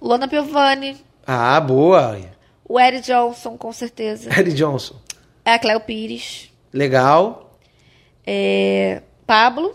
Luana 0.00 0.26
Piovani, 0.28 0.96
Ah, 1.26 1.60
boa. 1.60 2.18
o 2.68 2.78
Eric 2.80 3.06
Johnson, 3.06 3.56
com 3.56 3.72
certeza. 3.72 4.28
Harry 4.32 4.52
Johnson. 4.52 4.96
É 5.44 5.54
a 5.54 5.58
Cléo 5.58 5.80
Pires. 5.80 6.50
Legal. 6.72 7.58
É... 8.26 9.02
Pablo. 9.26 9.74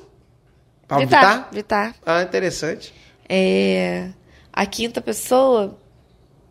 Pablo 0.87 1.05
Vittar. 1.05 1.21
Vittar? 1.23 1.47
Vittar. 1.51 1.95
Ah, 2.05 2.21
interessante. 2.23 2.93
É... 3.27 4.09
A 4.53 4.65
quinta 4.65 5.01
pessoa. 5.01 5.77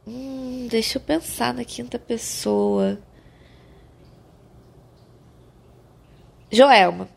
Hum, 0.07 0.67
deixa 0.71 0.99
eu 0.99 1.01
pensar 1.03 1.53
na 1.55 1.65
quinta 1.65 1.99
pessoa. 1.99 2.99
Joelma. 6.51 7.09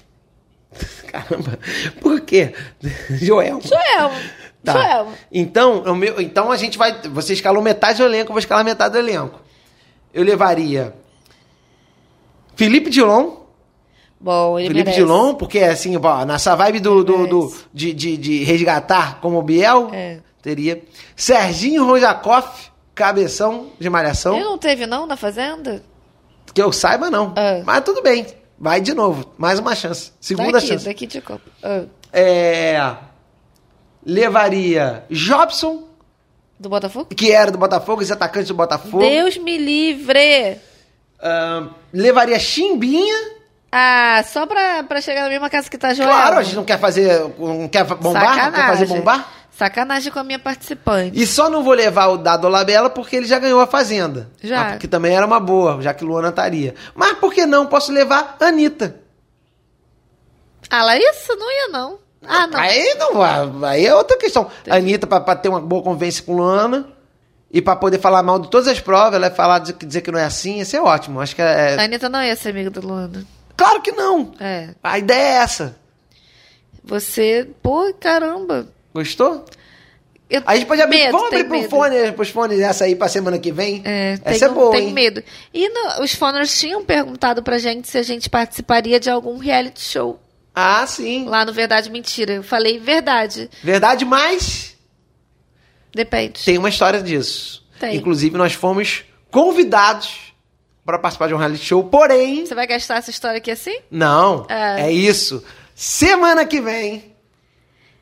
Caramba. 1.12 1.58
Por 2.02 2.22
quê? 2.22 2.54
Joel. 3.10 3.60
Joelma. 3.62 4.16
Tá. 4.64 4.74
Joelma. 4.74 5.14
Então, 5.32 5.96
meu, 5.96 6.20
então 6.22 6.52
a 6.52 6.58
gente 6.58 6.78
vai. 6.78 7.02
Você 7.10 7.34
escalou 7.34 7.62
metade 7.64 7.98
do 8.00 8.06
elenco, 8.06 8.30
eu 8.30 8.34
vou 8.34 8.40
escalar 8.40 8.64
metade 8.64 8.94
do 8.94 9.00
elenco. 9.00 9.40
Eu 10.14 10.24
levaria 10.24 10.94
Felipe 12.56 12.90
Dilon. 12.90 13.38
Bom, 14.20 14.60
ele 14.60 14.68
Felipe 14.68 14.86
merece. 14.90 15.00
Dilon, 15.06 15.34
porque 15.36 15.60
assim, 15.60 15.96
nessa 16.28 16.54
vibe 16.56 16.82
do, 16.82 17.04
do, 17.06 17.26
do- 17.28 17.54
de, 17.74 17.94
de, 17.94 18.18
de 18.18 18.44
resgatar 18.44 19.20
como 19.22 19.40
o 19.40 19.42
Biel, 19.42 19.90
É. 19.94 20.20
teria. 20.42 20.82
Serginho 21.16 21.86
Rojakoff, 21.86 22.70
cabeção 22.94 23.68
de 23.80 23.90
malhação. 23.90 24.36
Ele 24.36 24.44
não 24.44 24.58
teve, 24.58 24.86
não, 24.86 25.06
na 25.08 25.16
Fazenda? 25.16 25.82
Que 26.54 26.62
eu 26.62 26.72
saiba, 26.74 27.10
não. 27.10 27.34
É. 27.38 27.64
Mas 27.64 27.82
tudo 27.86 28.02
bem. 28.02 28.26
Vai 28.60 28.82
de 28.82 28.93
novo. 28.93 29.34
Mais 29.38 29.57
uma 29.60 29.74
chance. 29.76 30.12
Segunda 30.20 30.51
daqui, 30.53 30.68
chance. 30.68 30.86
daqui 30.86 31.07
de 31.07 31.22
Copa. 31.22 31.49
Ah, 31.64 31.84
É, 32.12 32.95
levaria 34.05 35.03
Jobson, 35.10 35.88
do 36.60 36.68
Botafogo? 36.70 37.05
que 37.16 37.32
era 37.32 37.51
do 37.51 37.57
Botafogo, 37.57 38.01
esse 38.01 38.12
atacante 38.12 38.47
do 38.47 38.53
Botafogo. 38.55 38.99
Deus 38.99 39.38
me 39.38 39.57
livre! 39.57 40.57
Ahn, 41.22 41.70
levaria 41.93 42.39
Chimbinha. 42.39 43.39
Ah, 43.72 44.24
só 44.26 44.45
pra, 44.47 44.84
pra 44.84 44.99
chegar 44.99 45.24
na 45.24 45.30
mesma 45.30 45.49
casa 45.49 45.70
que 45.70 45.78
tá 45.78 45.93
Joelma. 45.93 46.14
Claro, 46.14 46.38
a 46.39 46.43
gente 46.43 46.55
não 46.55 46.66
quer 46.66 46.80
fazer. 46.80 47.20
Não 47.38 47.68
quer 47.68 47.84
bombar? 47.86 48.45
Não 48.45 48.51
quer 48.51 48.68
fazer 48.68 48.86
bombar? 48.88 49.32
Sacanagem 49.60 50.10
com 50.12 50.20
a 50.20 50.24
minha 50.24 50.39
participante. 50.39 51.22
E 51.22 51.28
só 51.28 51.49
não 51.49 51.64
vou 51.64 51.74
levar 51.74 52.07
o 52.07 52.18
Dado 52.18 52.47
Labella 52.47 52.89
porque 52.89 53.18
ele 53.18 53.26
já 53.28 53.38
ganhou 53.38 53.60
a 53.60 53.68
Fazenda. 53.68 54.30
Já. 54.41 54.62
Ah, 54.62 54.72
porque 54.72 54.88
também 54.88 55.14
era 55.14 55.26
uma 55.26 55.38
boa, 55.39 55.82
já 55.82 55.93
que 55.93 56.05
Luana 56.05 56.30
estaria. 56.30 56.74
Mas 56.95 57.18
por 57.18 57.34
que 57.34 57.45
não? 57.45 57.68
Posso 57.68 57.91
levar 57.91 58.38
a 58.39 58.45
Anitta. 58.45 58.95
Ah, 60.70 60.82
Larissa? 60.84 61.36
Não 61.36 61.51
ia, 61.51 61.68
não. 61.74 61.99
Ah, 62.26 62.47
não. 62.47 62.57
Aí 62.60 62.95
não. 62.95 63.66
Aí 63.66 63.86
é 63.86 63.93
outra 63.93 64.18
questão. 64.18 64.49
A 64.70 64.76
Anitta, 64.78 65.05
pra, 65.05 65.20
pra 65.20 65.36
ter 65.36 65.49
uma 65.49 65.60
boa 65.60 65.84
convivência 65.84 66.24
com 66.24 66.36
Luana 66.38 66.88
e 67.51 67.62
pra 67.62 67.76
poder 67.76 67.99
falar 67.99 68.24
mal 68.24 68.39
de 68.39 68.49
todas 68.49 68.68
as 68.70 68.80
provas, 68.80 69.14
ela 69.16 69.28
vai 69.28 69.36
falar, 69.36 69.60
dizer, 69.60 70.01
que- 70.01 70.12
não 70.12 70.20
é 70.20 70.24
assim, 70.26 70.60
isso 70.62 70.74
é 70.76 70.82
ótimo. 70.82 71.20
Acho 71.20 71.36
que 71.36 71.41
é. 71.41 71.76
A 71.78 71.84
Anitta 71.84 72.07
não 72.07 72.24
ia 72.24 72.36
ser 72.38 72.49
amiga 72.51 72.70
da 72.70 72.80
Luana. 72.80 73.26
Claro 73.57 73.82
que 73.82 73.91
não. 73.91 74.32
É. 74.39 74.70
A 74.82 74.97
ideia 74.97 75.20
é 75.39 75.43
essa. 75.43 75.76
Você, 76.84 77.45
pô, 77.62 77.93
caramba. 77.99 78.68
Gostou? 79.04 79.45
Eu 80.30 80.43
A 80.45 80.56
gente 80.56 80.68
pode 80.68 80.82
abrir. 80.82 80.97
medo, 81.00 81.12
vamos 81.14 81.28
abrir 81.28 81.43
pro 81.45 81.58
medo. 81.58 81.70
fone, 81.70 82.12
pros 82.12 82.30
fones 82.30 82.60
essa 82.60 82.84
aí 82.86 82.95
pra 82.95 83.08
semana 83.08 83.39
que 83.39 83.52
vem? 83.52 83.82
É, 83.84 84.20
essa 84.24 84.39
tenho, 84.45 84.52
é 84.52 84.54
boa, 84.54 84.72
tenho 84.72 84.88
hein? 84.89 84.93
medo. 84.93 85.24
E 85.54 85.68
no- 85.70 86.04
os 86.04 86.14
foners 86.14 86.60
tinham 86.60 86.86
perguntado 86.86 87.41
pra 87.41 87.58
gente 87.58 87.88
se 87.88 87.97
a 87.97 88.04
gente 88.04 88.30
participaria 88.30 89.00
de 89.00 89.10
algum 89.10 89.38
reality 89.38 89.82
show. 89.82 90.20
Ah, 90.54 90.86
sim. 90.86 91.26
Lá 91.26 91.43
no 91.45 91.52
Verdade 91.54 91.89
Mentira. 91.89 92.34
Eu 92.34 92.43
falei 92.43 92.78
verdade. 92.78 93.50
Verdade, 93.64 94.06
mas 94.06 94.76
Depende. 95.93 96.43
tem 96.45 96.58
uma 96.58 96.70
história 96.70 97.02
disso. 97.02 97.66
Tem. 97.80 97.95
Inclusive, 97.95 98.38
nós 98.38 98.54
fomos 98.54 99.04
convidados 99.32 100.34
para 100.86 101.00
participar 101.00 101.28
de 101.28 101.34
um 101.34 101.38
reality 101.38 101.66
show, 101.66 101.84
porém. 101.84 102.45
Você 102.45 102.54
vai 102.54 102.68
gastar 102.68 102.97
essa 102.97 103.10
história 103.10 103.38
aqui 103.38 103.52
assim? 103.52 103.80
Não, 103.89 104.45
É. 104.50 104.82
é 104.88 104.91
isso. 104.91 105.43
Semana 105.74 106.45
que 106.45 106.60
vem 106.62 107.09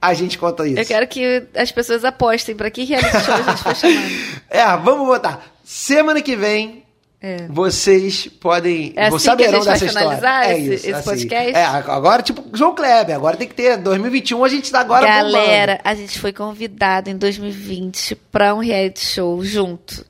a 0.02 0.14
gente 0.14 0.38
conta 0.38 0.68
isso. 0.68 0.80
Eu 0.80 0.86
quero 0.86 1.08
que 1.08 1.43
as 1.56 1.72
pessoas 1.72 2.04
apostem 2.06 2.56
pra 2.56 2.70
que 2.70 2.84
reality 2.84 3.20
show 3.26 3.34
a 3.34 3.41
gente 3.41 3.64
foi 3.64 3.76
chamado. 3.76 4.08
É, 4.50 4.66
vamos 4.78 5.08
botar. 5.08 5.43
Semana 5.64 6.22
que 6.22 6.36
vem 6.36 6.84
É. 7.20 7.48
Vocês 7.50 8.28
podem. 8.28 8.93
É 8.95 9.08
assim 9.08 9.20
saberão 9.20 9.60
dessa 9.66 9.86
história. 9.86 10.20
é 10.45 10.52
esse- 10.60 10.62
isso, 10.64 10.74
esse 10.74 10.93
assim. 10.93 11.10
podcast? 11.10 11.56
É, 11.58 11.66
agora, 11.66 12.22
tipo, 12.22 12.45
João 12.54 12.76
Kleber, 12.76 13.16
agora 13.16 13.36
tem 13.36 13.48
que 13.48 13.56
ter. 13.56 13.76
2021 13.78 14.43
a 14.43 14.48
gente 14.48 14.72
tá 14.72 14.80
agora 14.82 15.06
Galera, 15.06 15.80
a 15.84 15.95
gente 15.95 16.20
foi 16.20 16.32
convidado 16.32 17.10
em 17.10 17.18
2020 17.18 18.16
pra 18.32 18.54
um 18.54 18.60
reality 18.60 19.00
show 19.04 19.43
junto. 19.43 20.06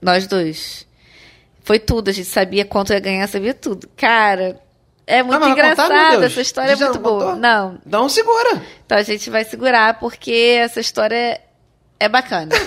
Nós 0.00 0.26
dois. 0.26 0.84
Foi 1.64 1.78
tudo, 1.78 2.08
a 2.08 2.12
gente 2.12 2.26
sabia 2.28 2.64
quanto 2.64 2.92
ia 2.92 2.98
ganhar, 2.98 3.26
sabia 3.28 3.54
tudo. 3.54 3.88
Cara, 3.96 4.58
é 5.06 5.22
muito 5.22 5.40
contar, 5.40 5.46
meu 5.46 5.52
engraçado, 5.52 6.24
essa 6.24 6.40
história 6.40 6.72
é 6.72 6.76
muito 6.76 6.94
não 6.94 7.02
boa. 7.02 7.20
contou? 7.20 7.36
Não, 7.36 7.64
bombando. 7.66 7.82
Então 7.86 8.08
segura. 8.08 8.62
então 8.84 8.98
a 8.98 9.02
gente 9.02 9.30
vai 9.30 9.44
segurar 9.44 9.98
porque 9.98 10.58
essa 10.60 10.80
história 10.80 11.40
é 12.02 12.08
bacana. 12.08 12.50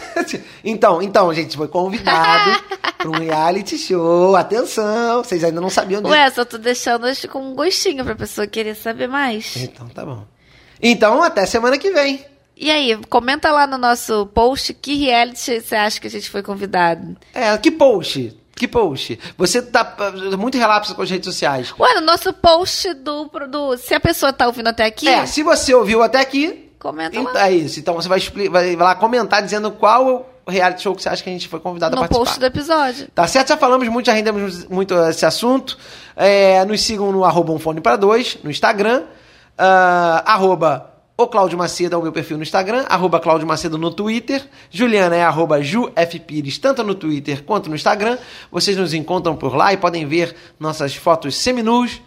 Então, 0.67 0.99
então, 0.99 1.29
a 1.29 1.33
gente 1.35 1.55
foi 1.55 1.67
convidado 1.67 2.59
para 2.97 3.07
um 3.07 3.19
reality 3.19 3.77
show. 3.77 4.35
Atenção, 4.35 5.23
vocês 5.23 5.43
ainda 5.43 5.61
não 5.61 5.69
sabiam 5.69 6.01
disso. 6.01 6.11
Ué, 6.11 6.27
só 6.31 6.43
tô 6.43 6.57
deixando 6.57 7.05
com 7.29 7.39
um 7.39 7.53
gostinho 7.53 8.03
pra 8.03 8.15
pessoa 8.15 8.47
querer 8.47 8.73
saber 8.73 9.07
mais. 9.07 9.55
Então 9.57 9.87
tá 9.89 10.03
bom. 10.03 10.25
Então, 10.81 11.21
até 11.21 11.45
semana 11.45 11.77
que 11.77 11.91
vem. 11.91 12.25
E 12.57 12.71
aí, 12.71 12.97
comenta 13.09 13.51
lá 13.51 13.67
no 13.67 13.77
nosso 13.77 14.25
post 14.27 14.73
que 14.73 14.95
reality 14.95 15.61
você 15.61 15.75
acha 15.75 16.01
que 16.01 16.07
a 16.07 16.09
gente 16.09 16.29
foi 16.29 16.41
convidado. 16.41 17.15
É, 17.31 17.55
que 17.59 17.69
post? 17.69 18.35
Que 18.55 18.67
post? 18.67 19.19
Você 19.37 19.61
tá 19.61 19.95
uh, 19.99 20.37
muito 20.37 20.57
relapso 20.57 20.95
com 20.95 21.01
as 21.01 21.09
redes 21.09 21.25
sociais. 21.25 21.73
Ué, 21.77 21.93
no 21.95 22.01
nosso 22.01 22.31
post 22.31 22.93
do, 22.93 23.29
do. 23.49 23.77
Se 23.77 23.93
a 23.93 23.99
pessoa 23.99 24.31
tá 24.31 24.47
ouvindo 24.47 24.67
até 24.69 24.85
aqui, 24.85 25.07
É, 25.07 25.25
se 25.25 25.43
você 25.43 25.73
ouviu 25.73 26.01
até 26.01 26.21
aqui, 26.21 26.71
comenta 26.79 27.17
então, 27.17 27.33
lá 27.33 27.49
é 27.49 27.53
isso. 27.53 27.79
Então 27.79 27.93
você 27.95 28.07
vai, 28.07 28.19
vai 28.49 28.75
lá 28.77 28.95
comentar 28.95 29.41
dizendo 29.43 29.71
qual 29.71 30.31
o 30.45 30.51
reality 30.51 30.83
show 30.83 30.95
que 30.95 31.01
você 31.01 31.09
acha 31.09 31.21
que 31.21 31.29
a 31.29 31.33
gente 31.33 31.49
foi 31.49 31.59
convidado 31.59 31.95
a 31.95 31.95
no 31.97 32.01
participar. 32.03 32.25
post 32.25 32.39
do 32.39 32.45
episódio. 32.45 33.07
Tá 33.13 33.27
certo? 33.27 33.49
Já 33.49 33.57
falamos 33.57 33.87
muito, 33.89 34.05
já 34.05 34.13
rendemos 34.13 34.65
muito 34.69 34.93
esse 35.09 35.25
assunto. 35.25 35.77
É, 36.15 36.63
nos 36.63 36.81
sigam 36.81 37.11
no 37.11 37.25
arroba 37.25 37.51
um 37.51 37.59
fone 37.59 37.81
para 37.81 37.97
dois, 37.97 38.37
no 38.41 38.49
Instagram. 38.49 39.03
Ah, 39.57 40.23
arroba 40.25 40.94
o 41.17 41.27
Cláudio 41.27 41.57
Macedo 41.57 41.95
é 41.95 41.97
o 41.97 42.01
meu 42.01 42.11
perfil 42.11 42.35
no 42.37 42.43
Instagram, 42.43 42.85
arroba 42.89 43.19
Cláudio 43.19 43.47
Macedo 43.47 43.77
no 43.77 43.89
Twitter. 43.91 44.43
Juliana 44.69 45.15
é 45.15 45.23
arroba 45.23 45.61
JuFPires, 45.63 46.57
tanto 46.57 46.83
no 46.83 46.93
Twitter 46.93 47.43
quanto 47.43 47.69
no 47.69 47.75
Instagram. 47.75 48.17
Vocês 48.51 48.75
nos 48.75 48.93
encontram 48.93 49.35
por 49.35 49.55
lá 49.55 49.71
e 49.71 49.77
podem 49.77 50.05
ver 50.05 50.35
nossas 50.59 50.93
fotos 50.95 51.35
seminus, 51.35 52.01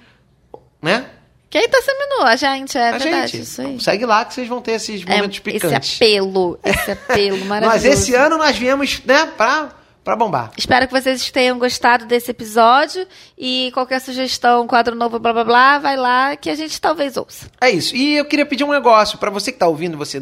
né? 0.82 1.06
Quem 1.50 1.66
tá 1.66 1.80
seminu? 1.80 2.22
A 2.26 2.36
gente, 2.36 2.76
é 2.76 2.88
A 2.90 2.98
verdade. 2.98 3.42
gente. 3.42 3.82
Segue 3.82 4.04
lá 4.04 4.22
que 4.26 4.34
vocês 4.34 4.46
vão 4.46 4.60
ter 4.60 4.72
esses 4.72 5.02
É, 5.06 5.16
momentos 5.16 5.36
esse 5.36 5.40
picantes. 5.40 5.96
apelo, 5.96 6.58
esse 6.62 6.90
apelo 6.90 7.44
maravilhoso. 7.46 7.86
Mas 7.88 7.98
esse 8.00 8.14
ano 8.14 8.36
nós 8.36 8.54
viemos, 8.58 9.00
né, 9.06 9.24
pra, 9.34 9.70
pra 10.08 10.16
bombar. 10.16 10.52
Espero 10.56 10.88
que 10.88 10.98
vocês 10.98 11.30
tenham 11.30 11.58
gostado 11.58 12.06
desse 12.06 12.30
episódio 12.30 13.06
e 13.36 13.70
qualquer 13.74 14.00
sugestão, 14.00 14.66
quadro 14.66 14.94
novo, 14.94 15.18
blá 15.18 15.34
blá 15.34 15.44
blá, 15.44 15.78
vai 15.78 15.98
lá 15.98 16.34
que 16.34 16.48
a 16.48 16.54
gente 16.54 16.80
talvez 16.80 17.18
ouça. 17.18 17.50
É 17.60 17.68
isso. 17.68 17.94
E 17.94 18.16
eu 18.16 18.24
queria 18.24 18.46
pedir 18.46 18.64
um 18.64 18.70
negócio 18.70 19.18
pra 19.18 19.28
você 19.28 19.52
que 19.52 19.58
tá 19.58 19.68
ouvindo, 19.68 19.98
você 19.98 20.18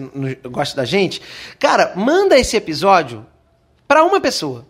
gosta 0.51 0.75
da 0.75 0.85
gente. 0.85 1.23
Cara, 1.61 1.93
manda 1.95 2.37
esse 2.37 2.57
episódio 2.57 3.25
pra 3.87 4.03
uma 4.03 4.21
pessoa. 4.21 4.67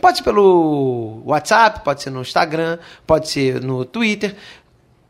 Pode 0.00 0.16
ser 0.16 0.24
pelo 0.24 1.20
WhatsApp, 1.26 1.84
pode 1.84 2.02
ser 2.02 2.08
no 2.08 2.22
Instagram, 2.22 2.78
pode 3.06 3.28
ser 3.28 3.60
no 3.60 3.84
Twitter. 3.84 4.34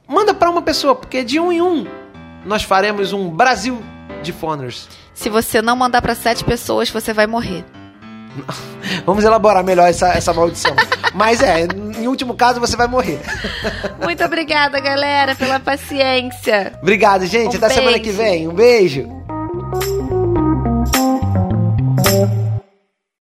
Manda 0.09 0.35
pra 0.35 0.51
uma 0.51 0.63
pessoa, 0.63 0.97
porque 0.97 1.23
de 1.23 1.39
um 1.39 1.53
em 1.53 1.63
um 1.63 1.87
nós 2.45 2.65
faremos 2.65 3.13
um 3.13 3.31
Brasil 3.31 3.81
de 4.25 4.33
Phoners. 4.33 4.89
Se 5.15 5.29
você 5.31 5.63
não 5.63 5.77
mandar 5.77 6.03
pra 6.03 6.17
sete 6.17 6.43
pessoas, 6.45 6.91
você 6.91 7.13
vai 7.13 7.29
morrer. 7.29 7.65
Vamos 9.05 9.25
elaborar 9.25 9.65
melhor 9.65 9.89
essa, 9.89 10.09
essa 10.09 10.33
maldição. 10.33 10.75
Mas 11.15 11.41
é, 11.43 11.67
em 11.99 12.07
último 12.07 12.35
caso, 12.35 12.61
você 12.61 12.77
vai 12.77 12.87
morrer. 12.87 13.21
Muito 14.03 14.25
obrigada, 14.25 14.81
galera, 14.81 15.35
pela 15.35 15.59
paciência. 15.61 16.73
Obrigado, 16.81 17.27
gente. 17.27 17.57
Um 17.57 17.59
Até 17.59 17.69
beijo. 17.69 17.75
semana 17.75 17.99
que 17.99 18.11
vem. 18.11 18.49
Um 18.49 18.55
beijo. 18.55 19.09